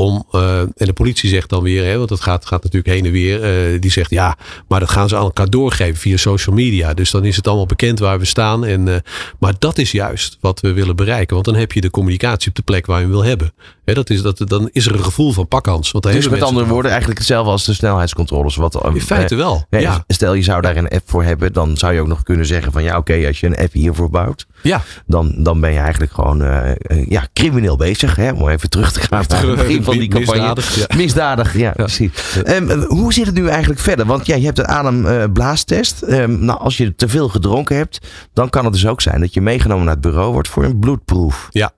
Om, 0.00 0.24
eh, 0.30 0.60
en 0.60 0.72
de 0.76 0.92
politie 0.92 1.28
zegt 1.28 1.48
dan 1.48 1.62
weer, 1.62 1.84
hè, 1.84 1.96
want 1.96 2.08
dat 2.08 2.20
gaat, 2.20 2.46
gaat 2.46 2.62
natuurlijk 2.62 2.94
heen 2.94 3.04
en 3.04 3.12
weer. 3.12 3.42
eh, 3.42 3.80
die 3.80 3.90
zegt, 3.90 4.10
ja, 4.10 4.36
maar 4.68 4.80
dat 4.80 4.90
gaan 4.90 5.08
ze 5.08 5.16
aan 5.16 5.22
elkaar 5.22 5.50
doorgeven 5.50 5.96
via 5.96 6.16
social 6.16 6.54
media. 6.54 6.94
Dus 6.94 7.10
dan 7.10 7.24
is 7.24 7.36
het 7.36 7.46
allemaal 7.46 7.66
bekend 7.66 7.98
waar 7.98 8.18
we 8.18 8.24
staan. 8.24 8.64
En, 8.64 8.88
eh, 8.88 9.00
maar 9.38 9.54
dat 9.58 9.78
is 9.78 9.92
juist 9.92 10.36
wat 10.40 10.60
we 10.60 10.72
willen 10.72 10.96
bereiken. 10.96 11.34
Want 11.34 11.46
dan 11.46 11.54
heb 11.54 11.72
je 11.72 11.80
de 11.80 11.90
communicatie 11.90 12.48
op 12.48 12.54
de 12.54 12.62
plek 12.62 12.86
waar 12.86 12.96
je 12.96 13.02
hem 13.02 13.12
wil 13.12 13.24
hebben. 13.24 13.52
Hè, 13.84 13.94
dat 13.94 14.10
is, 14.10 14.22
dat, 14.22 14.42
dan 14.44 14.68
is 14.72 14.86
er 14.86 14.94
een 14.94 15.04
gevoel 15.04 15.32
van 15.32 15.48
pakhans. 15.48 15.90
Want 15.90 16.04
Dus 16.04 16.28
met 16.28 16.42
andere 16.42 16.66
woorden 16.66 16.90
eigenlijk 16.90 17.20
hetzelfde 17.20 17.50
als 17.50 17.64
de 17.64 17.72
snelheidscontroles. 17.74 18.56
Wat, 18.56 18.74
In 18.94 19.00
feite 19.00 19.34
wel, 19.34 19.66
ja. 19.70 20.04
Stel 20.06 20.34
je 20.34 20.42
zou 20.42 20.60
daar 20.62 20.76
een 20.76 20.88
app 20.88 21.10
voor 21.10 21.22
hebben, 21.22 21.52
dan 21.52 21.76
zou 21.76 21.92
je 21.94 22.00
ook 22.00 22.06
nog 22.06 22.22
kunnen 22.22 22.46
zeggen 22.46 22.72
van 22.72 22.82
ja 22.82 22.96
oké, 22.96 23.26
als 23.26 23.40
je 23.40 23.46
een 23.46 23.56
app 23.56 23.72
hiervoor 23.72 24.10
bouwt, 24.10 24.46
Ja. 24.62 24.82
dan, 25.06 25.34
dan 25.36 25.60
ben 25.60 25.72
je 25.72 25.78
eigenlijk 25.78 26.12
gewoon 26.12 26.42
eh, 26.42 26.70
eh, 26.70 27.06
ja, 27.08 27.28
crimineel 27.32 27.76
bezig. 27.76 28.16
Hè? 28.16 28.32
Om 28.32 28.48
even 28.48 28.70
terug 28.70 28.92
te 28.92 29.00
gaan 29.00 29.24
naar 29.28 29.42
het 29.46 29.56
begin 29.56 29.82
van 29.82 29.98
die 29.98 30.08
campagne. 30.08 30.40
Misdadig, 30.40 30.88
ja. 30.88 30.96
Misdadig, 30.96 31.56
ja, 31.56 31.70
precies. 31.70 32.10
Ehm, 32.44 32.70
eh, 32.70 32.82
hoe 32.82 33.12
zit 33.12 33.26
het 33.26 33.34
nu 33.34 33.48
eigenlijk 33.48 33.80
verder? 33.80 34.06
Want 34.06 34.26
ja, 34.26 34.36
je 34.36 34.44
hebt 34.44 34.58
een 34.58 34.66
ademblaastest. 34.66 36.02
Ehm 36.02 36.44
nou, 36.44 36.58
als 36.58 36.76
je 36.76 36.94
te 36.94 37.08
veel 37.08 37.28
gedronken 37.28 37.76
hebt, 37.76 37.98
dan 38.32 38.50
kan 38.50 38.64
het 38.64 38.72
dus 38.72 38.86
ook 38.86 39.00
zijn 39.00 39.20
dat 39.20 39.34
je 39.34 39.40
meegenomen 39.40 39.84
naar 39.84 39.94
het 39.94 40.02
bureau 40.02 40.32
wordt 40.32 40.48
voor 40.48 40.64
een 40.64 40.78
bloedproef. 40.78 41.48
Ja. 41.50 41.70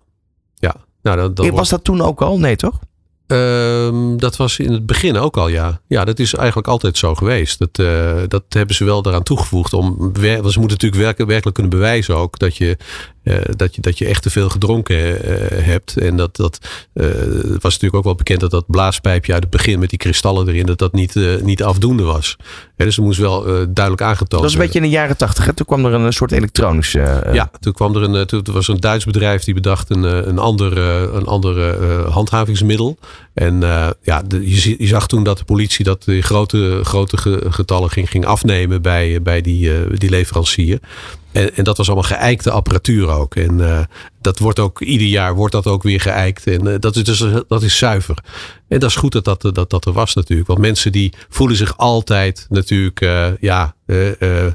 Ja. 0.55 0.75
Nou, 1.03 1.17
dat, 1.17 1.37
dat 1.37 1.49
was 1.49 1.69
dat 1.69 1.85
toen 1.85 2.01
ook 2.01 2.23
al? 2.23 2.39
Nee, 2.39 2.57
toch? 2.57 2.79
Ehm, 3.31 4.17
dat 4.17 4.37
was 4.37 4.59
in 4.59 4.73
het 4.73 4.87
begin 4.87 5.17
ook 5.17 5.37
al, 5.37 5.49
ja. 5.49 5.81
Ja, 5.87 6.05
dat 6.05 6.19
is 6.19 6.35
eigenlijk 6.35 6.69
altijd 6.69 6.99
zo 6.99 7.15
geweest. 7.15 7.59
Dat, 7.59 7.79
eh, 7.79 8.23
dat 8.29 8.43
hebben 8.49 8.75
ze 8.75 8.85
wel 8.85 9.03
daaraan 9.03 9.23
toegevoegd. 9.23 9.73
Om, 9.73 10.13
ze 10.15 10.41
moeten 10.41 10.61
natuurlijk 10.61 11.17
werkelijk 11.17 11.53
kunnen 11.53 11.73
bewijzen 11.73 12.17
ook 12.17 12.39
dat 12.39 12.57
je, 12.57 12.77
eh, 13.23 13.37
dat 13.57 13.75
je, 13.75 13.81
dat 13.81 13.99
je 13.99 14.07
echt 14.07 14.23
te 14.23 14.31
veel 14.31 14.49
gedronken 14.49 14.97
eh, 15.25 15.65
hebt. 15.65 15.97
En 15.97 16.17
dat, 16.17 16.37
dat 16.37 16.59
eh, 16.93 17.05
was 17.41 17.63
natuurlijk 17.63 17.95
ook 17.95 18.05
wel 18.05 18.15
bekend 18.15 18.41
dat 18.41 18.51
dat 18.51 18.65
blaaspijpje 18.67 19.33
uit 19.33 19.43
het 19.43 19.51
begin 19.51 19.79
met 19.79 19.91
die 19.91 19.99
kristallen 19.99 20.49
erin, 20.49 20.67
dat 20.67 20.79
dat 20.79 20.93
niet, 20.93 21.15
niet 21.43 21.63
afdoende 21.63 22.03
was. 22.03 22.37
Hè, 22.77 22.85
dus 22.85 22.97
er 22.97 23.03
moest 23.03 23.19
wel 23.19 23.43
duidelijk 23.45 24.03
aangetoond 24.03 24.31
Dat 24.31 24.41
was 24.43 24.53
een 24.53 24.59
beetje 24.59 24.79
in 24.79 24.85
de 24.85 24.91
jaren 24.91 25.17
tachtig. 25.17 25.45
Toen 25.55 25.67
kwam 25.67 25.85
er 25.85 25.93
een 25.93 26.13
soort 26.13 26.33
elektronische... 26.33 27.01
eh, 27.01 27.35
Ja, 27.35 27.51
toen 27.61 27.73
kwam 27.73 27.97
er 27.97 28.03
een, 28.03 28.27
toen 28.27 28.43
er 28.45 28.53
was 28.53 28.69
een 28.69 28.81
Duits 28.81 29.05
bedrijf 29.05 29.45
die 29.45 29.55
bedacht 29.55 29.91
een, 29.91 30.03
een 30.29 30.39
ander, 30.39 30.79
een 31.15 31.27
ander 31.27 31.75
handhavingsmiddel. 32.11 32.99
En 33.35 33.61
ja, 34.03 34.23
de- 34.27 34.51
je, 34.51 34.75
je 34.79 34.87
zag 34.87 35.07
toen 35.07 35.23
dat 35.25 35.39
de 35.39 35.45
politie 35.45 35.85
dat 35.85 36.05
die 36.05 36.23
grote, 36.23 36.81
grote 36.83 37.17
ge- 37.17 37.47
getallen 37.51 37.91
ging, 37.91 38.11
ging 38.11 38.27
afnemen 38.27 38.83
bij, 38.83 39.23
bij 39.23 39.41
die, 39.41 39.71
die 39.99 40.11
leverancier. 40.11 40.79
En, 41.33 41.57
en 41.57 41.65
dat 41.65 41.77
was 41.77 41.87
allemaal 41.87 42.19
geëikte 42.19 42.51
apparatuur 42.51 43.09
ook. 43.09 43.35
En 43.37 43.61
eh, 43.71 43.81
dat 44.21 44.39
wordt 44.39 44.59
ook 44.59 44.81
ieder 44.81 45.07
jaar 45.07 45.35
wordt 45.35 45.53
dat 45.53 45.67
ook 45.67 45.83
weer 45.83 46.01
geëikt. 46.01 46.47
En 46.47 46.67
eh, 46.73 46.75
dat, 46.79 46.97
is 46.97 47.05
dus, 47.05 47.25
dat 47.49 47.63
is 47.63 47.79
zuiver. 47.79 48.17
En 48.69 48.79
dat 48.81 48.91
is 48.91 48.97
goed 48.97 49.13
dat 49.13 49.25
dat, 49.25 49.55
dat, 49.55 49.71
dat 49.71 49.85
er 49.85 49.93
was 49.93 50.15
natuurlijk. 50.15 50.49
Want 50.49 50.61
mensen 50.61 50.93
die 50.93 51.13
voelen 51.29 51.57
zich 51.57 51.77
altijd 51.77 52.47
natuurlijk, 52.49 53.01
eh, 53.01 53.27
ja, 53.41 53.75
eh, 53.87 54.21
eh, 54.23 54.47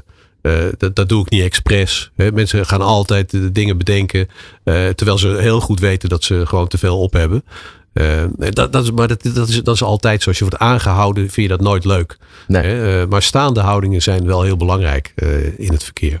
eh, 0.42 0.72
dat, 0.78 0.96
dat 0.96 1.08
doe 1.08 1.22
ik 1.24 1.30
niet 1.30 1.42
expres. 1.42 2.10
Hè. 2.16 2.32
Mensen 2.32 2.66
gaan 2.66 2.82
altijd 2.82 3.30
de 3.30 3.52
dingen 3.52 3.78
bedenken. 3.78 4.28
eh, 4.64 4.88
terwijl 4.88 5.18
ze 5.18 5.28
heel 5.28 5.60
goed 5.60 5.80
weten 5.80 6.08
dat 6.08 6.24
ze 6.24 6.46
gewoon 6.46 6.68
te 6.68 6.78
veel 6.78 6.98
op 7.00 7.12
hebben. 7.12 7.44
Eh, 7.92 8.24
dat, 8.50 8.72
dat 8.72 8.82
is, 8.84 8.90
maar 8.90 9.08
dat, 9.08 9.22
dat, 9.34 9.48
is, 9.48 9.62
dat 9.62 9.74
is 9.74 9.82
altijd 9.82 10.22
zo. 10.22 10.28
Als 10.28 10.38
je 10.38 10.44
wordt 10.44 10.60
aangehouden, 10.62 11.22
vind 11.30 11.50
je 11.50 11.56
dat 11.56 11.60
nooit 11.66 11.84
leuk. 11.84 12.18
Eh, 12.48 13.04
maar 13.08 13.22
staande 13.22 13.60
houdingen 13.60 14.02
zijn 14.02 14.26
wel 14.26 14.42
heel 14.42 14.56
belangrijk 14.56 15.12
eh, 15.14 15.58
in 15.58 15.72
het 15.72 15.84
verkeer. 15.84 16.20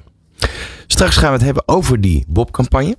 Straks 0.86 1.16
gaan 1.16 1.28
we 1.28 1.36
het 1.36 1.44
hebben 1.44 1.68
over 1.68 2.00
die 2.00 2.24
Bob-campagne. 2.28 2.96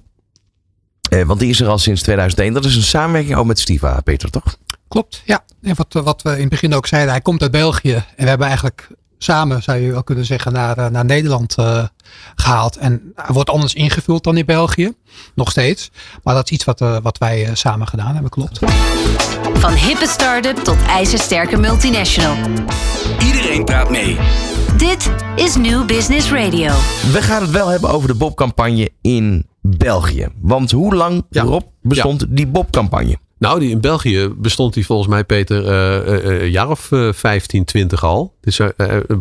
Eh, 1.10 1.24
want 1.24 1.40
die 1.40 1.50
is 1.50 1.60
er 1.60 1.68
al 1.68 1.78
sinds 1.78 2.02
2001. 2.02 2.54
Dat 2.54 2.66
is 2.66 2.76
een 2.76 2.82
samenwerking 2.82 3.36
ook 3.36 3.46
met 3.46 3.60
Stiva, 3.60 4.02
Peter, 4.02 4.30
toch? 4.30 4.58
Klopt, 4.88 5.22
ja. 5.26 5.44
En 5.62 5.76
wat, 5.76 5.94
wat 5.94 6.22
we 6.22 6.30
in 6.30 6.40
het 6.40 6.50
begin 6.50 6.74
ook 6.74 6.88
zeiden, 6.88 7.12
hij 7.12 7.22
komt 7.22 7.42
uit 7.42 7.52
België. 7.52 7.94
En 7.94 8.24
we 8.24 8.28
hebben 8.30 8.48
eigenlijk 8.48 8.88
samen, 9.18 9.64
zou 9.64 9.78
je 9.78 9.92
wel 9.92 10.04
kunnen 10.04 10.26
zeggen, 10.26 10.54
naar, 10.54 10.78
eh, 10.78 10.88
naar 10.88 11.06
Nederland 11.06 11.56
eh, 11.56 11.84
gehaald. 12.36 12.78
En 12.78 13.12
hij 13.16 13.34
wordt 13.34 13.50
anders 13.50 13.74
ingevuld 13.74 14.24
dan 14.24 14.38
in 14.38 14.46
België. 14.46 14.94
Nog 15.36 15.52
steeds. 15.52 15.92
Maar 16.24 16.34
dat 16.34 16.46
is 16.46 16.52
iets 16.52 16.66
wat, 16.66 16.82
eh, 16.82 16.98
wat 17.02 17.18
wij 17.18 17.50
samen 17.54 17.88
gedaan 17.88 18.14
hebben, 18.14 18.32
klopt. 18.32 18.60
Van 19.54 19.74
hippe 19.74 20.08
start-up 20.08 20.58
tot 20.58 20.78
ijzersterke 20.88 21.58
multinational. 21.58 22.36
Iedereen 23.24 23.66
praat 23.66 23.90
mee. 23.90 24.18
Dit 24.78 25.12
is 25.36 25.56
New 25.56 25.86
Business 25.86 26.32
Radio. 26.32 26.74
We 27.12 27.22
gaan 27.22 27.42
het 27.42 27.52
wel 27.52 27.68
hebben 27.68 27.90
over 27.90 28.08
de 28.08 28.16
Bob-campagne 28.16 28.90
in 29.02 29.46
België. 29.62 30.28
Want 30.42 30.72
hoe 30.72 30.96
lang, 30.96 31.26
Rob, 31.30 31.64
bestond 31.82 32.26
die 32.30 32.48
Bob-campagne? 32.48 33.18
Nou, 33.40 33.60
die 33.60 33.70
in 33.70 33.82
België 33.82 34.30
bestond 34.38 34.74
die 34.74 34.86
volgens 34.86 35.08
mij, 35.08 35.24
Peter, 35.24 35.66
eh, 35.66 35.98
eh, 35.98 36.26
eh, 36.36 36.42
een 36.42 36.50
jaar 36.52 36.70
of 36.70 36.92
eh, 36.92 37.14
15, 37.14 37.66
20 37.66 38.04
al. 38.04 38.34
Dus 38.42 38.60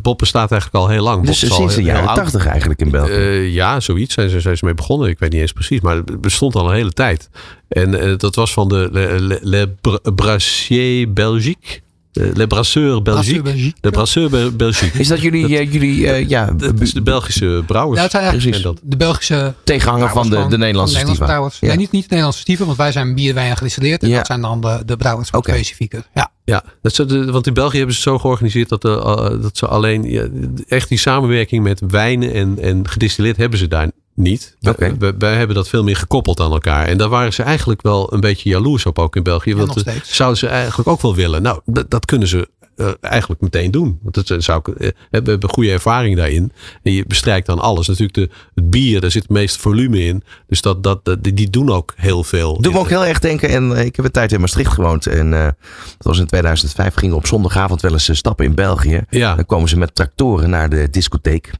Bob 0.02 0.18
bestaat 0.18 0.50
eigenlijk 0.52 0.84
al 0.84 0.90
heel 0.90 1.02
lang. 1.02 1.16
Bob 1.16 1.26
Dus 1.26 1.42
is 1.42 1.50
al 1.50 1.56
sinds 1.56 1.74
de 1.74 1.82
jaren 1.82 2.06
oud. 2.08 2.16
80 2.16 2.46
eigenlijk 2.46 2.80
in 2.80 2.90
België. 2.90 3.12
Ja, 3.52 3.80
zoiets 3.80 4.14
zijn 4.14 4.28
ze, 4.30 4.40
zijn 4.40 4.56
ze 4.56 4.64
mee 4.64 4.74
begonnen. 4.74 5.08
Ik 5.08 5.18
weet 5.18 5.32
niet 5.32 5.40
eens 5.40 5.52
precies, 5.52 5.80
maar 5.80 5.96
het 5.96 6.20
bestond 6.20 6.54
al 6.54 6.68
een 6.68 6.74
hele 6.74 6.92
tijd. 6.92 7.30
En 7.68 8.18
dat 8.18 8.34
was 8.34 8.52
van 8.52 8.68
de 8.68 8.88
Le, 8.92 9.20
Le, 9.20 9.38
Le 9.42 9.68
Br- 9.80 10.10
Brassier 10.14 11.12
Belgique. 11.12 11.80
Eh, 12.16 12.26
Le 12.34 12.46
Brasseur 12.46 13.02
Belgique. 13.02 13.42
Belgique. 13.42 13.76
Le 13.80 13.90
Brasseur 13.90 14.30
Bel- 14.30 14.52
Belgique. 14.56 14.98
Is 15.00 15.08
dat 15.08 15.20
jullie, 15.20 15.58
eh, 15.58 15.72
jullie 15.72 16.10
eh, 16.10 16.28
ja, 16.28 16.50
Dat 16.56 16.80
is 16.80 16.92
de 16.92 17.02
Belgische 17.02 17.62
brouwers. 17.66 17.96
Ja, 17.96 18.02
het 18.02 18.10
zijn 18.10 18.22
eigenlijk 18.24 18.56
En 18.56 18.62
dat- 18.62 18.80
de 18.82 18.96
Belgische 18.96 19.54
tegenhanger 19.64 20.08
van 20.10 20.30
de, 20.30 20.46
de 20.48 20.58
Nederlandse 20.58 20.96
van 20.96 21.04
de 21.04 21.10
Stiva? 21.10 21.24
brouwers. 21.26 21.58
Ja. 21.60 21.66
Nee, 21.68 21.76
niet, 21.76 21.90
niet 21.90 22.02
de 22.02 22.06
Nederlandse 22.08 22.40
Stieven, 22.40 22.66
want 22.66 22.78
wij 22.78 22.92
zijn 22.92 23.14
bier, 23.14 23.34
wijn 23.34 23.50
en 23.50 23.56
gedistilleerd. 23.56 24.02
En 24.02 24.08
Ja. 24.08 24.16
dat 24.16 24.26
zijn 24.26 24.40
dan 24.40 24.60
de, 24.60 24.82
de 24.86 24.96
brouwers 24.96 25.28
van 25.30 25.42
specifieke. 25.42 26.04
Ja. 26.14 26.30
Ja, 26.44 26.64
dat 26.82 26.94
ze 26.94 27.04
de, 27.04 27.30
want 27.30 27.46
in 27.46 27.54
België 27.54 27.76
hebben 27.76 27.94
ze 27.94 28.00
het 28.00 28.10
zo 28.10 28.18
georganiseerd 28.18 28.68
dat, 28.68 28.82
de, 28.82 29.38
dat 29.42 29.56
ze 29.56 29.66
alleen 29.66 30.02
ja, 30.02 30.26
echt 30.68 30.88
die 30.88 30.98
samenwerking 30.98 31.62
met 31.62 31.80
wijnen 31.88 32.32
en, 32.32 32.58
en 32.60 32.88
gedistilleerd 32.88 33.36
hebben 33.36 33.58
ze 33.58 33.68
daar 33.68 33.90
niet. 34.16 34.56
Wij, 34.60 34.94
wij 35.18 35.34
hebben 35.36 35.56
dat 35.56 35.68
veel 35.68 35.82
meer 35.84 35.96
gekoppeld 35.96 36.40
aan 36.40 36.52
elkaar. 36.52 36.86
En 36.86 36.98
daar 36.98 37.08
waren 37.08 37.32
ze 37.32 37.42
eigenlijk 37.42 37.82
wel 37.82 38.12
een 38.12 38.20
beetje 38.20 38.48
jaloers 38.48 38.86
op, 38.86 38.98
ook 38.98 39.16
in 39.16 39.22
België. 39.22 39.50
Ja, 39.50 39.56
Want 39.56 39.76
eh, 39.76 39.82
steeds. 39.82 40.16
zouden 40.16 40.38
ze 40.38 40.46
eigenlijk 40.46 40.88
ook 40.88 41.02
wel 41.02 41.14
willen. 41.14 41.42
Nou, 41.42 41.60
dat, 41.64 41.90
dat 41.90 42.04
kunnen 42.04 42.28
ze 42.28 42.48
eh, 42.76 42.90
eigenlijk 43.00 43.40
meteen 43.40 43.70
doen. 43.70 43.98
Want 44.02 44.14
dat 44.26 44.42
zou 44.44 44.62
eh, 44.78 44.88
we 45.10 45.30
hebben 45.30 45.48
goede 45.50 45.70
ervaring 45.70 46.16
daarin. 46.16 46.52
En 46.82 46.92
je 46.92 47.04
bestrijkt 47.06 47.46
dan 47.46 47.58
alles. 47.58 47.86
Natuurlijk 47.88 48.14
de, 48.14 48.28
het 48.54 48.70
bier, 48.70 49.00
daar 49.00 49.10
zit 49.10 49.22
het 49.22 49.30
meeste 49.30 49.58
volume 49.58 50.04
in. 50.04 50.22
Dus 50.46 50.60
dat, 50.60 50.82
dat, 50.82 51.04
dat- 51.04 51.22
die, 51.22 51.50
doen 51.50 51.70
ook 51.70 51.92
heel 51.96 52.24
veel. 52.24 52.60
Doe 52.60 52.72
me 52.72 52.78
ook 52.78 52.88
heel 52.88 53.04
erg 53.06 53.18
denken. 53.18 53.48
En 53.48 53.72
ik 53.72 53.96
heb 53.96 54.04
een 54.04 54.10
tijd 54.10 54.32
in 54.32 54.40
Maastricht 54.40 54.72
gewoond. 54.72 55.06
En 55.06 55.30
dat 55.30 55.54
was 55.98 56.18
in 56.18 56.26
2005. 56.26 56.94
Gingen 56.94 57.16
op 57.16 57.26
zondagavond 57.26 57.80
wel 57.80 57.92
eens 57.92 58.16
stappen 58.16 58.44
in 58.44 58.54
België. 58.54 59.00
Ja. 59.10 59.34
Dan 59.34 59.46
komen 59.46 59.68
ze 59.68 59.78
met 59.78 59.94
tractoren 59.94 60.50
naar 60.50 60.68
de 60.68 60.90
discotheek. 60.90 61.50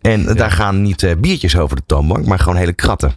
En 0.00 0.34
daar 0.34 0.50
gaan 0.50 0.82
niet 0.82 1.02
eh, 1.02 1.16
biertjes 1.16 1.56
over 1.56 1.76
de 1.76 1.82
toonbank, 1.86 2.26
maar 2.26 2.38
gewoon 2.38 2.56
hele 2.56 2.72
kratten. 2.72 3.14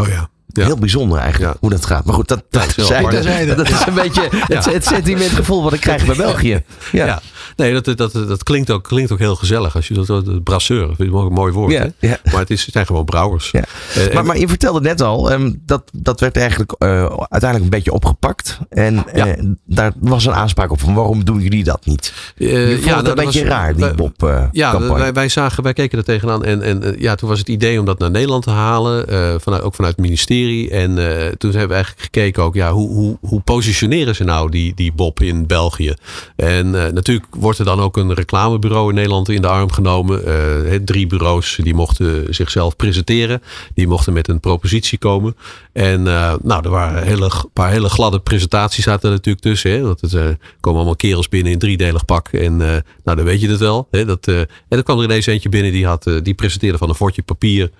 Oh 0.00 0.08
ja. 0.08 0.28
Ja. 0.52 0.64
Heel 0.64 0.76
bijzonder 0.78 1.18
eigenlijk 1.18 1.56
hoe 1.60 1.70
dat 1.70 1.86
gaat. 1.86 2.04
Maar 2.04 2.14
goed, 2.14 2.28
dat, 2.28 2.42
dat, 2.50 2.74
is 2.76 2.86
zijn- 2.86 3.06
apart. 3.06 3.56
dat 3.56 3.68
is 3.70 3.86
een 3.86 3.94
beetje 3.94 4.28
het, 4.30 4.64
het 4.72 4.84
sentimentgevoel 4.84 5.62
wat 5.62 5.72
ik 5.72 5.80
krijg 5.80 6.06
bij 6.06 6.16
België. 6.16 6.62
Ja. 6.92 7.20
Nee, 7.56 7.80
dat, 7.80 7.96
dat, 7.98 8.12
dat 8.12 8.42
klinkt, 8.42 8.70
ook, 8.70 8.82
klinkt 8.84 9.12
ook 9.12 9.18
heel 9.18 9.36
gezellig. 9.36 9.74
Als 9.76 9.88
je 9.88 9.94
dat, 9.94 10.06
dat 10.06 10.42
brasseur, 10.44 10.86
vind 10.86 10.98
ik 10.98 11.14
een 11.14 11.32
mooi- 11.32 11.52
woord. 11.52 11.72
Ja. 11.72 12.18
Maar 12.24 12.38
het, 12.40 12.50
is, 12.50 12.64
het 12.64 12.72
zijn 12.72 12.86
gewoon 12.86 13.04
brouwers. 13.04 13.50
Ja. 13.50 13.62
Eh, 13.94 14.14
Maar, 14.14 14.24
maar 14.24 14.38
je 14.38 14.48
vertelde 14.48 14.80
net 14.80 15.00
al, 15.00 15.30
ehm, 15.30 15.52
dat, 15.66 15.82
dat 15.92 16.20
werd 16.20 16.36
eigenlijk 16.36 16.72
eh, 16.78 16.88
uiteindelijk 17.08 17.62
een 17.62 17.68
beetje 17.78 17.92
opgepakt. 17.92 18.58
En 18.68 19.06
eh, 19.12 19.32
daar 19.64 19.92
was 19.98 20.26
een 20.26 20.32
aanspraak 20.34 20.70
op 20.70 20.80
van 20.80 20.94
waarom 20.94 21.24
doen 21.24 21.40
jullie 21.40 21.64
dat 21.64 21.86
niet? 21.86 22.12
Je 22.36 22.70
vond 22.72 22.84
ja, 22.84 22.86
nou, 22.86 22.98
een 22.98 23.04
dat 23.04 23.14
beetje 23.14 23.40
was- 23.40 23.48
raar, 23.48 23.74
die 23.76 23.94
Bob 23.94 24.48
Ja, 24.52 24.80
wij, 24.80 25.12
wij, 25.12 25.28
zagen, 25.28 25.62
wij 25.62 25.72
keken 25.72 25.98
er 25.98 26.04
tegenaan. 26.04 26.44
En, 26.44 26.62
en 26.62 26.94
ja, 26.98 27.14
toen 27.14 27.28
was 27.28 27.38
het 27.38 27.48
idee 27.48 27.78
om 27.80 27.84
dat 27.84 27.98
naar 27.98 28.10
Nederland 28.10 28.42
te 28.42 28.50
halen. 28.50 29.06
vanuit, 29.40 29.62
ook 29.62 29.74
vanuit 29.74 29.96
het 29.96 30.04
ministerie. 30.04 30.39
En 30.48 30.98
eh, 30.98 31.28
toen 31.28 31.50
hebben 31.50 31.68
we 31.68 31.74
eigenlijk 31.74 32.02
gekeken 32.02 32.42
ook, 32.42 32.54
ja, 32.54 32.72
hoe, 32.72 32.88
hoe, 32.88 33.18
hoe 33.20 33.40
positioneren 33.40 34.14
ze 34.14 34.24
nou 34.24 34.50
die, 34.50 34.74
die 34.74 34.92
Bob 34.92 35.20
in 35.20 35.46
België? 35.46 35.94
En 36.36 36.84
eh, 36.84 36.92
natuurlijk 36.92 37.26
wordt 37.30 37.58
er 37.58 37.64
dan 37.64 37.80
ook 37.80 37.96
een 37.96 38.14
reclamebureau 38.14 38.88
in 38.88 38.94
Nederland 38.94 39.28
in 39.28 39.42
de 39.42 39.48
arm 39.48 39.72
genomen. 39.72 40.26
Eh, 40.26 40.74
drie 40.84 41.06
bureaus 41.06 41.58
die 41.62 41.74
mochten 41.74 42.34
zichzelf 42.34 42.76
presenteren. 42.76 43.42
Die 43.74 43.86
mochten 43.86 44.12
met 44.12 44.28
een 44.28 44.40
propositie 44.40 44.98
komen. 44.98 45.36
En 45.80 46.02
nou, 46.02 46.62
er 46.62 46.70
waren 46.70 47.22
een 47.22 47.30
paar 47.52 47.70
hele 47.70 47.88
gladde 47.88 48.20
presentaties 48.20 48.84
zaten 48.84 49.08
er 49.08 49.14
natuurlijk 49.14 49.44
tussen. 49.44 49.70
Hè? 49.70 49.80
Want 49.82 50.00
het 50.00 50.12
komen 50.60 50.78
allemaal 50.78 50.96
kerels 50.96 51.28
binnen 51.28 51.52
in 51.52 51.58
driedelig 51.58 52.04
pak. 52.04 52.28
En 52.28 52.56
nou, 52.56 52.82
dan 53.04 53.22
weet 53.22 53.40
je 53.40 53.48
het 53.48 53.58
wel. 53.58 53.88
Hè? 53.90 54.04
Dat, 54.04 54.26
en 54.26 54.46
dan 54.68 54.82
kwam 54.82 54.98
er 54.98 55.04
ineens 55.04 55.26
eentje 55.26 55.48
binnen 55.48 55.72
die, 55.72 55.86
had, 55.86 56.10
die 56.22 56.34
presenteerde 56.34 56.78
van 56.78 56.88
een 56.88 56.94
fortje 56.94 57.22
papier. 57.22 57.70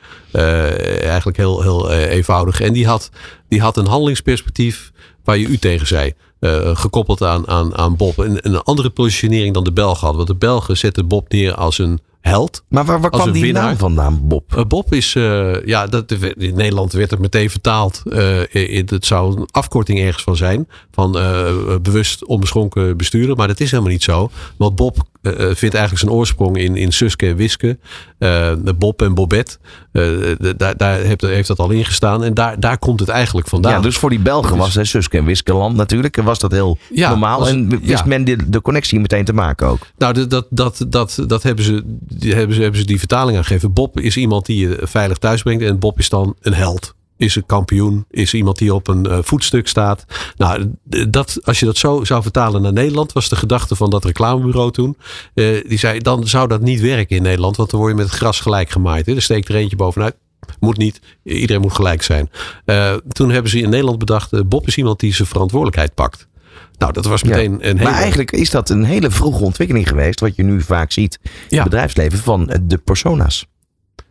eigenlijk 1.03 1.37
heel, 1.37 1.63
heel 1.63 1.91
eenvoudig. 1.91 2.61
En 2.61 2.73
die 2.73 2.87
had, 2.87 3.11
die 3.49 3.61
had 3.61 3.77
een 3.77 3.87
handelingsperspectief 3.87 4.93
waar 5.25 5.39
je 5.39 5.47
u 5.47 5.59
tegen 5.59 5.87
zei. 5.87 6.13
Gekoppeld 6.75 7.23
aan, 7.23 7.49
aan, 7.49 7.77
aan 7.77 7.97
Bob. 7.97 8.19
En 8.19 8.47
een 8.47 8.63
andere 8.63 8.91
positionering 8.91 9.55
dan 9.55 9.65
de 9.65 9.73
Belgen 9.73 10.01
hadden. 10.01 10.27
Want 10.27 10.41
de 10.41 10.47
Belgen 10.47 10.77
zetten 10.77 11.09
Bob 11.09 11.33
neer 11.33 11.55
als 11.55 11.79
een 11.79 12.01
held. 12.21 12.65
Maar 12.69 12.85
waar, 12.85 13.01
waar 13.01 13.11
kwam 13.11 13.33
die 13.33 13.43
winnaar. 13.43 13.65
naam 13.65 13.77
vandaan, 13.77 14.21
Bob? 14.23 14.55
Uh, 14.57 14.65
Bob 14.65 14.95
is, 14.95 15.15
uh, 15.15 15.65
ja, 15.65 15.87
dat, 15.87 16.11
in 16.37 16.55
Nederland 16.55 16.93
werd 16.93 17.11
het 17.11 17.21
meteen 17.21 17.51
vertaald. 17.51 18.03
in, 18.51 18.89
het 18.91 19.07
zou 19.07 19.37
een 19.37 19.49
afkorting 19.51 20.01
ergens 20.01 20.23
van 20.23 20.37
zijn. 20.37 20.69
Van 20.91 21.13
bewust 21.83 22.25
onbeschonken 22.25 22.97
besturen. 22.97 23.37
Maar 23.37 23.49
dat 23.49 23.61
is 23.61 23.71
helemaal 23.71 23.93
niet 23.93 24.03
zo. 24.03 24.31
Want 24.57 24.77
Bob 24.77 25.09
uh, 25.23 25.33
vindt 25.35 25.75
eigenlijk 25.75 25.99
zijn 25.99 26.11
oorsprong 26.11 26.59
in, 26.59 26.77
in 26.77 26.93
Suske 26.93 27.27
en 27.27 27.37
Wiske. 27.37 27.79
Uh, 28.19 28.53
Bob 28.79 29.03
en 29.03 29.15
Bobette. 29.15 29.57
Uh, 29.93 30.35
daar, 30.57 30.77
daar 30.77 30.99
heeft, 30.99 31.21
heeft, 31.21 31.49
dat 31.49 31.59
al 31.59 31.71
in 31.71 31.85
gestaan. 31.85 32.25
En 32.25 32.35
daar, 32.35 32.61
daar 32.61 32.79
komt 32.79 33.01
het 33.01 33.09
eigenlijk 33.09 33.49
vandaan. 33.49 33.73
Ja, 33.73 33.81
dus 33.81 33.97
voor 33.97 34.11
die 34.11 34.19
Belgen 34.19 34.57
was 34.57 34.75
hè, 34.75 34.85
Suske 34.85 35.19
en 35.19 35.25
Wiske 35.25 35.53
land 35.53 35.77
natuurlijk. 35.77 36.17
Was 36.23 36.39
dat 36.39 36.51
heel 36.51 36.79
ja, 36.95 37.09
normaal. 37.09 37.49
en 37.49 37.69
wist 37.69 37.87
ja. 37.87 38.05
men 38.07 38.25
de, 38.25 38.51
de, 38.51 38.63
connectie 38.63 39.01
meteen 39.01 39.25
te 39.25 39.33
maken 39.33 39.67
ook. 39.67 39.79
Nou, 39.99 40.27
dat, 40.29 40.47
dat, 40.51 40.85
dat, 40.89 41.25
dat, 41.27 41.43
hebben, 41.43 41.65
ze, 41.65 41.99
die, 42.12 42.35
hebben, 42.35 42.57
ze, 42.57 42.62
hebben 42.62 42.81
ze 42.81 42.87
die 42.87 42.99
vertaling 42.99 43.37
aangegeven. 43.37 43.73
Bob 43.73 44.01
is 44.01 44.16
iemand 44.16 44.46
die 44.46 44.68
je 44.68 44.79
veilig 44.83 45.18
thuis 45.18 45.42
brengt. 45.42 45.64
En 45.64 45.79
Bob 45.79 45.99
is 45.99 46.09
dan 46.09 46.37
een 46.40 46.55
held 46.55 46.94
is 47.20 47.37
een 47.37 47.46
kampioen, 47.46 48.05
is 48.11 48.35
iemand 48.35 48.59
die 48.59 48.75
op 48.75 48.88
een 48.88 49.07
uh, 49.07 49.18
voetstuk 49.23 49.68
staat. 49.68 50.05
Nou, 50.37 50.70
dat, 51.09 51.38
als 51.44 51.61
je 51.61 51.66
dat 51.66 51.77
zo 51.77 52.05
zou 52.05 52.23
vertalen 52.23 52.62
naar 52.62 52.73
Nederland, 52.73 53.12
was 53.12 53.29
de 53.29 53.37
gedachte 53.37 53.77
van 53.77 53.90
dat 53.90 54.05
reclamebureau 54.05 54.70
toen. 54.70 54.96
Uh, 55.35 55.68
die 55.68 55.79
zei, 55.79 55.99
dan 55.99 56.27
zou 56.27 56.49
dat 56.49 56.61
niet 56.61 56.81
werken 56.81 57.16
in 57.16 57.23
Nederland, 57.23 57.57
want 57.57 57.70
dan 57.70 57.81
word 57.81 57.92
je 57.92 57.99
met 57.99 58.07
het 58.07 58.16
gras 58.16 58.40
gelijk 58.40 58.70
gemaaid. 58.70 59.07
Hè. 59.07 59.14
Er 59.14 59.23
steekt 59.23 59.49
er 59.49 59.55
eentje 59.55 59.77
bovenuit. 59.77 60.16
Moet 60.61 60.77
niet, 60.77 61.01
iedereen 61.23 61.61
moet 61.61 61.73
gelijk 61.73 62.03
zijn. 62.03 62.31
Uh, 62.66 62.94
toen 63.09 63.31
hebben 63.31 63.51
ze 63.51 63.61
in 63.61 63.70
Nederland 63.70 63.99
bedacht, 63.99 64.49
Bob 64.49 64.66
is 64.66 64.77
iemand 64.77 65.01
die 65.01 65.14
zijn 65.14 65.29
verantwoordelijkheid 65.29 65.94
pakt. 65.94 66.29
Nou, 66.79 66.93
dat 66.93 67.05
was 67.05 67.23
meteen 67.23 67.53
een 67.53 67.79
hele... 67.79 67.91
Maar 67.91 68.01
eigenlijk 68.01 68.33
is 68.33 68.51
dat 68.51 68.71
een 68.71 68.85
hele 68.85 69.11
vroege 69.11 69.45
ontwikkeling 69.45 69.89
geweest, 69.89 70.21
wat 70.21 70.37
je 70.37 70.43
nu 70.43 70.61
vaak 70.61 70.93
ziet 70.93 71.19
in 71.23 71.57
het 71.57 71.65
bedrijfsleven 71.65 72.19
van 72.19 72.51
de 72.63 72.79
persona's. 72.79 73.47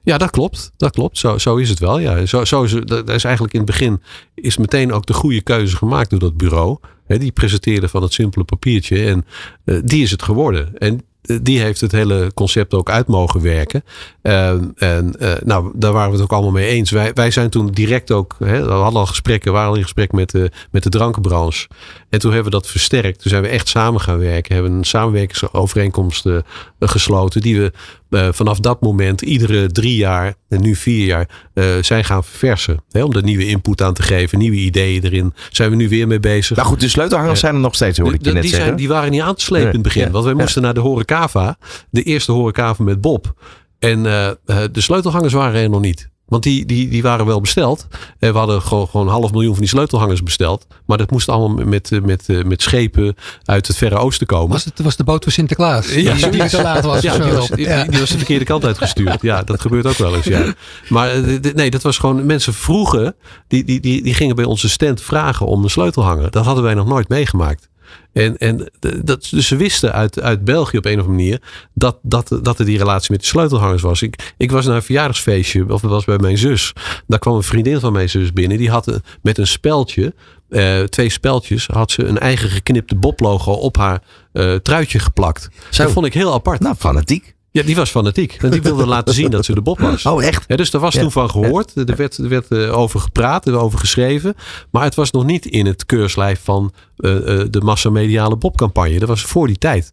Ja, 0.04 0.18
dat 0.18 0.30
klopt. 0.30 0.72
Dat 0.78 0.92
klopt. 0.92 1.18
Zo, 1.18 1.38
zo 1.38 1.56
is 1.56 1.70
het 1.70 1.80
wel. 1.80 2.00
Ja. 2.00 2.26
Zo, 2.26 2.46
zo 2.46 2.64
is, 2.64 2.72
dat 2.72 3.10
is 3.10 3.24
eigenlijk 3.24 3.54
in 3.54 3.60
het 3.60 3.70
begin 3.70 4.02
is 4.34 4.58
meteen 4.58 4.92
ook 4.92 5.06
de 5.06 5.14
goede 5.14 5.42
keuze 5.42 5.76
gemaakt 5.76 6.10
door 6.10 6.20
dat 6.20 6.38
bureau. 6.38 6.78
die 7.08 7.32
presenteerde 7.32 7.88
van 7.88 8.02
het 8.02 8.14
simpele 8.14 8.44
papiertje. 8.44 9.06
En 9.06 9.26
uh, 9.66 9.80
die 9.84 10.04
is 10.04 10.12
het 10.12 10.24
geworden. 10.24 10.78
En 10.78 11.02
die 11.42 11.60
heeft 11.60 11.82
het 11.82 11.92
hele 11.92 12.32
concept 12.34 12.74
ook 12.74 12.90
uit 12.90 13.08
mogen 13.08 13.42
werken. 13.42 13.84
en 14.22 14.76
uh, 15.20 15.32
nou, 15.44 15.72
daar 15.76 15.92
waren 15.92 16.10
we 16.10 16.16
het 16.16 16.24
ook 16.24 16.32
allemaal 16.32 16.52
mee 16.52 16.68
eens. 16.68 16.92
Wij, 16.92 17.14
wij 17.14 17.32
zijn 17.32 17.50
toen 17.50 17.68
direct 17.68 18.12
ook, 18.12 18.36
hè, 18.40 18.66
we 18.66 18.72
hadden 18.72 19.00
al 19.00 19.06
gesprekken, 19.06 19.52
waren 19.52 19.70
al 19.70 19.76
in 19.76 19.82
gesprek 19.82 20.12
met 20.12 20.30
de, 20.30 20.52
met 20.72 20.84
de 20.84 20.90
drankenbranche. 20.90 21.68
En 22.10 22.20
toen 22.20 22.34
hebben 22.34 22.52
we 22.52 22.58
dat 22.58 22.68
versterkt. 22.68 23.22
Toen 23.22 23.32
zijn 23.32 23.44
we 23.44 23.48
echt 23.48 23.68
samen 23.68 24.02
gaan 24.02 24.20
werken. 24.20 24.54
Hebben 24.54 24.72
een 24.72 24.84
samenwerkingsovereenkomst 24.84 26.26
uh, 26.26 26.38
gesloten. 26.80 27.42
Die 27.42 27.60
we 27.60 27.72
uh, 28.10 28.28
vanaf 28.32 28.60
dat 28.60 28.82
moment 28.82 29.22
iedere 29.22 29.68
drie 29.68 29.96
jaar 29.96 30.34
en 30.50 30.62
nu 30.62 30.76
vier 30.76 31.06
jaar 31.06 31.30
uh, 31.54 31.66
zijn 31.82 32.06
gaan 32.06 32.24
verversen. 32.24 32.84
Hè, 32.92 33.04
om 33.04 33.14
er 33.14 33.24
nieuwe 33.24 33.48
input 33.48 33.82
aan 33.82 33.94
te 33.94 34.02
geven, 34.02 34.38
nieuwe 34.38 34.58
ideeën 34.58 35.04
erin. 35.04 35.34
Zijn 35.52 35.70
we 35.70 35.76
nu 35.76 35.90
weer 35.90 36.08
mee 36.08 36.20
bezig. 36.20 36.58
Maar 36.58 36.66
goed, 36.66 36.80
de 36.80 36.90
sleutelhangers 36.90 37.40
zijn 37.40 37.54
er 37.54 37.62
nog 37.62 37.76
steeds, 37.76 37.98
hoor 37.98 38.14
ik 38.14 38.26
je 38.26 38.32
net 38.32 38.42
die 38.42 38.52
zeggen. 38.52 38.68
Zijn, 38.68 38.80
die 38.80 38.88
waren 38.88 39.12
niet 39.12 39.22
aan 39.22 39.36
te 39.36 39.44
slepen 39.44 39.68
in 39.68 39.74
het 39.74 39.84
begin. 39.84 40.12
Want 40.12 40.26
wij 40.26 40.34
moesten 40.34 40.62
naar 40.62 40.74
de 40.74 40.80
Horecava. 40.80 41.58
De 41.90 42.04
eerste 42.04 42.32
Horecava 42.32 42.84
met 42.84 43.02
Bob. 43.02 43.34
En 43.80 44.04
de 44.04 44.70
sleutelhangers 44.74 45.34
waren 45.34 45.62
er 45.62 45.70
nog 45.70 45.82
niet. 45.82 46.10
Want 46.30 46.44
die, 46.44 46.66
die, 46.66 46.90
die 46.90 47.02
waren 47.02 47.26
wel 47.26 47.42
besteld. 47.42 47.88
En 48.20 48.32
we 48.32 48.38
hadden 48.38 48.62
gewoon, 48.62 48.88
gewoon 48.88 49.08
een 49.08 49.14
half 49.14 49.32
miljoen 49.32 49.52
van 49.52 49.62
die 49.62 49.70
sleutelhangers 49.70 50.24
besteld. 50.24 50.68
Maar 50.86 50.98
dat 50.98 51.12
moest 51.12 51.30
allemaal 51.30 51.66
met, 51.66 52.00
met, 52.04 52.46
met 52.46 52.62
schepen 52.62 53.16
uit 53.44 53.68
het 53.68 53.78
Verre 53.78 53.98
Oosten 53.98 54.28
komen. 54.28 54.52
Was 54.52 54.66
het 54.66 54.80
was 54.80 54.96
de 54.96 55.04
boot 55.04 55.24
van 55.24 55.32
Sinterklaas? 55.32 55.94
Ja, 55.94 56.14
die, 56.14 56.30
die 56.30 56.50
te 56.50 56.62
laat 56.62 56.86
was. 56.86 57.02
Ja, 57.02 57.18
die 57.18 57.32
was, 57.32 57.48
die, 57.48 57.68
die 57.88 58.00
was 58.00 58.10
de 58.10 58.18
verkeerde 58.18 58.46
kant 58.46 58.66
uitgestuurd. 58.66 59.22
Ja, 59.22 59.44
dat 59.44 59.62
gebeurt 59.62 59.86
ook 59.86 59.98
wel 59.98 60.16
eens. 60.16 60.26
Ja. 60.26 60.54
Maar 60.90 61.10
eh, 61.10 61.54
nee, 61.54 61.70
dat 61.70 61.82
was 61.82 61.98
gewoon. 61.98 62.26
Mensen 62.26 62.54
vroegen. 62.54 63.16
Die, 63.48 63.64
die, 63.64 63.80
die, 63.80 64.04
die 64.04 64.14
gingen 64.14 64.36
bij 64.36 64.46
onze 64.46 64.70
stand 64.70 65.02
vragen 65.02 65.46
om 65.46 65.64
een 65.64 65.70
sleutelhanger. 65.70 66.32
Dat 66.32 66.46
hadden 66.46 66.64
wij 66.64 66.74
nog 66.74 66.88
nooit 66.88 67.10
meegemaakt. 67.10 67.70
En, 68.14 68.38
en 68.38 68.72
dat, 69.04 69.28
dus 69.32 69.48
ze 69.48 69.56
wisten 69.56 69.94
uit, 69.94 70.22
uit 70.22 70.44
België 70.44 70.78
op 70.78 70.86
een 70.86 71.00
of 71.00 71.06
andere 71.06 71.16
manier 71.16 71.42
dat, 71.74 71.98
dat, 72.02 72.40
dat 72.42 72.60
er 72.60 72.66
die 72.66 72.78
relatie 72.78 73.12
met 73.12 73.22
de 73.22 73.28
sleutelhangers 73.28 73.82
was. 73.82 74.02
Ik, 74.02 74.34
ik 74.38 74.52
was 74.52 74.66
naar 74.66 74.76
een 74.76 74.84
verjaardagsfeestje, 74.84 75.74
of 75.74 75.82
dat 75.82 75.92
was 75.92 76.06
bij 76.06 76.18
mijn 76.18 76.38
zus. 76.38 76.74
Daar 77.08 77.20
kwam 77.20 77.36
een 77.36 77.44
vriendin 77.44 77.80
van 77.80 77.94
mijn 77.94 78.10
zus 78.10 78.34
binnen. 78.34 78.58
Die 78.58 78.70
had 78.70 79.00
met 79.22 79.38
een 79.38 79.48
speldje, 79.48 80.14
uh, 80.50 80.84
twee 80.84 81.10
speldjes, 81.10 81.68
had 81.68 81.92
ze 81.92 82.06
een 82.06 82.20
eigen 82.20 82.50
geknipte 82.50 82.96
Bob-logo 82.96 83.52
op 83.52 83.78
haar 83.78 84.02
uh, 84.34 84.56
truitje 84.56 85.00
geplakt. 85.00 85.50
Dat 85.78 85.92
vond 85.92 86.06
ik 86.06 86.14
heel 86.14 86.34
apart. 86.34 86.60
Nou, 86.60 86.76
fanatiek. 86.76 87.36
Ja, 87.52 87.64
die 87.64 87.76
was 87.76 87.90
fanatiek. 87.90 88.38
En 88.42 88.50
die 88.50 88.62
wilde 88.62 88.86
laten 88.86 89.14
zien 89.14 89.30
dat 89.30 89.46
ze 89.46 89.54
de 89.54 89.62
Bob 89.62 89.80
was. 89.80 90.06
Oh, 90.06 90.24
echt? 90.24 90.44
Ja, 90.48 90.56
dus 90.56 90.74
er 90.74 90.80
was 90.80 90.96
toen 90.96 91.12
van 91.12 91.30
gehoord. 91.30 91.76
Er 91.76 91.96
werd, 91.96 92.18
er 92.18 92.30
werd 92.30 92.46
uh, 92.50 92.78
over 92.78 93.00
gepraat, 93.00 93.48
er 93.48 93.58
over 93.58 93.80
geschreven. 93.80 94.36
Maar 94.72 94.84
het 94.84 94.96
was 94.96 95.12
nog 95.12 95.26
niet 95.26 95.46
in 95.46 95.66
het 95.66 95.86
keurslijf 95.86 96.42
van 96.44 96.72
uh, 96.98 97.14
uh, 97.14 97.22
de 97.50 97.62
massamediale 97.62 98.38
Bob-campagne. 98.38 99.00
Dat 99.00 99.08
was 99.08 99.22
voor 99.22 99.48
die 99.48 99.58
tijd. 99.58 99.90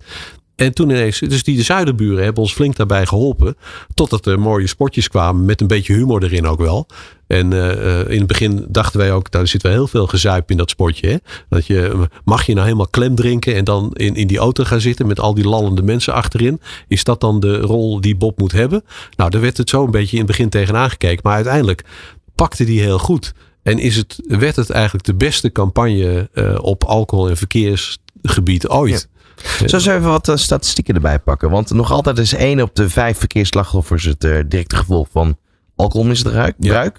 En 0.56 0.74
toen 0.74 0.90
ineens, 0.90 1.18
dus 1.18 1.42
die 1.42 1.56
de 1.56 1.62
zuiderburen 1.62 2.24
hebben 2.24 2.42
ons 2.42 2.52
flink 2.52 2.76
daarbij 2.76 3.06
geholpen. 3.06 3.56
Totdat 3.94 4.26
er 4.26 4.40
mooie 4.40 4.66
spotjes 4.66 5.08
kwamen 5.08 5.44
met 5.44 5.60
een 5.60 5.66
beetje 5.66 5.92
humor 5.92 6.22
erin 6.22 6.46
ook 6.46 6.58
wel. 6.58 6.86
En 7.26 7.52
uh, 7.52 8.08
in 8.08 8.18
het 8.18 8.26
begin 8.26 8.66
dachten 8.68 8.98
wij 8.98 9.12
ook, 9.12 9.30
daar 9.30 9.46
zit 9.46 9.62
wel 9.62 9.72
heel 9.72 9.86
veel 9.86 10.06
gezuip 10.06 10.50
in 10.50 10.56
dat 10.56 10.70
spotje. 10.70 11.08
Hè? 11.08 11.16
Dat 11.48 11.66
je, 11.66 12.08
mag 12.24 12.46
je 12.46 12.52
nou 12.52 12.64
helemaal 12.64 12.88
klem 12.88 13.14
drinken 13.14 13.54
en 13.54 13.64
dan 13.64 13.90
in, 13.92 14.14
in 14.14 14.26
die 14.26 14.38
auto 14.38 14.64
gaan 14.64 14.80
zitten 14.80 15.06
met 15.06 15.20
al 15.20 15.34
die 15.34 15.48
lallende 15.48 15.82
mensen 15.82 16.12
achterin? 16.12 16.60
Is 16.88 17.04
dat 17.04 17.20
dan 17.20 17.40
de 17.40 17.58
rol 17.58 18.00
die 18.00 18.16
Bob 18.16 18.38
moet 18.38 18.52
hebben? 18.52 18.84
Nou, 19.16 19.30
daar 19.30 19.40
werd 19.40 19.56
het 19.56 19.68
zo 19.68 19.84
een 19.84 19.90
beetje 19.90 20.12
in 20.12 20.22
het 20.22 20.26
begin 20.26 20.48
tegenaan 20.48 20.90
gekeken. 20.90 21.20
Maar 21.22 21.34
uiteindelijk 21.34 21.84
pakte 22.34 22.64
die 22.64 22.80
heel 22.80 22.98
goed. 22.98 23.32
En 23.62 23.78
is 23.78 23.96
het, 23.96 24.20
werd 24.28 24.56
het 24.56 24.70
eigenlijk 24.70 25.04
de 25.04 25.14
beste 25.14 25.52
campagne 25.52 26.28
op 26.60 26.84
alcohol- 26.84 27.28
en 27.28 27.36
verkeersgebied 27.36 28.68
ooit. 28.68 29.08
Ja. 29.58 29.66
We 29.66 29.76
even 29.76 30.02
wat 30.02 30.32
statistieken 30.34 30.94
erbij 30.94 31.18
pakken? 31.18 31.50
Want 31.50 31.70
nog 31.70 31.92
altijd 31.92 32.18
is 32.18 32.34
één 32.34 32.60
op 32.60 32.74
de 32.74 32.88
vijf 32.88 33.18
verkeersslachtoffers 33.18 34.04
het 34.04 34.20
directe 34.20 34.76
gevolg 34.76 35.08
van 35.10 35.36
alcoholmisbruik. 35.76 36.54
Ja. 36.58 36.92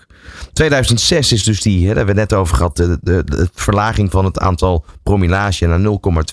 2006 0.53 1.31
is 1.31 1.43
dus 1.43 1.61
die, 1.61 1.79
hè, 1.79 1.87
daar 1.87 1.95
hebben 1.95 2.15
we 2.15 2.21
net 2.21 2.33
over 2.33 2.55
gehad, 2.55 2.77
de, 2.77 2.97
de, 3.01 3.23
de 3.23 3.49
verlaging 3.53 4.11
van 4.11 4.25
het 4.25 4.39
aantal 4.39 4.85
promillage 5.03 5.65
naar 5.65 5.79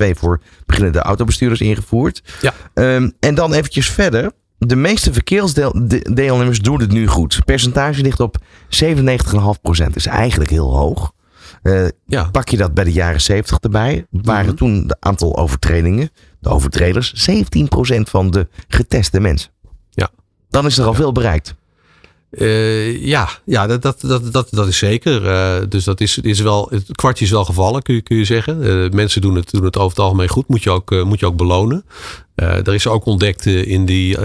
0,2 0.07 0.11
voor 0.19 0.41
beginnende 0.67 0.99
autobestuurders 0.99 1.61
ingevoerd. 1.61 2.23
Ja. 2.41 2.53
Um, 2.75 3.13
en 3.21 3.35
dan 3.35 3.53
eventjes 3.53 3.91
verder. 3.91 4.33
De 4.59 4.77
meeste 4.77 5.13
verkeersdeelnemers 5.13 6.61
doen 6.61 6.81
het 6.81 6.93
nu 6.93 7.07
goed. 7.07 7.35
Het 7.35 7.45
percentage 7.45 8.03
ligt 8.03 8.21
op 8.21 8.37
97,5%. 8.69 9.95
is 9.95 10.07
eigenlijk 10.07 10.51
heel 10.51 10.77
hoog. 10.77 11.13
Uh, 11.63 11.87
ja. 12.07 12.29
Pak 12.31 12.49
je 12.49 12.57
dat 12.57 12.75
bij 12.75 12.85
de 12.85 12.93
jaren 12.93 13.21
70 13.21 13.59
erbij, 13.61 14.07
waren 14.11 14.43
mm 14.43 14.49
-hmm. 14.49 14.57
toen 14.57 14.87
de 14.87 14.97
aantal 15.01 15.37
overtredingen, 15.37 16.11
de 16.41 16.49
overtreders, 16.49 17.31
17% 17.31 18.01
van 18.01 18.31
de 18.31 18.49
geteste 18.69 19.21
mensen. 19.21 19.51
Ja. 19.91 20.11
Dan 20.49 20.67
is 20.67 20.79
er 20.79 20.85
al 20.85 20.91
ja. 20.91 20.97
veel 20.97 21.13
bereikt. 21.13 21.55
Uh, 22.39 23.07
ja, 23.07 23.29
ja 23.45 23.67
dat, 23.67 23.83
dat, 23.83 24.01
dat, 24.01 24.33
dat, 24.33 24.49
dat 24.51 24.69
is 24.69 24.79
zeker. 24.79 25.25
Uh, 25.25 25.69
dus 25.69 25.85
dat 25.85 26.01
is, 26.01 26.19
is 26.19 26.41
wel, 26.41 26.69
het 26.71 26.85
kwartje 26.93 27.25
is 27.25 27.31
wel 27.31 27.45
gevallen, 27.45 27.83
kun 27.83 27.95
je, 27.95 28.03
kun 28.03 28.17
je 28.17 28.25
zeggen. 28.25 28.63
Uh, 28.63 28.91
mensen 28.91 29.21
doen 29.21 29.35
het, 29.35 29.51
doen 29.51 29.65
het 29.65 29.77
over 29.77 29.91
het 29.91 29.99
algemeen 29.99 30.29
goed, 30.29 30.49
moet 30.49 30.63
je 30.63 30.71
ook, 30.71 31.05
moet 31.05 31.21
je 31.21 31.27
ook 31.27 31.37
belonen. 31.37 31.85
er 32.35 32.75
is 32.75 32.87
ook 32.87 33.05
ontdekt 33.05 33.47
in 33.47 33.85
die 33.85 34.17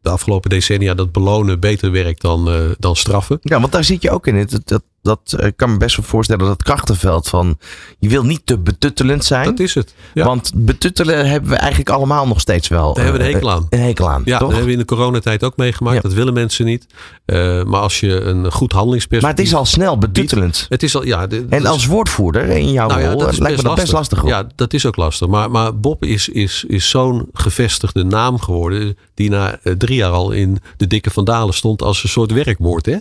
de 0.00 0.12
afgelopen 0.12 0.50
decennia 0.50 0.94
dat 0.94 1.12
belonen 1.12 1.60
beter 1.60 1.90
werkt 1.90 2.20
dan, 2.20 2.74
dan 2.78 2.96
straffen. 2.96 3.38
Ja, 3.42 3.60
want 3.60 3.72
daar 3.72 3.84
zit 3.84 4.02
je 4.02 4.10
ook 4.10 4.26
in. 4.26 4.48
Dat, 4.64 4.82
dat 5.06 5.34
eh, 5.38 5.50
kan 5.56 5.70
me 5.70 5.76
best 5.76 5.96
wel 5.96 6.06
voorstellen 6.06 6.42
dat 6.44 6.52
het 6.52 6.62
krachtenveld 6.62 7.28
van 7.28 7.58
je 7.98 8.08
wil 8.08 8.24
niet 8.24 8.40
te 8.44 8.58
betuttelend 8.58 9.24
zijn. 9.24 9.44
Dat 9.44 9.58
is 9.60 9.74
het. 9.74 9.94
Ja. 10.14 10.24
Want 10.24 10.52
betuttelen 10.54 11.28
hebben 11.28 11.50
we 11.50 11.56
eigenlijk 11.56 11.90
allemaal 11.90 12.26
nog 12.26 12.40
steeds 12.40 12.68
wel. 12.68 12.94
Daar 12.94 13.04
hebben 13.04 13.22
we 13.22 13.28
een 13.28 13.34
eh, 13.34 13.40
hekel 13.40 13.50
aan. 13.56 13.66
Een 13.70 13.80
hekel 13.80 14.10
aan, 14.10 14.22
Ja, 14.24 14.30
dat 14.30 14.38
toch? 14.40 14.48
hebben 14.48 14.66
we 14.66 14.72
in 14.72 14.78
de 14.78 14.84
coronatijd 14.84 15.44
ook 15.44 15.56
meegemaakt. 15.56 15.96
Ja. 15.96 16.02
Dat 16.02 16.12
willen 16.12 16.32
mensen 16.34 16.64
niet. 16.64 16.86
Eh, 17.24 17.62
maar 17.64 17.80
als 17.80 18.00
je 18.00 18.20
een 18.20 18.52
goed 18.52 18.68
Maar 18.68 18.78
handelingsperspectief... 18.78 19.38
het 19.44 19.46
is 19.46 19.54
al 19.54 19.64
snel 19.64 19.98
betuttelend. 19.98 20.66
Het 20.68 20.82
is 20.82 20.96
al, 20.96 21.04
ja, 21.04 21.26
de- 21.26 21.46
En 21.48 21.62
dat 21.62 21.72
als 21.72 21.86
woordvoerder 21.86 22.48
in 22.48 22.72
jouw 22.72 22.88
Nou 22.88 23.00
ja, 23.00 23.10
rol 23.10 23.18
dat 23.18 23.38
lijkt 23.38 23.56
me 23.56 23.62
dat 23.62 23.74
best 23.74 23.92
lastig 23.92 24.22
op. 24.22 24.28
Ja, 24.28 24.46
dat 24.54 24.72
is 24.72 24.86
ook 24.86 24.96
lastig. 24.96 25.28
Maar, 25.28 25.50
maar 25.50 25.78
Bob 25.80 26.04
is, 26.04 26.28
is, 26.28 26.64
is 26.68 26.88
zo'n 26.88 27.28
gevestigde 27.32 28.04
naam 28.04 28.40
geworden. 28.40 28.96
Die 29.14 29.30
na 29.30 29.58
drie 29.78 29.96
jaar 29.96 30.10
al 30.10 30.30
in 30.30 30.58
de 30.76 30.86
dikke 30.86 31.10
vandalen 31.10 31.54
stond 31.54 31.82
als 31.82 32.02
een 32.02 32.08
soort 32.08 32.32
werkwoord. 32.32 32.86
Hè? 32.86 32.96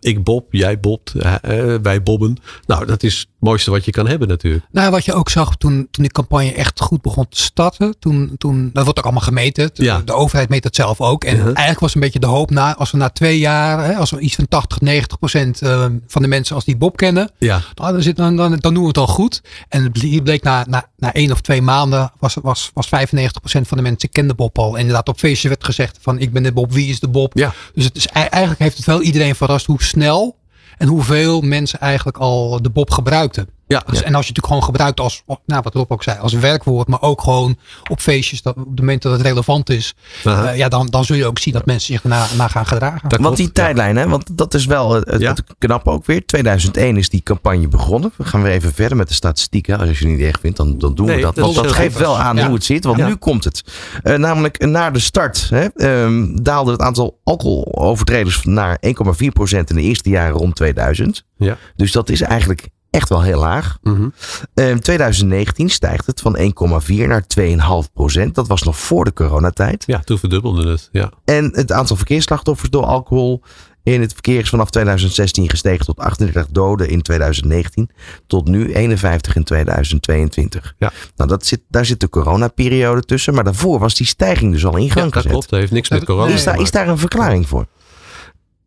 Ik 0.00 0.24
bob, 0.24 0.46
jij 0.50 0.80
bobt, 0.80 1.14
eh, 1.14 1.34
eh, 1.50 1.74
wij 1.82 2.02
bobben. 2.02 2.36
Nou, 2.66 2.86
dat 2.86 3.02
is 3.02 3.18
het 3.18 3.28
mooiste 3.38 3.70
wat 3.70 3.84
je 3.84 3.90
kan 3.90 4.06
hebben 4.08 4.28
natuurlijk. 4.28 4.64
Nou, 4.72 4.90
wat 4.90 5.04
je 5.04 5.14
ook 5.14 5.28
zag 5.30 5.56
toen, 5.56 5.88
toen 5.90 6.02
die 6.04 6.12
campagne 6.12 6.52
echt 6.52 6.80
goed 6.80 7.02
begon 7.02 7.28
te 7.28 7.40
starten. 7.40 7.94
Toen, 7.98 8.34
toen, 8.38 8.70
dat 8.72 8.84
wordt 8.84 8.98
ook 8.98 9.04
allemaal 9.04 9.22
gemeten. 9.24 9.70
De, 9.74 9.82
Ja. 9.84 10.02
de 10.04 10.12
overheid 10.12 10.48
meet 10.48 10.62
dat 10.62 10.74
zelf 10.74 11.00
ook. 11.00 11.24
En 11.24 11.34
Uh-huh. 11.34 11.46
eigenlijk 11.46 11.80
was 11.80 11.94
een 11.94 12.00
beetje 12.00 12.18
de 12.18 12.26
hoop 12.26 12.50
na, 12.50 12.76
als 12.76 12.90
we 12.90 12.96
na 12.96 13.08
twee 13.10 13.38
jaar, 13.38 13.84
hè, 13.84 13.94
als 13.96 14.10
we 14.10 14.18
iets 14.20 14.34
van 14.34 14.48
80, 14.48 14.80
90 14.80 15.18
procent 15.18 15.62
eh, 15.62 15.84
van 16.06 16.22
de 16.22 16.28
mensen 16.28 16.54
als 16.54 16.64
die 16.64 16.76
Bob 16.76 16.96
kennen. 16.96 17.30
Ja. 17.38 17.60
Nou, 17.74 17.92
dan, 17.92 18.02
zit, 18.02 18.16
dan, 18.16 18.36
dan, 18.36 18.56
dan 18.56 18.74
doen 18.74 18.82
we 18.82 18.88
het 18.88 18.98
al 18.98 19.06
goed. 19.06 19.42
En 19.68 19.82
het 19.82 20.22
bleek 20.22 20.42
na, 20.42 20.64
na, 20.68 20.86
na 20.96 21.12
één 21.12 21.32
of 21.32 21.40
twee 21.40 21.62
maanden 21.62 22.12
was, 22.18 22.34
was, 22.42 22.70
was 22.74 22.88
95 22.88 23.40
procent 23.40 23.68
van 23.68 23.76
de 23.76 23.82
mensen 23.82 24.08
kende 24.10 24.34
Bob 24.34 24.58
al. 24.58 24.74
En 24.74 24.78
inderdaad 24.80 25.08
op 25.08 25.18
feestjes 25.18 25.50
werd 25.50 25.64
gezegd 25.64 25.98
van 26.00 26.18
ik 26.18 26.32
ben 26.32 26.42
de 26.42 26.52
Bob, 26.52 26.72
wie 26.72 26.88
is 26.88 27.00
de 27.00 27.08
Bob? 27.08 27.32
Ja. 27.38 27.52
Dus 27.74 27.84
het 27.84 27.96
is, 27.96 28.06
ei- 28.06 28.26
eigenlijk 28.28 28.62
heeft 28.62 28.76
het 28.76 28.86
wel 28.86 29.02
iedereen 29.02 29.34
verrast 29.34 29.66
hoe 29.66 29.82
snel 29.82 30.36
en 30.80 30.88
hoeveel 30.88 31.40
mensen 31.40 31.78
eigenlijk 31.80 32.18
al 32.18 32.62
de 32.62 32.70
Bob 32.70 32.90
gebruikten. 32.90 33.48
Ja. 33.70 33.82
Dus, 33.86 34.02
En 34.02 34.14
als 34.14 34.26
je 34.26 34.32
het 34.32 34.36
natuurlijk 34.36 34.46
gewoon 34.46 34.62
gebruikt 34.64 35.00
als, 35.00 35.22
nou, 35.46 35.62
wat 35.62 35.74
Rob 35.74 35.92
ook 35.92 36.02
zei, 36.02 36.18
als 36.18 36.32
werkwoord, 36.32 36.88
maar 36.88 37.02
ook 37.02 37.20
gewoon 37.20 37.56
op 37.90 38.00
feestjes, 38.00 38.42
dat, 38.42 38.56
op 38.56 38.66
het 38.70 38.78
moment 38.78 39.02
dat 39.02 39.12
het 39.12 39.20
relevant 39.20 39.70
is, 39.70 39.94
eh, 40.24 40.56
ja, 40.56 40.68
dan, 40.68 40.86
dan 40.86 41.04
zul 41.04 41.16
je 41.16 41.26
ook 41.26 41.38
zien 41.38 41.54
dat 41.54 41.66
mensen 41.66 41.92
zich 41.94 42.04
naar 42.04 42.28
naar 42.36 42.50
gaan 42.50 42.66
gedragen. 42.66 43.00
Dat 43.08 43.10
Want 43.10 43.22
klopt, 43.22 43.36
die 43.36 43.46
ja. 43.46 43.52
tijdlijn, 43.52 43.96
hè, 43.96 44.08
want 44.08 44.38
dat 44.38 44.54
is 44.54 44.66
wel 44.66 44.92
het, 44.92 45.20
Ja. 45.20 45.34
knappe 45.58 45.90
ook 45.90 46.06
weer. 46.06 46.26
2001 46.26 46.96
is 46.96 47.08
die 47.08 47.22
campagne 47.22 47.68
begonnen. 47.68 48.12
We 48.16 48.24
gaan 48.24 48.42
weer 48.42 48.52
even 48.52 48.72
verder 48.74 48.96
met 48.96 49.08
de 49.08 49.14
statistieken. 49.14 49.78
Als 49.78 49.88
je 49.98 50.08
het 50.08 50.16
niet 50.16 50.26
erg 50.26 50.40
vindt, 50.40 50.56
dan, 50.56 50.78
dan 50.78 50.94
doen 50.94 51.06
we 51.06 51.12
Nee, 51.12 51.22
dat. 51.22 51.34
dat 51.34 51.44
Want 51.44 51.56
dat 51.56 51.72
geeft 51.72 51.98
wel 51.98 52.18
aan 52.18 52.36
Ja. 52.36 52.44
hoe 52.46 52.54
het 52.54 52.64
zit. 52.64 52.84
Want 52.84 52.98
Ja. 52.98 53.06
nu 53.06 53.14
komt 53.16 53.44
het. 53.44 53.62
Eh, 54.02 54.14
namelijk 54.16 54.66
na 54.66 54.90
de 54.90 54.98
start 54.98 55.46
hè, 55.50 55.64
ehm, 55.64 56.36
daalde 56.42 56.70
het 56.72 56.80
aantal 56.80 57.18
alcoholovertreders 57.24 58.44
naar 58.44 58.76
1,4% 58.80 59.70
in 59.70 59.76
de 59.76 59.82
eerste 59.82 60.08
jaren 60.08 60.34
rond 60.36 60.56
2000. 60.56 61.24
Ja. 61.36 61.56
Dus 61.76 61.92
dat 61.92 62.08
is 62.08 62.20
eigenlijk 62.20 62.68
echt 62.90 63.08
wel 63.08 63.22
heel 63.22 63.38
laag. 63.38 63.78
Mhm. 63.82 64.08
In 64.54 64.80
2019 64.80 65.68
stijgt 65.68 66.06
het 66.06 66.20
van 66.20 66.36
1,4 66.36 67.08
naar 67.08 67.26
2,5%. 67.26 68.34
Dat 68.34 68.48
was 68.48 68.62
nog 68.62 68.78
voor 68.78 69.04
de 69.04 69.12
coronatijd. 69.12 69.84
Ja, 69.86 69.98
toen 69.98 70.18
verdubbelde 70.18 70.70
het. 70.70 70.88
Ja. 70.92 71.10
En 71.24 71.50
het 71.54 71.72
aantal 71.72 71.96
verkeersslachtoffers 71.96 72.70
door 72.70 72.84
alcohol 72.84 73.42
in 73.82 74.00
het 74.00 74.12
verkeer 74.12 74.40
is 74.40 74.48
vanaf 74.48 74.70
2016 74.70 75.50
gestegen 75.50 75.86
tot 75.86 75.98
38 75.98 76.46
doden 76.52 76.88
in 76.88 77.02
2019. 77.02 77.90
Tot 78.26 78.48
nu 78.48 78.72
51 78.74 79.36
in 79.36 79.44
2022. 79.44 80.74
Ja. 80.78 80.92
Nou, 81.16 81.30
dat 81.30 81.46
zit, 81.46 81.60
daar 81.68 81.86
zit 81.86 82.00
de 82.00 82.08
coronaperiode 82.08 83.00
tussen. 83.02 83.34
Maar 83.34 83.44
daarvoor 83.44 83.78
was 83.78 83.94
die 83.94 84.06
stijging 84.06 84.52
dus 84.52 84.66
al 84.66 84.76
in 84.76 84.84
ja, 84.84 84.92
gang 84.92 85.04
dat 85.04 85.12
gezet. 85.12 85.30
klopt. 85.30 85.50
Dat 85.50 85.58
heeft 85.58 85.72
niks 85.72 85.88
met 85.88 86.04
corona. 86.04 86.32
Is, 86.32 86.38
te 86.38 86.44
daar, 86.44 86.46
maken. 86.46 86.64
is 86.64 86.70
daar 86.70 86.88
een 86.88 86.98
verklaring 86.98 87.48
voor? 87.48 87.66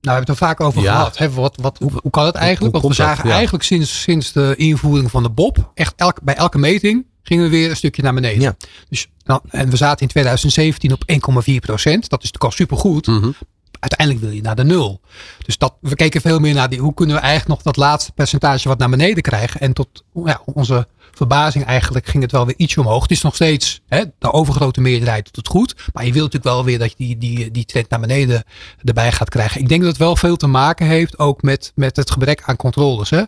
Nou, 0.04 0.16
we 0.18 0.24
hebben 0.24 0.34
het 0.36 0.42
er 0.42 0.48
vaak 0.48 0.60
over 0.68 0.82
Ja. 0.82 0.96
gehad. 0.96 1.18
Hè? 1.18 1.32
Wat, 1.32 1.58
wat, 1.62 1.78
hoe, 1.78 1.92
hoe 2.02 2.12
kan 2.12 2.26
het 2.26 2.36
eigenlijk? 2.36 2.74
hoe 2.74 2.82
Want 2.82 2.98
we 2.98 3.04
dat? 3.04 3.16
zagen 3.16 3.32
eigenlijk 3.32 3.64
sinds, 3.64 4.02
sinds 4.02 4.32
de 4.32 4.54
invoering 4.58 5.12
van 5.12 5.24
de 5.24 5.30
Bob, 5.30 5.72
echt 5.74 5.94
elke, 5.96 6.20
bij 6.24 6.36
elke 6.36 6.58
meting 6.58 7.06
gingen 7.24 7.44
we 7.44 7.50
weer 7.50 7.70
een 7.70 7.76
stukje 7.76 8.02
naar 8.02 8.14
beneden. 8.14 8.42
Ja. 8.42 8.56
Dus, 8.90 9.10
nou, 9.26 9.42
en 9.50 9.70
we 9.70 9.76
zaten 9.78 10.02
in 10.02 10.08
2017 10.08 10.92
op 10.92 11.04
1,4 11.12 11.56
procent. 11.60 12.10
Dat 12.10 12.24
is 12.24 12.32
natuurlijk 12.32 12.44
al 12.44 12.52
supergoed. 12.52 13.08
Mhm. 13.08 13.32
Uiteindelijk 13.80 14.26
wil 14.26 14.36
je 14.36 14.42
naar 14.42 14.56
de 14.56 14.64
nul. 14.64 15.02
Dus 15.46 15.58
dat, 15.58 15.74
we 15.82 15.96
keken 15.96 16.22
veel 16.22 16.40
meer 16.40 16.54
naar 16.54 16.70
die, 16.70 16.80
hoe 16.80 16.94
kunnen 16.94 17.16
we 17.16 17.22
eigenlijk 17.22 17.52
nog 17.52 17.62
dat 17.62 17.78
laatste 17.86 18.12
percentage 18.12 18.68
wat 18.68 18.78
naar 18.78 18.90
beneden 18.90 19.24
krijgen. 19.24 19.60
En 19.60 19.74
tot 19.74 20.04
ja, 20.26 20.42
onze 20.46 20.88
verbazing 21.18 21.66
eigenlijk 21.66 22.08
ging 22.08 22.24
het 22.24 22.32
wel 22.32 22.46
weer 22.46 22.56
ietsje 22.58 22.80
omhoog. 22.80 23.02
Het 23.02 23.12
is 23.12 23.22
nog 23.22 23.36
steeds 23.36 23.82
hè, 23.88 24.04
de 24.20 24.32
overgrote 24.32 24.82
meerderheid 24.82 25.26
doet 25.26 25.36
het 25.36 25.48
goed. 25.48 25.76
Maar 25.94 26.06
je 26.06 26.14
wilt 26.14 26.34
natuurlijk 26.34 26.56
wel 26.56 26.66
weer 26.66 26.80
dat 26.80 26.90
je 26.90 26.96
die, 26.98 27.18
die, 27.18 27.52
die 27.52 27.66
trend 27.66 27.90
naar 27.90 28.00
beneden 28.00 28.44
erbij 28.84 29.12
gaat 29.12 29.30
krijgen. 29.30 29.62
Ik 29.62 29.70
denk 29.70 29.82
dat 29.82 29.90
het 29.90 30.00
wel 30.00 30.16
veel 30.16 30.36
te 30.36 30.48
maken 30.48 30.88
heeft 30.88 31.20
ook 31.20 31.42
met, 31.42 31.72
met 31.76 31.96
het 31.96 32.12
gebrek 32.12 32.42
aan 32.46 32.56
controles. 32.56 33.10
Hè? 33.10 33.22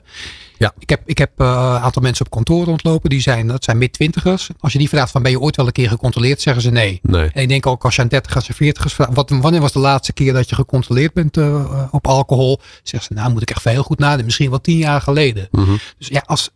Ja. 0.58 0.74
Ik 0.80 0.90
heb, 0.90 1.02
ik 1.06 1.18
heb 1.18 1.32
eh, 1.38 1.48
een 1.48 1.82
aantal 1.82 2.02
mensen 2.02 2.26
op 2.26 2.32
kantoor 2.32 2.66
rondlopen. 2.66 3.10
Die 3.10 3.22
zijn, 3.22 3.48
dat 3.48 3.64
zijn 3.64 3.78
mid-twintigers. 3.78 4.50
Als 4.60 4.72
je 4.72 4.80
die 4.80 4.90
vraagt 4.90 5.12
van 5.12 5.22
ben 5.22 5.32
je 5.32 5.40
ooit 5.40 5.56
wel 5.56 5.66
een 5.66 5.72
keer 5.72 5.90
gecontroleerd? 5.90 6.42
Zeggen 6.42 6.64
ze 6.64 6.72
nee. 6.72 7.00
Nee. 7.02 7.30
En 7.34 7.42
ik 7.42 7.50
denk 7.50 7.66
ook 7.66 7.84
als 7.84 7.96
je 7.96 8.02
aan 8.02 8.08
30 8.08 8.48
en 8.48 8.56
40 8.56 8.92
vraagt, 8.92 9.14
wat, 9.14 9.30
wanneer 9.30 9.62
was 9.62 9.72
de 9.72 9.80
laatste 9.80 10.14
keer 10.14 10.34
dat 10.34 10.50
je 10.50 10.56
gecontroleerd 10.56 11.14
bent 11.14 11.38
eh, 11.38 11.84
op 11.92 12.08
alcohol? 12.08 12.60
Zeggen 12.84 13.16
ze, 13.16 13.22
nou 13.22 13.32
moet 13.32 13.42
ik 13.42 13.50
echt 13.50 13.62
veel 13.62 13.84
goed 13.84 14.00
nadenken. 14.00 14.26
Misschien 14.26 14.50
wel 14.50 14.62
tien 14.62 14.78
jaar 14.78 15.02
geleden. 15.02 15.48
Mhm. 15.52 15.76
Dus 15.98 16.08
ja, 16.08 16.24
als 16.26 16.50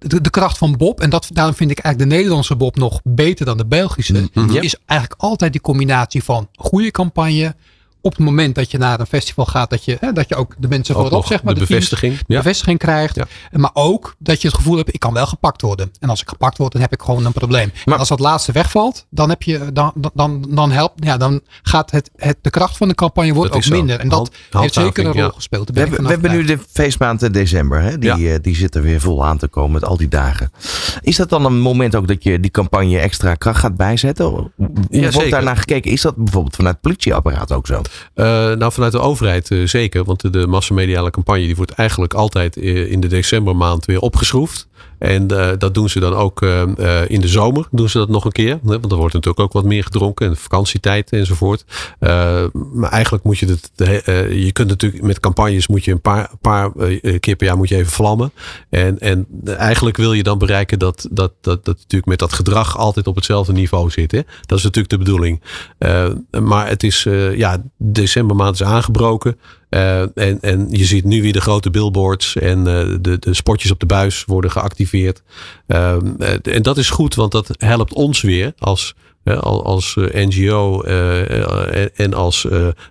de, 0.00 0.20
de 0.20 0.30
kracht 0.30 0.58
van 0.58 0.76
Bob, 0.76 1.00
en 1.00 1.10
dat, 1.10 1.28
daarom 1.32 1.54
vind 1.54 1.70
ik 1.70 1.78
eigenlijk 1.78 2.10
de 2.10 2.16
Nederlandse 2.16 2.56
Bob 2.56 2.76
nog 2.76 3.00
beter 3.04 3.44
dan 3.46 3.56
de 3.56 3.66
Belgische, 3.66 4.28
Mhm. 4.32 4.56
Is 4.56 4.76
eigenlijk 4.86 5.20
altijd 5.20 5.52
die 5.52 5.60
combinatie 5.60 6.24
van 6.24 6.48
goede 6.54 6.90
campagne. 6.90 7.54
Op 8.02 8.10
het 8.16 8.20
moment 8.24 8.54
dat 8.54 8.70
je 8.70 8.78
naar 8.78 9.00
een 9.00 9.06
festival 9.06 9.44
gaat, 9.46 9.70
dat 9.70 9.84
je, 9.84 9.96
hè, 10.00 10.12
dat 10.12 10.28
je 10.28 10.34
ook 10.34 10.54
de 10.58 10.68
mensen 10.68 10.94
Ook 10.94 11.02
voorop, 11.06 11.26
zeg 11.26 11.42
maar, 11.42 11.54
de 11.54 11.60
de 11.60 11.66
teams, 11.66 11.88
bevestiging. 11.88 12.20
Ja. 12.26 12.36
bevestiging 12.36 12.78
krijgt. 12.78 13.14
Ja. 13.16 13.26
Maar 13.52 13.70
ook 13.72 14.14
dat 14.18 14.40
je 14.42 14.48
het 14.48 14.56
gevoel 14.56 14.76
hebt, 14.76 14.94
ik 14.94 15.00
kan 15.00 15.12
wel 15.12 15.26
gepakt 15.26 15.62
worden. 15.62 15.90
En 15.98 16.08
als 16.08 16.20
ik 16.22 16.28
gepakt 16.28 16.58
word, 16.58 16.72
dan 16.72 16.80
heb 16.80 16.92
ik 16.92 17.02
gewoon 17.02 17.24
een 17.24 17.32
probleem. 17.32 17.72
Maar- 17.84 17.98
als 17.98 18.08
dat 18.08 18.20
laatste 18.20 18.52
wegvalt, 18.52 19.06
dan, 19.10 19.28
heb 19.28 19.42
je, 19.42 19.58
dan, 19.72 19.92
dan- 19.94 20.10
dan, 20.14 20.44
dan, 20.48 20.70
helpt, 20.72 21.04
ja, 21.04 21.16
dan 21.16 21.40
gaat 21.62 21.90
het, 21.90 22.10
het, 22.16 22.36
de 22.40 22.50
kracht 22.50 22.76
van 22.76 22.88
de 22.88 22.94
campagne 22.94 23.32
wordt 23.34 23.54
ook 23.54 23.62
zo. 23.62 23.74
minder. 23.74 24.00
En 24.00 24.08
dat 24.08 24.30
Hand- 24.50 24.62
heeft 24.62 24.74
zeker 24.74 25.06
een 25.06 25.12
rol 25.12 25.22
ja. 25.22 25.30
gespeeld. 25.34 25.70
We 25.70 25.88
we 25.88 25.96
van 25.96 26.06
hebben 26.06 26.30
nu 26.30 26.44
de 26.44 26.58
feestmaand 26.72 27.22
in 27.22 27.32
december. 27.32 27.80
Hè? 27.82 27.98
Die, 27.98 28.16
Ja. 28.16 28.32
eh, 28.34 28.38
die 28.42 28.56
zit 28.56 28.74
er 28.74 28.82
weer 28.82 29.00
vol 29.00 29.24
aan 29.26 29.38
te 29.38 29.48
komen 29.48 29.72
met 29.72 29.84
al 29.84 29.96
die 29.96 30.08
dagen. 30.08 30.52
Is 31.00 31.16
dat 31.16 31.28
dan 31.30 31.44
een 31.44 31.60
moment 31.60 31.94
ook 31.96 32.08
dat 32.08 32.22
je 32.22 32.40
die 32.40 32.50
campagne 32.50 32.98
extra 32.98 33.34
kracht 33.34 33.58
gaat 33.60 33.76
bijzetten? 33.76 34.24
Hoe 34.26 34.50
wordt 34.56 35.12
zeker. 35.14 35.30
daar 35.30 35.42
naar 35.42 35.56
gekeken? 35.56 35.90
Is 35.90 36.00
dat 36.00 36.16
bijvoorbeeld 36.16 36.56
vanuit 36.56 36.74
het 36.74 36.82
politieapparaat 36.82 37.52
ook 37.52 37.66
zo? 37.66 37.82
Eh, 38.14 38.24
nou, 38.52 38.72
vanuit 38.72 38.92
de 38.92 39.00
overheid 39.00 39.50
eh, 39.50 39.66
zeker. 39.66 40.04
Want 40.04 40.20
de, 40.20 40.30
de 40.30 40.46
massamediale 40.46 41.10
campagne 41.10 41.46
die 41.46 41.56
wordt 41.56 41.72
eigenlijk 41.72 42.14
altijd 42.14 42.56
eh, 42.56 42.90
in 42.90 43.00
de 43.00 43.06
decembermaand 43.08 43.84
weer 43.84 44.00
opgeschroefd. 44.00 44.68
En 45.00 45.28
eh, 45.28 45.50
dat 45.58 45.74
doen 45.74 45.88
ze 45.88 46.00
dan 46.00 46.14
ook 46.14 46.42
eh, 46.42 46.62
eh, 46.62 47.10
in 47.10 47.20
de 47.20 47.28
zomer. 47.28 47.68
Doen 47.70 47.88
ze 47.88 47.98
dat 47.98 48.08
nog 48.08 48.24
een 48.24 48.32
keer. 48.32 48.58
Want 48.62 48.92
er 48.92 48.96
wordt 48.96 49.14
natuurlijk 49.14 49.40
ook 49.40 49.52
wat 49.52 49.64
meer 49.64 49.84
gedronken. 49.84 50.26
En 50.26 50.36
vakantietijd 50.36 51.10
enzovoort. 51.10 51.64
Maar 52.72 52.90
eigenlijk 52.90 53.24
moet 53.24 53.38
je 53.38 53.46
het. 53.46 53.70
je 54.34 54.50
kunt 54.52 54.68
natuurlijk 54.68 55.02
met 55.02 55.20
campagnes 55.20 55.66
moet 55.66 55.84
je 55.84 55.92
een 55.92 56.00
paar, 56.00 56.30
paar 56.40 56.72
keer 57.20 57.36
per 57.36 57.46
jaar 57.46 57.56
moet 57.56 57.68
je 57.68 57.76
even 57.76 57.92
vlammen. 57.92 58.32
En, 58.70 58.98
en 58.98 59.26
eigenlijk 59.44 59.96
wil 59.96 60.12
je 60.12 60.22
dan 60.22 60.38
bereiken 60.38 60.78
dat, 60.78 61.08
dat, 61.10 61.32
dat, 61.40 61.64
dat 61.64 61.76
natuurlijk 61.76 62.06
met 62.06 62.18
dat 62.18 62.32
gedrag 62.32 62.76
altijd 62.76 63.06
op 63.06 63.14
hetzelfde 63.14 63.52
niveau 63.52 63.90
zit. 63.90 64.10
Dat 64.46 64.58
is 64.58 64.64
natuurlijk 64.64 64.88
de 64.88 64.98
bedoeling. 64.98 65.42
Maar 66.40 66.68
het 66.68 66.82
is, 66.82 67.06
ja, 67.34 67.62
decembermaand 67.78 68.54
is 68.54 68.62
aangebroken. 68.62 69.36
Eh, 69.70 70.00
en, 70.00 70.40
en 70.40 70.66
je 70.70 70.84
ziet 70.84 71.04
nu 71.04 71.22
weer 71.22 71.32
de 71.32 71.40
grote 71.40 71.70
billboards 71.70 72.36
en 72.36 72.58
eh, 72.58 72.96
de, 73.00 73.18
de 73.18 73.34
spotjes 73.34 73.70
op 73.70 73.80
de 73.80 73.86
buis 73.86 74.24
worden 74.24 74.50
geactiveerd. 74.50 75.22
Ehm, 75.66 76.06
eh, 76.18 76.54
en 76.54 76.62
dat 76.62 76.76
is 76.78 76.90
goed, 76.90 77.14
want 77.14 77.32
dat 77.32 77.50
helpt 77.58 77.92
ons 77.92 78.20
weer 78.20 78.52
als, 78.58 78.94
al- 79.24 79.64
als 79.64 79.94
NGO 80.12 80.82
en 81.94 82.14
als 82.14 82.46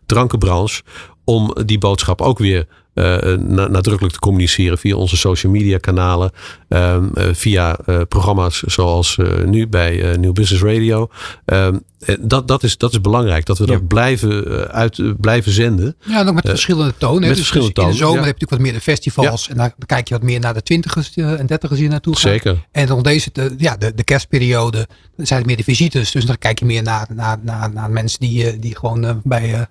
drankenbranche 0.06 0.82
om 1.24 1.56
die 1.66 1.78
boodschap 1.78 2.22
ook 2.22 2.40
weer 2.40 2.68
na- 2.94 3.68
nadrukkelijk 3.68 4.14
te 4.14 4.20
communiceren 4.20 4.78
via 4.78 4.96
onze 4.96 5.18
social 5.18 5.52
media 5.52 5.78
kanalen, 5.78 6.32
ehm, 6.68 7.04
eh, 7.14 7.26
via 7.34 7.78
eh, 7.86 8.02
programma's 8.10 8.60
zoals 8.64 9.18
eh, 9.18 9.44
nu 9.46 9.68
bij 9.68 10.12
eh, 10.12 10.18
New 10.18 10.34
Business 10.34 10.64
Radio. 10.64 11.10
Ehm, 11.46 11.78
en 12.00 12.18
dat, 12.22 12.48
dat, 12.48 12.64
is, 12.64 12.78
dat 12.78 12.92
is 12.92 13.02
belangrijk, 13.02 13.46
dat 13.46 13.58
we 13.58 13.66
Ja. 13.66 13.72
dat 13.72 13.88
blijven, 13.88 14.46
eh, 14.48 14.62
uit, 14.62 15.00
eh, 15.00 15.10
blijven 15.20 15.52
zenden. 15.52 15.96
Ja, 16.06 16.20
en 16.20 16.28
ook 16.28 16.34
met 16.34 16.44
Eh, 16.44 16.50
verschillende 16.50 16.94
tonen. 16.98 17.20
met 17.20 17.30
Dus 17.30 17.38
verschillende 17.38 17.82
In 17.82 17.88
de 17.88 17.94
zomer 17.94 18.20
ja. 18.20 18.26
heb 18.26 18.38
je 18.38 18.46
natuurlijk 18.46 18.52
wat 18.52 18.60
meer 18.60 18.74
de 18.74 18.82
festivals. 18.82 19.50
En 19.50 19.58
dan 19.58 19.72
kijk 19.86 20.08
je 20.08 20.14
wat 20.14 20.24
meer 20.24 20.40
naar 20.40 20.54
de 20.54 20.62
twintigers 20.64 21.14
en 21.16 21.46
dertigers 21.46 21.78
die 21.80 21.88
er 21.88 21.92
naartoe 21.94 22.16
gaan. 22.16 22.32
Zeker. 22.32 22.68
En 22.72 22.88
rond 22.88 23.04
deze, 23.04 23.30
de, 23.34 23.54
ja, 23.58 23.76
de, 23.78 23.94
de 23.96 24.04
kerstperiode 24.04 24.88
dan 25.16 25.26
zijn 25.28 25.40
het 25.40 25.48
meer 25.48 25.58
de 25.58 25.64
visites. 25.64 26.12
Dus 26.12 26.26
dan 26.26 26.38
kijk 26.38 26.60
je 26.60 26.66
meer 26.66 26.84
naar, 26.84 27.08
naar, 27.14 27.38
naar, 27.42 27.74
naar 27.74 27.90
mensen 27.92 28.20
die, 28.20 28.46
eh, 28.50 28.54
die 28.62 28.76
gewoon 28.78 29.06
eh, 29.06 29.16
bij, 29.24 29.54
eh, 29.54 29.62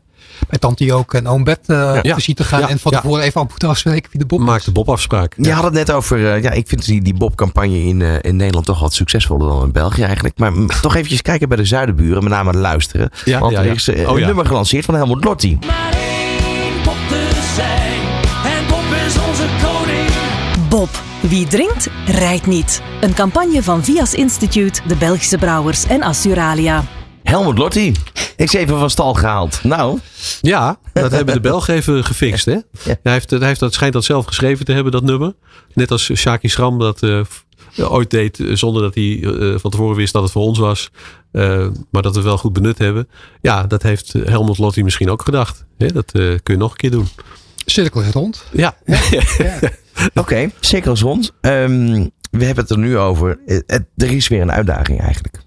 bij 0.48 0.58
Tante 0.58 0.84
Jook 0.84 1.14
en 1.14 1.26
Oom 1.28 1.44
Bert 1.44 1.68
eh, 1.68 1.98
Ja. 2.02 2.14
visite 2.14 2.44
gaan. 2.44 2.60
Ja. 2.60 2.68
En 2.68 2.78
van 2.78 2.92
Ja. 2.92 3.00
tevoren 3.00 3.22
even 3.24 3.40
aan 3.40 3.46
moeten 3.50 3.68
afspreken 3.68 4.10
wie 4.10 4.20
de 4.20 4.26
Bob 4.26 4.40
Maak 4.40 4.64
de 4.64 4.72
Bob-afspraak. 4.72 5.34
Je 5.36 5.52
had 5.52 5.64
het 5.64 5.72
net 5.72 5.90
over, 5.90 6.32
eh, 6.34 6.42
ja, 6.42 6.50
ik 6.50 6.68
vind 6.68 6.84
die, 6.84 7.02
die 7.02 7.14
Bob-campagne 7.14 7.82
in, 7.82 8.02
eh, 8.02 8.14
in 8.20 8.36
Nederland 8.36 8.66
toch 8.66 8.80
wat 8.80 8.94
succesvoller 8.94 9.48
dan 9.48 9.62
in 9.62 9.72
België 9.72 10.02
eigenlijk. 10.02 10.38
Maar 10.38 10.52
toch 10.82 10.94
eventjes 10.94 11.22
kijken 11.22 11.48
bij 11.48 11.56
de 11.56 11.64
zuidenburen, 11.64 12.22
met 12.22 12.32
name 12.32 12.52
luisteren. 12.52 13.10
Ja, 13.24 13.38
Want 13.38 13.52
ja, 13.52 13.58
er 13.58 13.66
ja. 13.66 13.72
is 13.72 13.88
Oh, 13.88 13.94
een 13.96 14.18
ja. 14.20 14.26
nummer 14.26 14.46
gelanceerd 14.46 14.84
van 14.84 14.94
Helmut 14.94 15.24
Lotti. 15.24 15.58
maar 15.66 15.92
één 15.92 16.72
Bob 16.84 16.96
te 17.08 17.28
zijn. 17.54 18.00
En 18.54 18.66
Bob 18.68 18.80
is 19.06 19.14
onze 19.28 19.46
koning. 19.62 20.08
Bob, 20.68 20.88
wie 21.20 21.46
drinkt, 21.46 21.88
rijdt 22.06 22.46
niet. 22.46 22.82
Een 23.00 23.14
campagne 23.14 23.62
van 23.62 23.84
Vias 23.84 24.14
Institute, 24.14 24.80
de 24.86 24.96
Belgische 24.96 25.38
Brouwers 25.38 25.86
en 25.86 26.02
Assuralia. 26.02 26.84
Helmut 27.29 27.59
Lotti 27.59 27.95
is 28.37 28.53
even 28.53 28.79
van 28.79 28.91
stal 28.91 29.14
gehaald. 29.14 29.61
Nou. 29.64 29.99
Ja, 30.41 30.79
dat 30.93 31.11
hebben 31.11 31.35
de 31.35 31.41
Belgen 31.41 31.74
even 31.74 32.05
gefixt. 32.05 32.45
Hè? 32.45 32.59
Hij, 32.79 33.12
heeft, 33.12 33.31
hij 33.31 33.47
heeft 33.47 33.61
dat, 33.61 33.74
schijnt 33.74 33.93
dat 33.93 34.05
zelf 34.05 34.24
geschreven 34.24 34.64
te 34.64 34.72
hebben, 34.72 34.93
dat 34.93 35.03
nummer. 35.03 35.35
Net 35.74 35.91
als 35.91 36.12
Shaki 36.14 36.49
Schram 36.49 36.79
dat 36.79 37.03
uh, 37.03 37.22
ooit 37.76 38.11
deed 38.11 38.39
uh, 38.39 38.55
zonder 38.55 38.83
dat 38.83 38.95
hij 38.95 39.05
uh, 39.05 39.59
van 39.59 39.70
tevoren 39.70 39.97
wist 39.97 40.12
dat 40.12 40.22
het 40.22 40.33
voor 40.33 40.43
ons 40.43 40.59
was. 40.59 40.91
maar 41.91 42.03
dat 42.03 42.14
we 42.14 42.22
wel 42.22 42.39
goed 42.39 42.53
benut 42.53 42.79
hebben. 42.79 43.09
Ja, 43.41 43.62
dat 43.62 43.83
heeft 43.83 44.12
Helmut 44.12 44.59
Lotti 44.59 44.83
misschien 44.83 45.11
ook 45.11 45.22
gedacht. 45.22 45.64
Hè? 45.79 45.87
Dat 45.87 46.11
kun 46.12 46.41
je 46.43 46.57
nog 46.57 46.70
een 46.70 46.76
keer 46.76 46.91
doen. 46.91 47.09
Cirkel 47.64 48.01
is 48.01 48.11
rond. 48.12 48.45
Ja. 48.53 48.76
ja. 48.85 49.01
Oké, 50.09 50.20
okay, 50.20 50.53
cirkel 50.61 50.93
is 50.93 51.01
rond. 51.01 51.33
Um, 51.41 52.11
we 52.31 52.45
hebben 52.45 52.64
het 52.64 52.70
er 52.70 52.79
nu 52.79 52.99
over. 52.99 53.39
Er 53.97 54.11
is 54.11 54.29
weer 54.29 54.41
een 54.41 54.53
uitdaging 54.53 55.01
eigenlijk. 55.01 55.47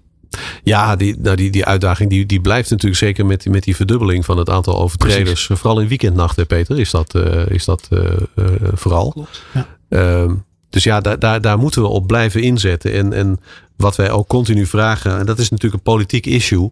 Ja, 0.62 0.96
die, 0.96 1.16
nou 1.18 1.36
die, 1.36 1.50
die 1.50 1.64
uitdaging 1.64 2.10
die, 2.10 2.26
die 2.26 2.40
blijft 2.40 2.70
natuurlijk 2.70 3.00
zeker 3.00 3.26
met, 3.26 3.46
met 3.46 3.62
die 3.62 3.76
verdubbeling 3.76 4.24
van 4.24 4.38
het 4.38 4.50
aantal 4.50 4.78
overtreders. 4.78 5.46
Precies. 5.46 5.60
Vooral 5.60 5.80
in 5.80 5.88
weekendnachten, 5.88 6.46
Peter, 6.46 6.78
is 6.78 6.90
dat, 6.90 7.14
uh, 7.14 7.46
is 7.48 7.64
dat 7.64 7.88
uh, 7.90 8.00
uh, 8.34 8.44
vooral. 8.72 9.10
Klopt, 9.10 9.42
ja. 9.52 9.66
Uh, 9.88 10.32
dus 10.70 10.84
ja, 10.84 11.00
daar, 11.00 11.18
daar, 11.18 11.40
daar 11.40 11.58
moeten 11.58 11.82
we 11.82 11.88
op 11.88 12.06
blijven 12.06 12.42
inzetten. 12.42 12.92
En, 12.92 13.12
en 13.12 13.40
wat 13.76 13.96
wij 13.96 14.10
ook 14.10 14.28
continu 14.28 14.66
vragen, 14.66 15.18
en 15.18 15.26
dat 15.26 15.38
is 15.38 15.50
natuurlijk 15.50 15.74
een 15.74 15.92
politiek 15.92 16.26
issue. 16.26 16.70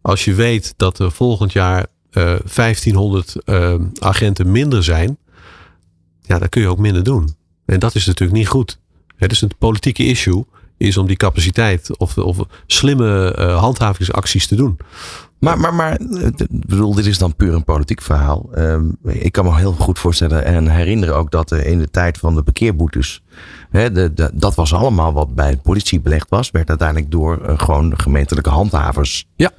Als 0.00 0.24
je 0.24 0.34
weet 0.34 0.74
dat 0.76 0.98
er 0.98 1.12
volgend 1.12 1.52
jaar 1.52 1.86
1500 2.10 3.36
agenten 4.00 4.50
minder 4.50 4.84
zijn, 4.84 5.18
ja, 6.22 6.38
dan 6.38 6.48
kun 6.48 6.62
je 6.62 6.68
ook 6.68 6.78
minder 6.78 7.02
doen. 7.02 7.36
En 7.64 7.78
dat 7.78 7.94
is 7.94 8.06
natuurlijk 8.06 8.38
niet 8.38 8.48
goed. 8.48 8.78
Het 9.16 9.32
is 9.32 9.40
een 9.40 9.50
politieke 9.58 10.04
issue 10.04 10.44
is 10.76 10.96
om 10.96 11.06
die 11.06 11.16
capaciteit 11.16 11.98
of, 11.98 12.18
of 12.18 12.38
slimme 12.66 13.36
uh, 13.38 13.58
handhavingsacties 13.58 14.46
te 14.46 14.56
doen. 14.56 14.78
Maar, 15.38 15.58
maar, 15.58 15.74
maar 15.74 16.00
ik 16.00 16.66
bedoel, 16.66 16.94
dit 16.94 17.06
is 17.06 17.18
dan 17.18 17.36
puur 17.36 17.54
een 17.54 17.64
politiek 17.64 18.02
verhaal. 18.02 18.50
Um, 18.58 18.96
ik 19.04 19.32
kan 19.32 19.44
me 19.44 19.56
heel 19.56 19.72
goed 19.72 19.98
voorstellen 19.98 20.44
en 20.44 20.68
herinneren 20.68 21.16
ook 21.16 21.30
dat 21.30 21.52
in 21.52 21.78
de 21.78 21.90
tijd 21.90 22.18
van 22.18 22.34
de 22.34 22.42
parkeerboetes. 22.42 23.22
Hè, 23.70 23.92
de, 23.92 24.14
de, 24.14 24.30
dat 24.34 24.54
was 24.54 24.74
allemaal 24.74 25.12
wat 25.12 25.34
bij 25.34 25.50
de 25.50 25.56
politie 25.56 26.00
belegd 26.00 26.28
was. 26.28 26.50
Werd 26.50 26.68
uiteindelijk 26.68 27.10
door 27.10 27.40
uh, 27.42 27.58
gewoon 27.58 27.98
gemeentelijke 27.98 28.50
handhavers 28.50 29.28
ja. 29.36 29.50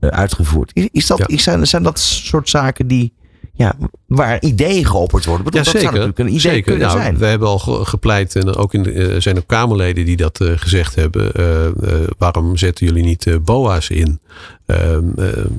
uitgevoerd. 0.00 0.70
Is, 0.74 0.88
is 0.92 1.06
dat, 1.06 1.28
is, 1.28 1.42
zijn, 1.42 1.66
zijn 1.66 1.82
dat 1.82 1.98
soort 1.98 2.48
zaken 2.48 2.86
die 2.86 3.12
ja, 3.52 3.74
waar 4.08 4.42
ideeën 4.42 4.86
geopperd 4.86 5.24
worden. 5.24 5.44
Bedoel, 5.44 5.60
ja, 5.60 5.72
dat 5.72 5.80
zeker. 5.80 5.96
zou 5.96 6.06
natuurlijk 6.06 6.18
een 6.18 6.38
idee 6.38 6.52
zeker. 6.52 6.62
kunnen 6.62 6.86
nou, 6.86 7.00
zijn. 7.00 7.18
We 7.18 7.26
hebben 7.26 7.48
al 7.48 7.58
gepleit 7.58 8.36
en 8.36 8.54
ook 8.54 8.74
in 8.74 8.82
de, 8.82 8.92
uh, 8.92 9.20
zijn 9.20 9.36
ook 9.36 9.46
Kamerleden 9.46 10.04
die 10.04 10.16
dat 10.16 10.40
uh, 10.40 10.52
gezegd 10.56 10.94
hebben. 10.94 11.32
Uh, 11.40 12.00
waarom 12.18 12.56
zetten 12.56 12.86
jullie 12.86 13.04
niet 13.04 13.44
BOA's 13.44 13.88
in? 13.88 14.20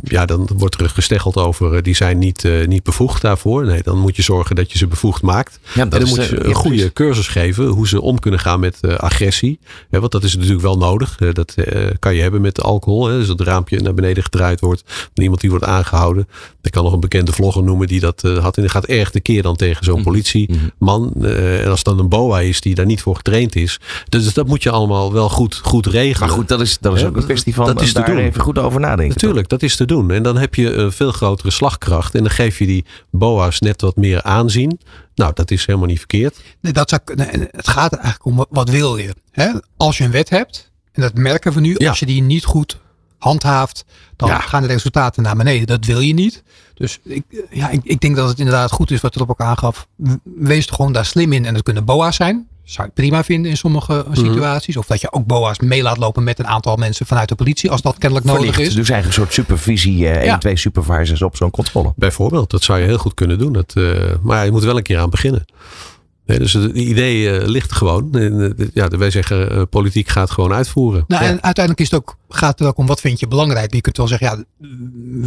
ja, 0.04 0.26
dan 0.26 0.50
wordt 0.58 0.82
er 0.82 0.90
gesteggeld 0.90 1.38
over 1.38 1.84
die 1.84 1.96
zijn 1.96 2.18
niet, 2.18 2.50
niet 2.66 2.84
bevoegd 2.84 3.22
daarvoor. 3.22 3.66
Nee, 3.66 3.84
dan 3.84 3.98
moet 3.98 4.16
je 4.16 4.22
zorgen 4.22 4.56
dat 4.56 4.72
je 4.72 4.78
ze 4.78 4.88
bevoegd 4.88 5.22
maakt. 5.22 5.60
Ja, 5.74 5.82
en 5.82 5.90
dan 5.90 6.08
moet 6.08 6.26
je 6.26 6.46
een 6.46 6.54
goede 6.54 6.76
precies. 6.76 6.94
cursus 6.94 7.28
geven 7.28 7.66
hoe 7.66 7.88
ze 7.88 8.02
om 8.02 8.20
kunnen 8.20 8.40
gaan 8.40 8.60
met 8.60 8.80
agressie. 8.98 9.60
Ja, 9.90 10.00
want 10.00 10.12
dat 10.12 10.24
is 10.24 10.36
natuurlijk 10.36 10.62
wel 10.62 10.78
nodig. 10.78 11.16
dat 11.16 11.56
kan 12.00 12.16
je 12.16 12.22
hebben 12.22 12.42
met 12.42 12.62
alcohol. 12.62 13.08
Hè. 13.08 13.18
Dus 13.18 13.28
dat 13.28 13.42
raampje 13.42 13.80
naar 13.80 13.94
beneden 13.94 14.24
gedraaid 14.24 14.60
wordt. 14.60 14.84
En 15.14 15.24
iemand 15.24 15.42
die 15.42 15.50
wordt 15.50 15.66
aangehouden. 15.66 16.28
Ik 16.62 16.72
kan 16.72 16.84
nog 16.84 16.94
een 16.94 17.00
bekende 17.00 17.34
vlogger 17.34 17.64
noemen 17.64 17.88
die 17.88 18.00
dat 18.00 18.24
had. 18.42 18.56
En 18.56 18.62
die 18.62 18.72
gaat 18.72 18.86
erg 18.86 19.12
de 19.12 19.20
keer 19.20 19.42
dan 19.42 19.56
tegen 19.56 19.84
zo'n 19.86 20.04
politieman. 20.04 21.14
Uh, 21.22 21.62
en 21.64 21.70
als 21.70 21.84
dan 21.84 22.00
een 22.00 22.10
BOA 22.10 22.40
is 22.40 22.62
die 22.62 22.76
daar 22.76 22.86
niet 22.86 23.02
voor 23.02 23.16
getraind 23.16 23.56
is. 23.56 23.80
Dus 24.10 24.34
dat 24.34 24.48
moet 24.48 24.64
je 24.64 24.70
allemaal 24.70 25.14
wel 25.14 25.30
goed, 25.30 25.56
goed 25.64 25.86
regelen. 25.86 26.28
Maar 26.28 26.38
goed, 26.38 26.48
dat 26.48 26.62
is, 26.62 26.78
dat 26.82 26.96
is 26.96 27.04
ook 27.04 27.16
een 27.18 27.24
kwestie 27.24 27.54
van 27.54 27.66
dat 27.66 27.82
is 27.82 27.94
daar 27.94 28.06
te 28.06 28.12
doen. 28.12 28.20
even 28.20 28.42
goed 28.42 28.58
over 28.58 28.80
nadenken. 28.80 29.08
Natuurlijk, 29.08 29.50
dat 29.50 29.64
is 29.64 29.76
te 29.76 29.86
doen. 29.86 30.12
En 30.12 30.24
dan 30.24 30.38
heb 30.38 30.56
je 30.56 30.74
een 30.74 30.92
veel 30.92 31.12
grotere 31.12 31.52
slagkracht. 31.52 32.16
En 32.16 32.22
dan 32.24 32.32
geef 32.32 32.60
je 32.60 32.66
die 32.66 32.86
BOA's 33.12 33.60
net 33.60 33.82
wat 33.82 33.96
meer 33.96 34.22
aanzien. 34.24 34.80
Nou, 35.16 35.32
dat 35.34 35.52
is 35.52 35.66
helemaal 35.66 35.88
niet 35.88 35.98
verkeerd. 35.98 36.40
Nee, 36.62 36.74
dat 36.74 36.90
zou, 36.90 37.02
nee, 37.16 37.48
het 37.52 37.68
gaat 37.68 37.94
eigenlijk 37.94 38.26
om 38.26 38.46
wat 38.50 38.70
wil 38.70 38.98
je. 38.98 39.16
Hè? 39.32 39.50
Als 39.78 39.98
je 39.98 40.04
een 40.04 40.12
wet 40.12 40.30
hebt, 40.30 40.72
en 40.92 41.02
dat 41.02 41.14
merken 41.14 41.54
we 41.54 41.60
nu, 41.60 41.76
Ja. 41.78 41.90
als 41.90 42.00
je 42.00 42.06
die 42.06 42.22
niet 42.22 42.46
goed 42.46 42.78
handhaaft, 43.18 43.86
dan 44.16 44.30
Ja. 44.30 44.40
gaan 44.40 44.62
de 44.62 44.68
resultaten 44.68 45.24
naar 45.24 45.36
beneden. 45.36 45.68
Dat 45.68 45.86
wil 45.86 46.00
je 46.00 46.14
niet. 46.14 46.44
Dus 46.80 47.00
ik, 47.04 47.24
ja, 47.50 47.70
ik, 47.70 47.80
ik 47.84 48.00
denk 48.00 48.16
dat 48.16 48.30
het 48.30 48.40
inderdaad 48.40 48.72
goed 48.72 48.92
is 48.92 49.02
wat 49.02 49.16
er 49.16 49.22
op 49.22 49.28
elkaar 49.28 49.48
aangaf. 49.48 49.88
W- 49.96 50.10
Wees 50.24 50.68
er 50.68 50.74
gewoon 50.74 50.92
daar 50.94 51.06
slim 51.06 51.34
in. 51.34 51.46
En 51.46 51.54
dat 51.54 51.64
kunnen 51.64 51.86
BOA's 51.86 52.16
zijn. 52.16 52.48
Zou 52.64 52.88
ik 52.88 52.94
prima 52.94 53.24
vinden 53.24 53.52
in 53.52 53.58
sommige 53.58 54.06
Mhm. 54.08 54.16
situaties. 54.16 54.78
Of 54.78 54.86
dat 54.86 55.02
je 55.02 55.12
ook 55.12 55.26
BOA's 55.26 55.60
mee 55.60 55.82
laat 55.82 55.98
lopen 55.98 56.24
met 56.24 56.40
een 56.40 56.48
aantal 56.48 56.76
mensen 56.76 57.06
vanuit 57.06 57.30
de 57.30 57.36
politie. 57.36 57.72
Als 57.72 57.82
dat 57.82 57.98
kennelijk 57.98 58.28
nodig 58.28 58.42
Verlicht. 58.46 58.60
is. 58.70 58.76
Dus 58.76 58.90
eigenlijk 58.90 59.06
een 59.08 59.24
soort 59.26 59.34
supervisie. 59.48 60.08
eh, 60.08 60.16
één, 60.18 60.26
Ja. 60.26 60.38
twee 60.38 60.58
supervisors 60.58 61.22
op 61.22 61.36
zo'n 61.36 61.52
controle. 61.52 61.94
Bijvoorbeeld, 61.96 62.50
dat 62.50 62.64
zou 62.64 62.80
je 62.80 62.86
heel 62.86 62.98
goed 62.98 63.14
kunnen 63.14 63.38
doen. 63.38 63.54
Dat, 63.54 63.74
eh, 63.76 63.94
maar 64.22 64.46
je 64.46 64.52
moet 64.52 64.64
wel 64.64 64.78
een 64.78 64.84
keer 64.84 65.00
aan 65.00 65.10
beginnen. 65.10 65.46
Nee, 66.26 66.40
dus 66.40 66.54
het 66.54 66.76
idee 66.76 67.40
eh, 67.40 67.48
ligt 67.48 67.72
gewoon. 67.72 68.10
En, 68.14 68.56
eh, 68.58 68.68
ja, 68.74 68.88
wij 68.88 69.12
zeggen, 69.12 69.52
eh, 69.52 69.62
politiek 69.70 70.08
gaat 70.08 70.32
gewoon 70.32 70.54
uitvoeren. 70.54 71.04
Nou, 71.08 71.24
Ja. 71.24 71.30
en 71.30 71.44
uiteindelijk 71.44 71.80
is 71.86 71.92
het 71.92 72.00
ook, 72.00 72.18
gaat 72.30 72.60
het 72.60 72.68
ook 72.68 72.78
om 72.78 72.86
wat 72.86 73.00
vind 73.00 73.20
je 73.20 73.28
belangrijk. 73.28 73.74
Je 73.74 73.82
kunt 73.82 73.98
wel 73.98 74.08
zeggen, 74.08 74.28
ja, 74.28 74.36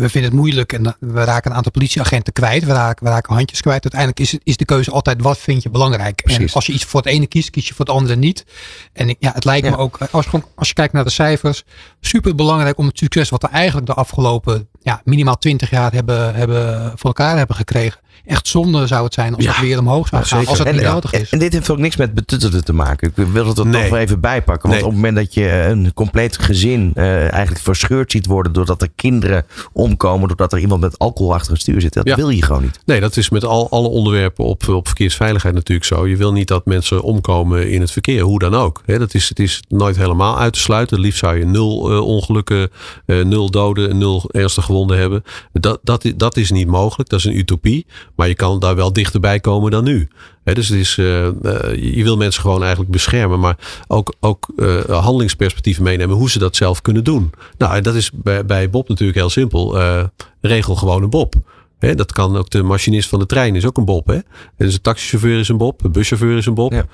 we 0.00 0.08
vinden 0.08 0.30
het 0.30 0.40
moeilijk 0.40 0.72
en 0.72 0.96
we 1.00 1.24
raken 1.24 1.50
een 1.50 1.56
aantal 1.56 1.72
politieagenten 1.72 2.32
kwijt. 2.32 2.64
We 2.64 2.72
raken, 2.72 3.04
we 3.06 3.10
raken 3.10 3.34
handjes 3.34 3.60
kwijt. 3.60 3.82
Uiteindelijk 3.82 4.20
is, 4.20 4.32
het, 4.32 4.40
is 4.44 4.56
de 4.56 4.64
keuze 4.64 4.90
altijd 4.90 5.22
wat 5.22 5.38
vind 5.38 5.62
je 5.62 5.70
belangrijk. 5.70 6.20
En 6.20 6.34
Precies. 6.34 6.54
als 6.54 6.66
je 6.66 6.72
iets 6.72 6.84
voor 6.84 7.00
het 7.00 7.08
ene 7.08 7.26
kiest, 7.26 7.50
kies 7.50 7.68
je 7.68 7.74
voor 7.74 7.84
het 7.84 7.94
andere 7.94 8.16
niet. 8.16 8.44
En 8.92 9.08
ik, 9.08 9.16
ja, 9.18 9.32
het 9.34 9.44
lijkt 9.44 9.64
Ja. 9.66 9.70
me 9.70 9.76
ook, 9.76 9.98
als, 10.10 10.26
als 10.54 10.68
je 10.68 10.74
kijkt 10.74 10.92
naar 10.92 11.04
de 11.04 11.10
cijfers, 11.10 11.64
super 12.00 12.34
belangrijk 12.34 12.78
om 12.78 12.86
het 12.86 12.98
succes 12.98 13.28
wat 13.28 13.42
we 13.42 13.48
eigenlijk 13.48 13.86
de 13.86 13.94
afgelopen 13.94 14.68
ja, 14.82 15.00
minimaal 15.04 15.38
20 15.38 15.70
jaar 15.70 15.92
hebben, 15.92 16.34
hebben 16.34 16.82
voor 16.88 17.04
elkaar 17.14 17.36
hebben 17.36 17.56
gekregen. 17.56 18.00
Echt 18.24 18.48
zonde 18.48 18.86
zou 18.86 19.04
het 19.04 19.14
zijn 19.14 19.34
als 19.34 19.44
Ja. 19.44 19.50
het 19.52 19.60
weer 19.60 19.78
omhoog 19.78 20.08
zou 20.08 20.22
gaan. 20.24 20.30
zeker. 20.38 20.48
Als 20.48 20.58
het 20.58 20.66
En, 20.66 20.74
niet 20.74 20.82
en- 20.82 20.90
nodig 20.92 21.12
is. 21.12 21.30
en 21.30 21.38
dit 21.38 21.52
heeft 21.52 21.70
ook 21.70 21.78
niks 21.78 21.96
met 21.96 22.14
betuttelen 22.14 22.64
te 22.64 22.72
maken. 22.72 23.12
Ik 23.16 23.26
wil 23.26 23.46
het 23.46 23.58
er 23.58 23.66
Nee. 23.66 23.80
toch 23.80 23.90
wel 23.90 24.00
even 24.00 24.20
bijpakken. 24.20 24.68
Want 24.68 24.72
Nee. 24.72 24.90
op 24.90 24.94
het 24.94 25.00
moment 25.02 25.16
dat 25.16 25.34
je 25.34 25.50
een 25.52 25.94
compleet 25.94 26.38
gezin 26.38 26.91
eh, 26.94 27.32
eigenlijk 27.32 27.64
verscheurd 27.64 28.12
ziet 28.12 28.26
worden. 28.26 28.52
doordat 28.52 28.82
er 28.82 28.88
kinderen 28.96 29.44
omkomen. 29.72 30.28
doordat 30.28 30.52
er 30.52 30.58
iemand 30.58 30.80
met 30.80 30.98
alcohol 30.98 31.34
achter 31.34 31.52
het 31.52 31.60
stuur 31.60 31.80
zit. 31.80 31.92
dat 31.92 32.06
Ja. 32.06 32.16
wil 32.16 32.28
je 32.28 32.42
gewoon 32.42 32.62
niet. 32.62 32.78
Nee, 32.84 33.00
dat 33.00 33.16
is 33.16 33.30
met 33.30 33.44
al, 33.44 33.70
alle 33.70 33.88
onderwerpen 33.88 34.44
op, 34.44 34.68
op 34.68 34.86
verkeersveiligheid 34.86 35.54
natuurlijk 35.54 35.86
zo. 35.86 36.06
Je 36.06 36.16
wil 36.16 36.32
niet 36.32 36.48
dat 36.48 36.66
mensen 36.66 37.02
omkomen 37.02 37.70
in 37.70 37.80
het 37.80 37.90
verkeer, 37.90 38.22
hoe 38.22 38.38
dan 38.38 38.54
ook. 38.54 38.82
Dat 38.86 39.14
is, 39.14 39.28
het 39.28 39.38
is 39.38 39.62
nooit 39.68 39.96
helemaal 39.96 40.38
uit 40.38 40.52
te 40.52 40.58
sluiten. 40.60 41.00
Liefst 41.00 41.18
zou 41.18 41.38
je 41.38 41.44
nul 41.44 41.90
eh, 41.90 42.00
ongelukken, 42.06 42.70
eh, 43.06 43.24
nul 43.24 43.50
doden, 43.50 43.98
nul 43.98 44.24
ernstige 44.30 44.66
gewonden 44.66 44.98
hebben. 44.98 45.22
Dat, 45.52 45.78
dat, 45.82 46.12
dat 46.16 46.36
is 46.36 46.50
niet 46.50 46.66
mogelijk, 46.66 47.08
dat 47.08 47.18
is 47.18 47.24
een 47.24 47.36
utopie. 47.38 47.86
Maar 48.16 48.28
je 48.28 48.34
kan 48.34 48.58
daar 48.60 48.76
wel 48.76 48.92
dichterbij 48.92 49.40
komen 49.40 49.70
dan 49.70 49.84
nu. 49.84 50.08
Dus 50.44 50.68
het 50.68 50.78
is, 50.78 50.98
eh, 50.98 51.26
eh, 51.26 51.34
je 51.94 52.02
wil 52.02 52.16
mensen 52.16 52.42
gewoon 52.42 52.60
eigenlijk 52.60 52.90
beschermen, 52.90 53.40
maar 53.40 53.56
ook, 53.88 54.14
ook 54.20 54.48
eh, 54.56 54.80
handelingsperspectieven 54.84 55.82
meenemen 55.82 56.16
hoe 56.16 56.30
ze 56.30 56.38
dat 56.38 56.56
zelf 56.56 56.82
kunnen 56.82 57.04
doen. 57.04 57.30
Nou, 57.58 57.74
en 57.74 57.82
dat 57.82 57.94
is 57.94 58.10
bij, 58.12 58.44
bij 58.44 58.70
Bob 58.70 58.88
natuurlijk 58.88 59.18
heel 59.18 59.30
simpel. 59.30 59.80
Regel 60.40 60.76
gewoon 60.76 61.02
een 61.02 61.10
Bob. 61.10 61.34
Dat 61.78 62.12
kan 62.12 62.36
ook 62.36 62.50
de 62.50 62.62
machinist 62.62 63.08
van 63.08 63.18
de 63.18 63.26
trein 63.26 63.56
is 63.56 63.66
ook 63.66 63.76
een 63.76 63.84
Bob. 63.84 64.06
Hè? 64.06 64.14
En 64.14 64.22
dus 64.56 64.74
een 64.74 64.80
taxichauffeur 64.80 65.38
is 65.38 65.48
een 65.48 65.56
Bob, 65.56 65.84
een 65.84 65.92
buschauffeur 65.92 66.36
is 66.36 66.46
een 66.46 66.54
Bob. 66.54 66.72
Ja. 66.72 66.84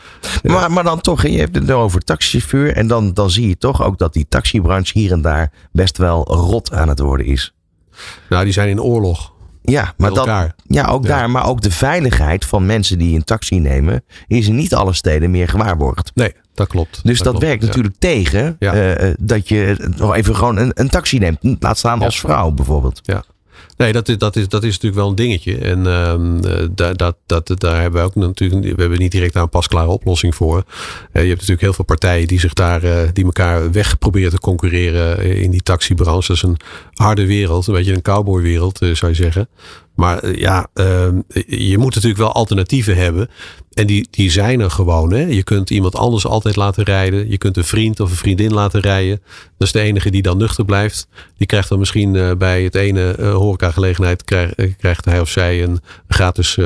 Maar, 0.43 0.73
maar 0.73 0.85
dan 0.85 1.01
toch, 1.01 1.27
je 1.27 1.39
hebt 1.39 1.55
het 1.55 1.71
over 1.71 2.01
taxichauffeur. 2.01 2.73
En 2.73 2.87
dan, 2.87 3.15
dan 3.15 3.31
zie 3.31 3.49
je 3.49 3.59
toch 3.59 3.83
ook 3.83 3.99
dat 3.99 4.13
die 4.13 4.27
taxibranche 4.29 4.99
hier 4.99 5.13
en 5.13 5.23
daar 5.23 5.53
best 5.73 5.99
wel 5.99 6.25
rot 6.25 6.73
aan 6.73 6.89
het 6.89 6.99
worden 6.99 7.27
is. 7.27 7.55
Nou, 8.29 8.45
die 8.45 8.53
zijn 8.53 8.69
in 8.69 8.83
oorlog. 8.83 9.33
Ja, 9.71 9.95
maar 9.97 10.11
dat, 10.13 10.27
ja, 10.67 10.85
ook 10.87 11.03
Ja. 11.05 11.09
daar. 11.09 11.31
Maar 11.31 11.47
ook 11.47 11.61
de 11.61 11.71
veiligheid 11.71 12.45
van 12.45 12.67
mensen 12.67 12.99
die 12.99 13.15
een 13.17 13.25
taxi 13.25 13.59
nemen. 13.59 14.05
is 14.27 14.47
in 14.49 14.57
niet 14.57 14.75
alle 14.75 14.93
steden 14.93 15.31
meer 15.31 15.49
gewaarborgd. 15.49 16.11
Nee, 16.15 16.33
dat 16.55 16.67
klopt. 16.69 17.01
Dus 17.05 17.19
dat, 17.19 17.29
klopt, 17.29 17.45
werkt 17.45 17.61
ja. 17.63 17.67
natuurlijk 17.69 17.95
tegen 17.99 18.57
Ja. 18.59 18.73
eh, 18.73 19.09
eh, 19.09 19.15
dat 19.21 19.49
je 19.49 19.91
nog 19.97 20.15
even 20.15 20.37
gewoon 20.37 20.57
een, 20.57 20.71
een 20.75 20.89
taxi 20.89 21.19
neemt. 21.19 21.39
Laat 21.59 21.79
staan 21.79 22.03
als 22.03 22.21
vrouw 22.21 22.51
bijvoorbeeld. 22.51 23.01
Ja. 23.03 23.23
Nee, 23.79 23.93
dat 23.93 24.09
is, 24.09 24.19
dat, 24.19 24.37
is, 24.37 24.49
dat 24.49 24.63
is 24.63 24.73
natuurlijk 24.73 25.01
wel 25.01 25.09
een 25.09 25.15
dingetje. 25.15 25.59
En 25.59 25.87
ehm, 25.87 26.45
eh, 26.45 26.67
daar, 26.71 26.97
dat, 26.97 27.17
dat, 27.27 27.53
daar 27.57 27.81
hebben 27.81 28.01
we 28.01 28.07
ook 28.07 28.15
natuurlijk. 28.15 28.77
We 28.77 28.81
hebben 28.81 28.99
niet 28.99 29.13
direct 29.13 29.35
een 29.35 29.49
pasklare 29.49 29.89
oplossing 29.89 30.35
voor. 30.35 30.65
Eh, 31.13 31.23
je 31.23 31.29
hebt 31.29 31.41
natuurlijk 31.41 31.61
heel 31.61 31.73
veel 31.73 31.85
partijen 31.85 32.27
die 32.27 32.41
zich 32.41 32.53
daar. 32.53 32.83
eh, 32.83 33.09
die 33.13 33.25
elkaar 33.25 33.73
weg 33.73 33.99
proberen 33.99 34.31
te 34.31 34.41
concurreren 34.41 35.25
in 35.37 35.51
die 35.51 35.63
taxibranche. 35.63 36.27
Dat 36.27 36.37
is 36.37 36.43
een 36.43 36.57
harde 36.95 37.27
wereld. 37.27 37.67
Een 37.67 37.75
beetje 37.75 37.95
een 37.95 38.03
cowboywereld, 38.03 38.79
zou 38.79 39.09
je 39.11 39.15
zeggen. 39.15 39.49
Maar 39.95 40.39
ja, 40.39 40.67
uh, 40.75 41.09
je 41.47 41.79
moet 41.79 41.95
natuurlijk 41.95 42.21
wel 42.21 42.33
alternatieven 42.33 42.97
hebben. 42.97 43.29
En 43.79 43.87
die, 43.87 44.09
die 44.11 44.31
zijn 44.31 44.61
er 44.61 44.71
gewoon. 44.71 45.13
Hè? 45.13 45.21
Je 45.21 45.43
kunt 45.43 45.71
iemand 45.71 45.97
anders 45.97 46.27
altijd 46.27 46.57
laten 46.57 46.85
rijden. 46.85 47.31
Je 47.31 47.39
kunt 47.39 47.57
een 47.57 47.65
vriend 47.65 48.01
of 48.01 48.11
een 48.11 48.17
vriendin 48.17 48.53
laten 48.53 48.81
rijden. 48.81 49.21
Dat 49.57 49.67
is 49.67 49.73
de 49.73 49.81
enige 49.81 50.11
die 50.11 50.23
dan 50.23 50.39
nuchter 50.39 50.65
blijft. 50.65 51.09
Die 51.37 51.47
krijgt 51.47 51.69
dan 51.69 51.79
misschien 51.79 52.15
uh, 52.15 52.31
bij 52.39 52.63
het 52.63 52.75
ene 52.75 53.17
uh, 53.19 53.35
horecagelegenheid... 53.35 54.25
Krijg, 54.25 54.53
krijgt 54.77 55.05
hij 55.05 55.21
of 55.21 55.29
zij 55.29 55.63
een 55.63 55.81
gratis 56.09 56.59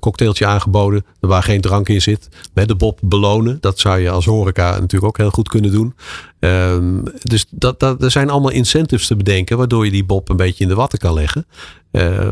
cocktailtje 0.00 0.46
aangeboden. 0.46 1.04
Waar 1.20 1.42
geen 1.42 1.60
drank 1.60 1.88
in 1.88 2.02
zit. 2.02 2.28
Met 2.54 2.68
de 2.68 2.74
Bob 2.74 2.98
belonen. 3.02 3.58
Dat 3.60 3.78
zou 3.78 3.98
je 3.98 4.10
als 4.10 4.24
horeca 4.24 4.70
natuurlijk 4.70 5.04
ook 5.04 5.16
heel 5.16 5.30
goed 5.30 5.48
kunnen 5.48 5.72
doen. 5.72 5.94
Um, 6.38 7.02
dus 7.22 7.46
dat, 7.50 7.80
dat, 7.80 8.02
er 8.02 8.10
zijn 8.10 8.30
allemaal 8.30 8.50
incentives 8.50 9.06
te 9.06 9.16
bedenken. 9.16 9.58
Waardoor 9.58 9.84
je 9.84 9.90
die 9.90 10.04
Bob 10.04 10.28
een 10.28 10.36
beetje 10.36 10.64
in 10.64 10.70
de 10.70 10.76
watten 10.76 10.98
kan 10.98 11.14
leggen. 11.14 11.46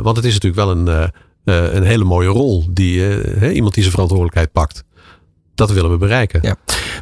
Want 0.02 0.16
het 0.16 0.24
is 0.24 0.32
natuurlijk 0.32 0.64
wel 0.64 0.70
een, 0.70 1.10
uh, 1.46 1.74
een 1.74 1.82
hele 1.82 2.04
mooie 2.04 2.28
rol. 2.28 2.64
Die, 2.70 2.98
uh, 2.98 3.54
iemand 3.54 3.74
die 3.74 3.82
zijn 3.82 3.94
verantwoordelijkheid 3.94 4.52
pakt. 4.52 4.84
Dat 5.54 5.72
willen 5.72 5.90
we 5.90 5.96
bereiken. 5.96 6.40
Ja. 6.42 6.56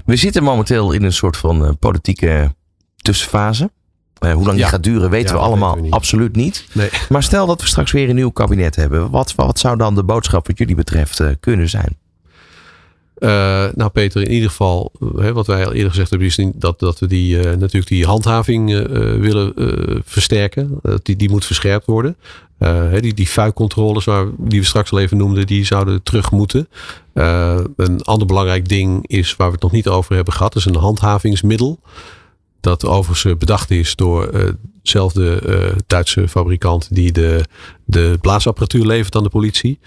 We 0.04 0.16
zitten 0.16 0.42
momenteel 0.42 0.92
in 0.92 1.02
een 1.02 1.12
soort 1.12 1.36
van 1.36 1.76
politieke 1.78 2.54
tussenfase. 2.96 3.70
hoe 4.18 4.44
lang 4.44 4.56
die 4.56 4.64
gaat 4.64 4.82
duren 4.82 5.10
weten 5.10 5.28
Ja, 5.28 5.34
we 5.34 5.40
allemaal 5.40 5.68
weten 5.68 5.80
we 5.80 5.86
niet. 5.86 5.94
absoluut 5.94 6.36
niet. 6.36 6.66
Nee. 6.72 6.88
Maar 7.08 7.22
stel 7.22 7.46
dat 7.46 7.60
we 7.60 7.66
straks 7.66 7.92
weer 7.92 8.08
een 8.08 8.14
nieuw 8.14 8.30
kabinet 8.30 8.76
hebben. 8.76 9.10
Wat, 9.10 9.34
wat 9.34 9.58
zou 9.58 9.76
dan 9.76 9.94
de 9.94 10.04
boodschap 10.04 10.46
wat 10.46 10.58
jullie 10.58 10.74
betreft 10.74 11.20
eh, 11.20 11.28
kunnen 11.40 11.68
zijn? 11.68 11.98
Uh, 13.18 13.28
nou 13.74 13.90
Peter, 13.90 14.22
in 14.22 14.30
ieder 14.30 14.48
geval, 14.48 14.92
hè, 15.16 15.32
wat 15.32 15.46
wij 15.46 15.66
al 15.66 15.72
eerder 15.72 15.90
gezegd 15.90 16.10
hebben, 16.10 16.28
is 16.28 16.46
dat, 16.54 16.80
dat 16.80 16.98
we 16.98 17.06
die, 17.06 17.36
natuurlijk 17.36 17.86
die 17.86 18.06
handhaving 18.06 18.68
willen 19.20 19.52
versterken. 20.04 20.80
die, 21.02 21.16
die 21.16 21.30
moet 21.30 21.44
verscherpt 21.44 21.86
worden. 21.86 22.16
Hè, 22.66 23.00
die, 23.00 23.14
die 23.14 23.28
vuikcontroles 23.28 24.04
waar, 24.04 24.26
die 24.38 24.60
we 24.60 24.66
straks 24.66 24.92
al 24.92 24.98
even 24.98 25.16
noemden, 25.16 25.46
die 25.46 25.64
zouden 25.64 26.02
terug 26.02 26.30
moeten. 26.30 26.68
een 27.12 28.02
ander 28.02 28.26
belangrijk 28.26 28.68
ding 28.68 29.06
is, 29.06 29.36
waar 29.36 29.46
we 29.46 29.52
het 29.52 29.62
nog 29.62 29.72
niet 29.72 29.88
over 29.88 30.14
hebben 30.14 30.34
gehad, 30.34 30.56
is 30.56 30.64
een 30.64 30.76
handhavingsmiddel. 30.76 31.80
Dat 32.60 32.84
overigens 32.86 33.38
bedacht 33.38 33.70
is 33.70 33.96
door 33.96 34.30
dezelfde 34.82 35.40
Duitse 35.86 36.28
fabrikant 36.28 36.88
die 36.94 37.12
de, 37.12 37.44
de 37.84 38.18
blaasapparatuur 38.20 38.86
levert 38.86 39.16
aan 39.16 39.22
de 39.22 39.28
politie. 39.28 39.78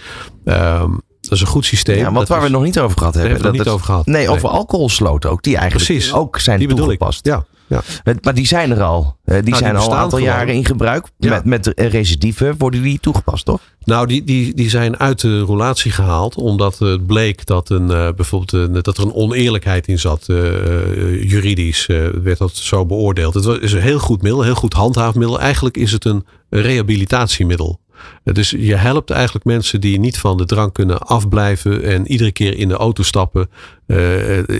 Ehm, 0.45 0.91
dat 1.21 1.31
is 1.31 1.41
een 1.41 1.47
goed 1.47 1.65
systeem. 1.65 1.97
Ja, 1.97 2.03
want 2.03 2.15
Dat 2.17 2.27
waar 2.27 2.37
we 2.37 2.43
het 2.43 2.53
nog 2.53 2.63
niet 2.63 2.79
over 2.79 2.97
gehad 2.97 3.13
Daar 3.13 3.21
hebben. 3.23 3.41
hebben 3.43 3.51
we 3.51 3.57
het 3.57 3.65
niet 3.67 3.75
over 3.75 3.85
gehad. 3.85 4.05
Nee, 4.05 4.29
over 4.29 4.49
alcoholsloten 4.49 5.29
ook. 5.29 5.43
Die 5.43 5.57
eigenlijk 5.57 5.85
Precies. 5.89 6.13
ook 6.13 6.39
zijn 6.39 6.59
Die 6.59 6.67
bedoel 6.67 6.91
ik. 6.91 6.99
toegepast. 6.99 7.25
Ja, 7.25 7.45
ja. 7.67 7.81
Maar 8.21 8.33
die 8.33 8.47
zijn 8.47 8.71
er 8.71 8.81
al. 8.81 9.16
Eh, 9.27 9.33
Die 9.33 9.43
die 9.43 9.55
zijn 9.55 9.75
al 9.75 9.85
een 9.91 9.97
aantal 9.97 10.19
gewoon. 10.19 10.33
jaren 10.33 10.53
in 10.53 10.65
gebruik. 10.65 11.05
Ja. 11.17 11.29
Met, 11.29 11.45
met 11.45 11.71
recidieven 11.79 12.55
worden 12.57 12.81
die 12.81 12.99
toegepast, 12.99 13.45
toch? 13.45 13.59
Nou, 13.83 14.07
die, 14.07 14.23
die, 14.23 14.53
die 14.53 14.69
zijn 14.69 14.97
uit 14.99 15.21
de 15.21 15.39
roulatie 15.39 15.91
gehaald. 15.91 16.35
Omdat 16.35 16.79
het 16.79 17.05
bleek 17.07 17.45
dat, 17.45 17.69
een, 17.69 17.91
eh, 17.91 18.09
bijvoorbeeld 18.15 18.51
een, 18.51 18.81
dat 18.81 18.97
er 18.97 19.03
een 19.03 19.13
oneerlijkheid 19.13 19.87
in 19.87 19.99
zat. 19.99 20.29
eh, 20.29 21.23
juridisch 21.29 21.85
werd 22.23 22.37
dat 22.37 22.55
zo 22.55 22.85
beoordeeld. 22.85 23.33
Het 23.33 23.61
is 23.61 23.71
een 23.71 23.81
heel 23.81 23.99
goed 23.99 24.21
middel, 24.21 24.41
heel 24.41 24.55
goed 24.55 24.73
handhaafmiddel. 24.73 25.39
Eigenlijk 25.39 25.77
is 25.77 25.91
het 25.91 26.05
een 26.05 26.25
rehabilitatiemiddel. 26.49 27.79
Eh, 28.23 28.33
Dus 28.33 28.49
je 28.49 28.75
helpt 28.75 29.09
eigenlijk 29.09 29.45
mensen 29.45 29.81
die 29.81 29.99
niet 29.99 30.17
van 30.17 30.37
de 30.37 30.45
drank 30.45 30.73
kunnen 30.73 30.99
afblijven. 30.99 31.83
En 31.83 32.07
iedere 32.11 32.31
keer 32.31 32.57
in 32.57 32.67
de 32.67 32.75
auto 32.75 33.03
stappen. 33.03 33.49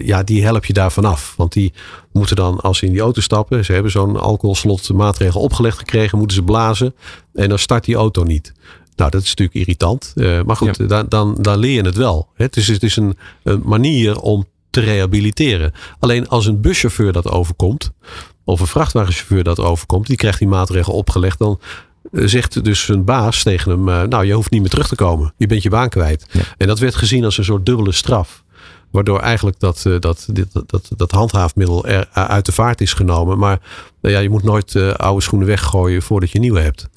ja, 0.04 0.24
die 0.24 0.44
help 0.44 0.66
je 0.66 0.74
daar 0.74 0.92
vanaf. 0.92 1.34
Want 1.38 1.54
die 1.54 1.74
moeten 2.12 2.36
dan, 2.36 2.60
als 2.60 2.78
ze 2.78 2.86
in 2.86 2.92
die 2.92 3.02
auto 3.02 3.22
stappen. 3.22 3.66
Ze 3.66 3.74
hebben 3.74 3.92
zo'n 3.92 4.18
alcoholslot 4.66 4.98
maatregel 4.98 5.42
opgelegd 5.42 5.78
gekregen. 5.78 6.18
Moeten 6.18 6.38
ze 6.38 6.44
blazen. 6.44 6.96
En 7.34 7.50
dan 7.50 7.60
start 7.60 7.86
die 7.86 7.96
auto 7.96 8.24
niet. 8.24 8.54
Nou, 8.96 9.12
dat 9.12 9.22
is 9.22 9.28
natuurlijk 9.30 9.58
irritant. 9.58 10.14
Eh, 10.16 10.42
maar 10.42 10.56
goed, 10.56 10.90
dan, 10.90 11.06
dan, 11.10 11.38
dan 11.40 11.58
leer 11.58 11.74
je 11.74 11.82
het 11.82 11.96
wel. 11.96 12.28
Het 12.34 12.58
is, 12.58 12.68
het 12.68 12.84
is 12.84 12.96
een, 12.96 13.18
een 13.44 13.62
manier 13.66 14.20
om 14.20 14.46
te 14.70 14.80
rehabiliteren. 14.80 15.72
Alleen 16.00 16.28
als 16.28 16.46
een 16.46 16.62
buschauffeur 16.62 17.12
dat 17.12 17.28
overkomt. 17.30 17.92
Of 18.44 18.60
een 18.60 18.68
vrachtwagenchauffeur 18.68 19.44
dat 19.44 19.60
overkomt. 19.60 20.08
Die 20.08 20.16
krijgt 20.16 20.40
die 20.40 20.48
maatregel 20.48 20.94
opgelegd. 20.94 21.40
Dan 21.40 21.60
eh, 22.12 22.26
zegt 22.26 22.64
dus 22.64 22.86
zijn 22.86 23.04
baas 23.04 23.44
tegen 23.44 23.72
hem. 23.72 23.90
eh, 23.90 24.02
nou, 24.02 24.26
je 24.26 24.34
hoeft 24.34 24.52
niet 24.52 24.62
meer 24.62 24.70
terug 24.70 24.88
te 24.88 24.96
komen. 24.96 25.34
Je 25.38 25.48
bent 25.48 25.64
je 25.64 25.70
baan 25.70 25.90
kwijt. 25.90 26.26
En 26.58 26.68
dat 26.68 26.80
werd 26.80 26.96
gezien 26.96 27.26
als 27.26 27.38
een 27.38 27.44
soort 27.44 27.66
dubbele 27.66 27.92
straf. 27.92 28.44
Waardoor 28.92 29.20
eigenlijk 29.20 29.60
dat, 29.60 29.86
eh, 29.86 30.00
dat, 30.00 30.28
dit, 30.32 30.48
dat, 30.66 30.90
dat 30.98 31.12
handhaafmiddel 31.12 31.86
er 31.86 32.08
uit 32.14 32.46
de 32.46 32.52
vaart 32.52 32.82
is 32.82 32.94
genomen. 32.94 33.38
Maar 33.38 33.60
nou 34.02 34.14
ja, 34.14 34.20
je 34.20 34.30
moet 34.30 34.44
nooit 34.44 34.76
eh, 34.76 34.90
oude 34.90 35.22
schoenen 35.22 35.48
weggooien 35.48 36.02
voordat 36.02 36.32
je 36.32 36.40
nieuwe 36.40 36.60
hebt. 36.60 36.88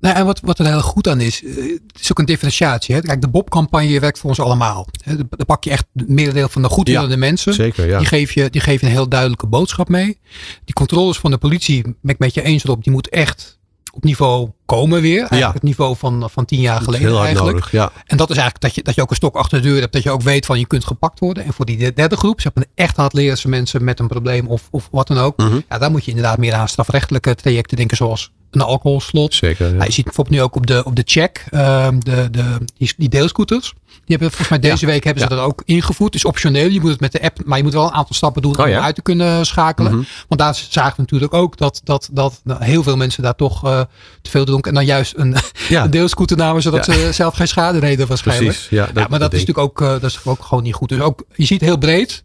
Nou, 0.00 0.16
en 0.16 0.26
wat, 0.26 0.40
wat 0.40 0.58
er 0.58 0.66
heel 0.66 0.82
goed 0.82 1.08
aan 1.08 1.20
is, 1.20 1.44
eh, 1.44 1.54
het 1.92 2.00
is 2.00 2.10
ook 2.10 2.18
een 2.18 2.24
differentiatie. 2.24 2.94
Hè? 2.94 3.00
Kijk, 3.00 3.20
de 3.20 3.28
Bob-campagne 3.28 4.00
werkt 4.00 4.18
voor 4.18 4.30
ons 4.30 4.40
allemaal. 4.40 4.86
Dan 5.04 5.46
pak 5.46 5.64
je 5.64 5.70
echt 5.70 5.86
het 5.94 6.08
merendeel 6.08 6.48
van 6.48 6.62
de 6.62 6.68
goedwillende 6.68 7.16
mensen. 7.16 7.54
Zeker, 7.54 7.86
ja. 7.86 7.98
Die 7.98 8.06
geef, 8.06 8.32
je, 8.32 8.50
die 8.50 8.60
geef 8.60 8.80
je 8.80 8.86
een 8.86 8.92
heel 8.92 9.08
duidelijke 9.08 9.46
boodschap 9.46 9.88
mee. 9.88 10.18
Die 10.64 10.74
controles 10.74 11.18
van 11.18 11.30
de 11.30 11.38
politie, 11.38 11.82
ben 11.82 11.94
ik 12.02 12.18
met 12.18 12.34
je 12.34 12.42
eens 12.42 12.64
erop, 12.64 12.84
die 12.84 12.92
moet 12.92 13.08
echt 13.08 13.58
op 13.92 14.04
niveau 14.04 14.50
komen 14.66 15.00
weer. 15.00 15.18
Eigenlijk 15.18 15.40
Ja. 15.42 15.52
het 15.52 15.62
niveau 15.62 15.96
van, 15.96 16.30
van 16.32 16.44
tien 16.44 16.60
jaar 16.60 16.80
geleden 16.80 17.06
heel 17.08 17.24
eigenlijk. 17.24 17.52
nodig. 17.52 17.70
Ja. 17.70 17.90
En 18.06 18.16
dat 18.16 18.30
is 18.30 18.36
eigenlijk 18.36 18.64
dat 18.64 18.74
je, 18.74 18.82
dat 18.82 18.94
je 18.94 19.02
ook 19.02 19.10
een 19.10 19.16
stok 19.16 19.36
achter 19.36 19.62
de 19.62 19.68
deur 19.68 19.80
hebt. 19.80 19.92
Dat 19.92 20.02
je 20.02 20.10
ook 20.10 20.22
weet 20.22 20.46
van 20.46 20.58
je 20.58 20.66
kunt 20.66 20.84
gepakt 20.84 21.18
worden. 21.20 21.44
En 21.44 21.52
voor 21.52 21.64
die 21.64 21.92
derde 21.92 22.16
groep, 22.16 22.40
zeg 22.40 22.54
maar 22.54 22.64
echt 22.74 22.96
hardleerse 22.96 23.48
mensen 23.48 23.84
met 23.84 24.00
een 24.00 24.08
probleem 24.08 24.46
of, 24.46 24.68
of 24.70 24.88
wat 24.90 25.06
dan 25.06 25.18
ook. 25.18 25.36
Mhm. 25.36 25.60
Ja, 25.68 25.78
daar 25.78 25.90
moet 25.90 26.04
je 26.04 26.10
inderdaad 26.10 26.38
meer 26.38 26.54
aan 26.54 26.68
strafrechtelijke 26.68 27.34
trajecten 27.34 27.76
denken. 27.76 27.96
Zoals 27.96 28.32
een 28.60 28.66
alcoholslot. 28.66 29.34
Zeker. 29.34 29.66
ja. 29.66 29.72
Nou, 29.72 29.84
je 29.84 29.92
ziet 29.92 30.04
bijvoorbeeld 30.04 30.36
nu 30.36 30.42
ook 30.42 30.56
op 30.56 30.66
de, 30.66 30.84
op 30.84 30.96
de 30.96 31.02
check, 31.04 31.46
ehm, 31.50 31.98
de, 31.98 32.28
de, 32.30 32.44
die, 32.76 32.94
die 32.96 33.08
deelscooters. 33.08 33.74
Die 34.06 34.16
hebben 34.16 34.28
volgens 34.36 34.48
mij 34.60 34.70
deze 34.70 34.86
week 34.86 35.04
hebben 35.04 35.22
ze 35.22 35.28
dat 35.28 35.38
ook 35.38 35.62
ingevoerd. 35.64 36.14
Het 36.14 36.22
is 36.22 36.28
optioneel. 36.28 36.68
Je 36.68 36.80
moet 36.80 36.90
het 36.90 37.00
met 37.00 37.12
de 37.12 37.22
app, 37.22 37.44
maar 37.44 37.56
je 37.58 37.64
moet 37.64 37.72
wel 37.72 37.84
een 37.84 37.92
aantal 37.92 38.14
stappen 38.14 38.42
doen 38.42 38.58
Oh 38.58 38.66
om 38.66 38.72
uit 38.72 38.94
te 38.94 39.02
kunnen 39.02 39.46
schakelen. 39.46 39.92
Mhm. 39.92 40.02
Want 40.28 40.40
daar 40.40 40.54
zagen 40.54 40.96
we 40.96 41.02
natuurlijk 41.02 41.34
ook 41.34 41.56
dat, 41.56 41.80
dat, 41.84 42.08
dat 42.12 42.40
nou, 42.44 42.64
heel 42.64 42.82
veel 42.82 42.96
mensen 42.96 43.22
daar 43.22 43.34
toch 43.34 43.64
eh, 43.64 43.80
te 44.22 44.30
veel 44.30 44.44
dronken. 44.44 44.70
En 44.70 44.76
dan 44.76 44.86
juist 44.86 45.14
een, 45.16 45.36
deelscooter 45.90 46.36
namen, 46.36 46.62
zodat 46.62 46.84
ze 46.84 47.08
zelf 47.12 47.34
geen 47.34 47.48
schade 47.48 47.78
reden 47.78 48.06
waarschijnlijk. 48.06 48.50
Precies. 48.50 48.68
Ja, 48.68 48.88
maar 48.94 49.18
dat, 49.18 49.32
is 49.32 49.40
natuurlijk 49.40 49.58
ook, 49.58 49.80
eh, 49.80 49.88
dat 49.88 50.02
is 50.02 50.20
ook 50.24 50.42
gewoon 50.42 50.64
niet 50.64 50.74
goed. 50.74 50.88
Dus 50.88 51.00
ook, 51.00 51.24
je 51.34 51.44
ziet 51.44 51.60
heel 51.60 51.78
breed, 51.78 52.24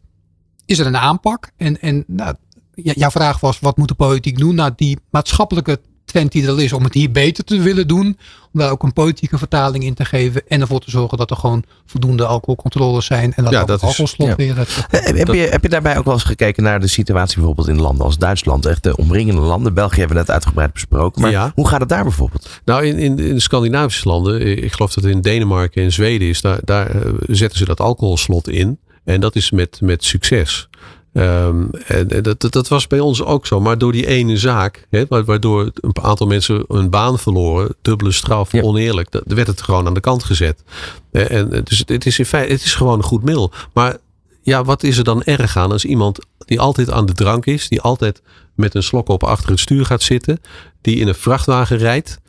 is 0.65 0.79
er 0.79 0.86
een 0.86 0.97
aanpak. 0.97 1.51
En, 1.57 1.82
en 1.82 2.03
nou, 2.07 2.36
jouw 2.73 3.11
vraag 3.11 3.39
was, 3.39 3.59
wat 3.59 3.77
moet 3.77 3.88
de 3.88 3.93
politiek 3.93 4.38
doen? 4.38 4.55
Nou, 4.55 4.71
die 4.75 4.97
maatschappelijke 5.09 5.79
trend 6.12 6.32
die 6.32 6.47
er 6.47 6.62
is 6.62 6.74
om 6.74 6.84
het 6.84 6.93
hier 6.93 7.12
beter 7.12 7.43
te 7.43 7.59
willen 7.62 7.88
doen. 7.88 8.18
Om 8.53 8.59
daar 8.59 8.72
ook 8.72 8.84
een 8.84 8.93
politieke 8.93 9.38
vertaling 9.38 9.84
in 9.84 9.93
te 9.93 10.05
geven. 10.05 10.41
En 10.47 10.62
ervoor 10.62 10.80
te 10.80 10.89
zorgen 10.89 11.18
dat 11.18 11.30
er 11.30 11.36
gewoon 11.38 11.64
voldoende 11.86 12.26
alcoholcontroles 12.26 13.05
zijn. 13.05 13.34
En 13.34 13.43
dat 13.43 13.53
Ja, 13.53 13.66
dat 13.66 13.82
alcoholslot 13.82 14.28
ja. 14.28 14.36
weer... 14.36 14.57
Het, 14.57 14.86
Eh, 14.89 15.18
Heb 15.18 15.28
je, 15.28 15.39
heb 15.39 15.64
je 15.64 15.70
daarbij 15.70 15.97
ook 15.97 16.05
wel 16.05 16.14
eens 16.14 16.24
gekeken 16.24 16.64
naar 16.64 16.80
de 16.80 16.88
situatie 16.88 17.36
bijvoorbeeld 17.36 17.68
in 17.68 17.82
landen 17.82 18.05
als 18.05 18.18
Duitsland? 18.18 18.66
Echt 18.66 18.84
de 18.84 18.95
omringende 18.97 19.41
landen. 19.41 19.74
België 19.74 19.99
hebben 19.99 20.16
we 20.18 20.22
net 20.24 20.32
uitgebreid 20.32 20.74
besproken. 20.74 21.22
Maar 21.22 21.32
Ja. 21.32 21.51
hoe 21.55 21.68
gaat 21.68 21.80
het 21.80 21.89
daar 21.89 22.03
bijvoorbeeld? 22.03 22.49
Nou, 22.66 22.86
in, 22.86 22.97
in, 22.97 23.20
in 23.20 23.34
de 23.34 23.39
Scandinavische 23.41 24.07
landen, 24.07 24.39
eh, 24.41 24.64
ik 24.64 24.72
geloof 24.74 24.93
dat 24.93 25.03
het 25.03 25.14
in 25.14 25.22
Denemarken 25.22 25.84
en 25.84 25.91
Zweden 25.91 26.28
is, 26.28 26.41
daar, 26.41 26.59
daar 26.64 26.89
eh, 26.89 27.12
zetten 27.28 27.57
ze 27.57 27.66
dat 27.66 27.80
alcoholslot 27.80 28.47
in. 28.49 28.80
En 29.03 29.22
dat 29.22 29.36
is 29.36 29.51
met, 29.51 29.80
met 29.82 30.03
succes. 30.03 30.68
Ehm, 31.14 31.66
en 31.88 32.07
dat, 32.22 32.39
dat, 32.39 32.51
dat 32.51 32.68
was 32.68 32.88
bij 32.88 32.99
ons 32.99 33.24
ook 33.24 33.47
zo. 33.47 33.59
Maar 33.59 33.78
door 33.78 33.91
die 33.91 34.07
ene 34.07 34.38
zaak, 34.38 34.88
waardoor 35.07 35.72
een 35.76 35.97
aantal 36.01 36.28
mensen 36.28 36.64
hun 36.68 36.89
baan 36.89 37.20
verloren, 37.20 37.76
dubbele 37.82 38.12
straf, 38.12 38.51
Ja. 38.51 38.62
oneerlijk, 38.62 39.12
dat, 39.12 39.24
werd 39.26 39.47
het 39.47 39.62
gewoon 39.62 39.88
aan 39.88 39.93
de 39.93 39.99
kant 39.99 40.24
gezet. 40.24 40.64
Eh, 41.12 41.32
En, 41.32 41.53
en 41.53 41.64
dus 41.64 41.84
het, 41.86 42.05
is 42.05 42.20
in 42.20 42.26
feite, 42.26 42.51
het 42.53 42.64
is 42.64 42.76
gewoon 42.76 42.97
een 42.97 43.03
goed 43.03 43.24
middel. 43.24 43.51
Maar 43.74 43.97
ja, 44.41 44.64
wat 44.64 44.84
is 44.84 44.97
er 44.97 45.03
dan 45.03 45.24
erg 45.24 45.57
aan 45.57 45.72
als 45.72 45.86
iemand 45.86 46.20
die 46.38 46.59
altijd 46.59 46.91
aan 46.91 47.05
de 47.05 47.14
drank 47.14 47.45
is, 47.45 47.68
die 47.68 47.82
altijd 47.82 48.22
met 48.55 48.76
een 48.76 48.84
slok 48.84 49.09
op 49.09 49.24
achter 49.24 49.49
het 49.49 49.59
stuur 49.59 49.86
gaat 49.86 50.01
zitten, 50.01 50.39
die 50.82 50.95
in 50.95 51.07
een 51.07 51.16
vrachtwagen 51.16 51.78
rijdt, 51.78 52.20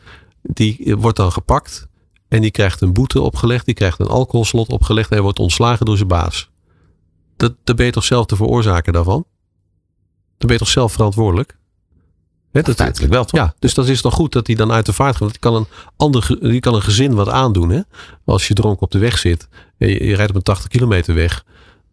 die 0.42 0.94
wordt 0.98 1.16
dan 1.16 1.32
gepakt 1.32 1.86
en 2.28 2.40
die 2.40 2.50
krijgt 2.50 2.80
een 2.80 2.92
boete 2.92 3.20
opgelegd, 3.20 3.64
die 3.64 3.74
krijgt 3.74 4.00
een 4.00 4.06
alcoholslot 4.06 4.68
opgelegd 4.68 5.08
en 5.08 5.14
hij 5.14 5.22
wordt 5.22 5.38
ontslagen 5.38 5.86
door 5.86 5.96
zijn 5.96 6.08
baas. 6.08 6.50
Dat, 7.48 7.54
dan 7.64 7.76
ben 7.76 7.86
je 7.86 7.92
toch 7.92 8.04
zelf 8.04 8.26
de 8.26 8.36
veroorzaker 8.36 8.92
daarvan? 8.92 9.24
Dan 10.38 10.48
ben 10.48 10.52
je 10.52 10.58
toch 10.58 10.68
zelf 10.68 10.92
verantwoordelijk? 10.92 11.56
Hè, 12.52 12.62
dat, 12.62 12.74
Feitelijk 12.76 13.12
wel, 13.12 13.24
toch? 13.24 13.40
ja, 13.40 13.54
dus 13.58 13.74
dat 13.74 13.88
is 13.88 14.00
toch 14.00 14.14
goed 14.14 14.32
dat 14.32 14.46
hij 14.46 14.56
dan 14.56 14.72
uit 14.72 14.86
de 14.86 14.92
vaart 14.92 15.10
gaat. 15.10 15.18
Want 15.20 15.30
die 15.30 15.40
kan 15.40 15.54
een, 15.54 15.66
ander, 15.96 16.36
die 16.40 16.60
kan 16.60 16.74
een 16.74 16.82
gezin 16.82 17.14
wat 17.14 17.28
aandoen. 17.28 17.68
Hè? 17.70 17.80
Als 18.24 18.48
je 18.48 18.54
dronken 18.54 18.82
op 18.82 18.90
de 18.90 18.98
weg 18.98 19.18
zit 19.18 19.48
en 19.78 19.88
je, 19.88 20.04
je 20.06 20.14
rijdt 20.14 20.30
op 20.30 20.36
een 20.36 20.42
80 20.42 20.68
kilometer 20.68 21.14
weg. 21.14 21.44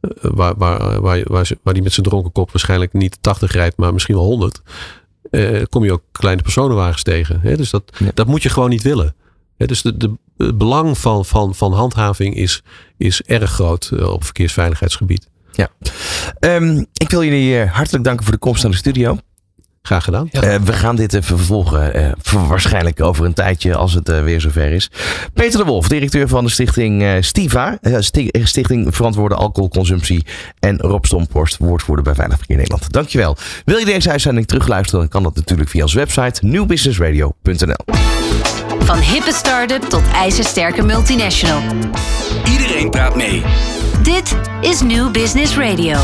eh, 0.02 0.10
Waar, 0.22 0.56
waar, 0.58 1.02
waar, 1.02 1.24
waar, 1.28 1.45
ze- 1.45 1.60
waar 1.64 1.74
die 1.74 1.84
met 1.84 1.93
zijn 1.93 2.06
dronken 2.06 2.32
kop 2.32 2.52
waarschijnlijk 2.52 2.93
niet 2.93 3.18
80 3.22 3.52
rijdt, 3.52 3.78
maar 3.78 3.93
misschien 3.93 4.16
wel 4.16 4.26
100. 4.26 4.62
eh, 5.32 5.64
kom 5.70 5.84
je 5.84 5.91
ook 5.91 6.04
kleine 6.12 6.41
personenwagens 6.41 7.04
tegen. 7.04 7.39
Hè? 7.41 7.56
Dus 7.58 7.70
dat, 7.70 7.84
Ja. 7.97 8.12
dat 8.14 8.28
moet 8.28 8.43
je 8.43 8.50
gewoon 8.50 8.70
niet 8.70 8.84
willen. 8.84 9.16
Hè, 9.58 9.66
dus 9.66 9.82
de, 9.82 9.97
de, 9.97 10.14
het 10.38 10.58
belang 10.58 10.97
van, 10.97 11.26
van, 11.26 11.56
van 11.56 11.74
handhaving 11.74 12.36
is, 12.36 12.62
is 12.97 13.22
erg 13.22 13.52
groot 13.52 13.91
eh, 13.93 14.10
op 14.12 14.24
verkeersveiligheidsgebied. 14.24 15.30
Ehm, 16.39 16.84
ik 16.93 17.10
wil 17.10 17.24
jullie 17.24 17.62
eh, 17.62 17.72
hartelijk 17.76 18.03
danken 18.03 18.24
voor 18.24 18.34
de 18.34 18.39
komst 18.39 18.64
naar 18.64 18.72
de 18.72 18.78
studio. 18.78 19.18
Graag 19.82 20.03
gedaan. 20.03 20.30
Eh, 20.30 20.55
we 20.55 20.74
gaan 20.74 20.95
dit 20.95 21.14
even 21.14 21.38
vervolgen. 21.38 21.93
eh, 21.93 22.12
voor- 22.22 22.47
waarschijnlijk 22.47 23.01
over 23.01 23.26
een 23.26 23.34
tijdje 23.34 23.76
als 23.76 23.93
het 23.93 24.10
eh, 24.10 24.24
weer 24.24 24.41
zover 24.41 24.72
is. 24.72 24.89
Peter 25.34 25.60
de 25.60 25.66
Wolf, 25.66 25.88
directeur 25.88 26.28
van 26.28 26.43
de 26.43 26.49
stichting 26.51 27.01
eh, 27.03 27.12
Stiva. 27.20 27.78
Sti- 27.99 28.30
Stichting 28.43 28.95
Verantwoorde 28.95 29.36
Alcoholconsumptie. 29.36 30.26
En 30.60 30.78
Rob 30.78 31.05
Stomporst, 31.05 31.57
woordvoerder 31.57 32.03
bij 32.05 32.16
Veilig 32.16 32.38
Verkeer 32.38 32.55
Nederland. 32.55 32.91
Dankjewel. 32.91 33.38
Wil 33.66 33.78
je 33.78 33.86
deze 33.86 34.12
uitzending 34.12 34.47
terugluisteren? 34.47 34.99
Dan 34.99 35.10
kan 35.10 35.24
dat 35.24 35.36
natuurlijk 35.36 35.70
via 35.70 35.82
onze 35.82 35.97
website 35.97 36.45
nieuwbusinessradio.nl. 36.45 38.19
Van 38.90 39.00
hippe 39.00 39.34
start-up 39.34 39.82
tot 39.82 40.02
ijzersterke 40.14 40.82
multinational. 40.82 41.62
Iedereen 42.52 42.90
praat 42.90 43.16
mee. 43.16 43.44
Dit 44.04 44.36
is 44.62 44.82
New 44.82 45.12
Business 45.12 45.56
Radio. 45.56 45.98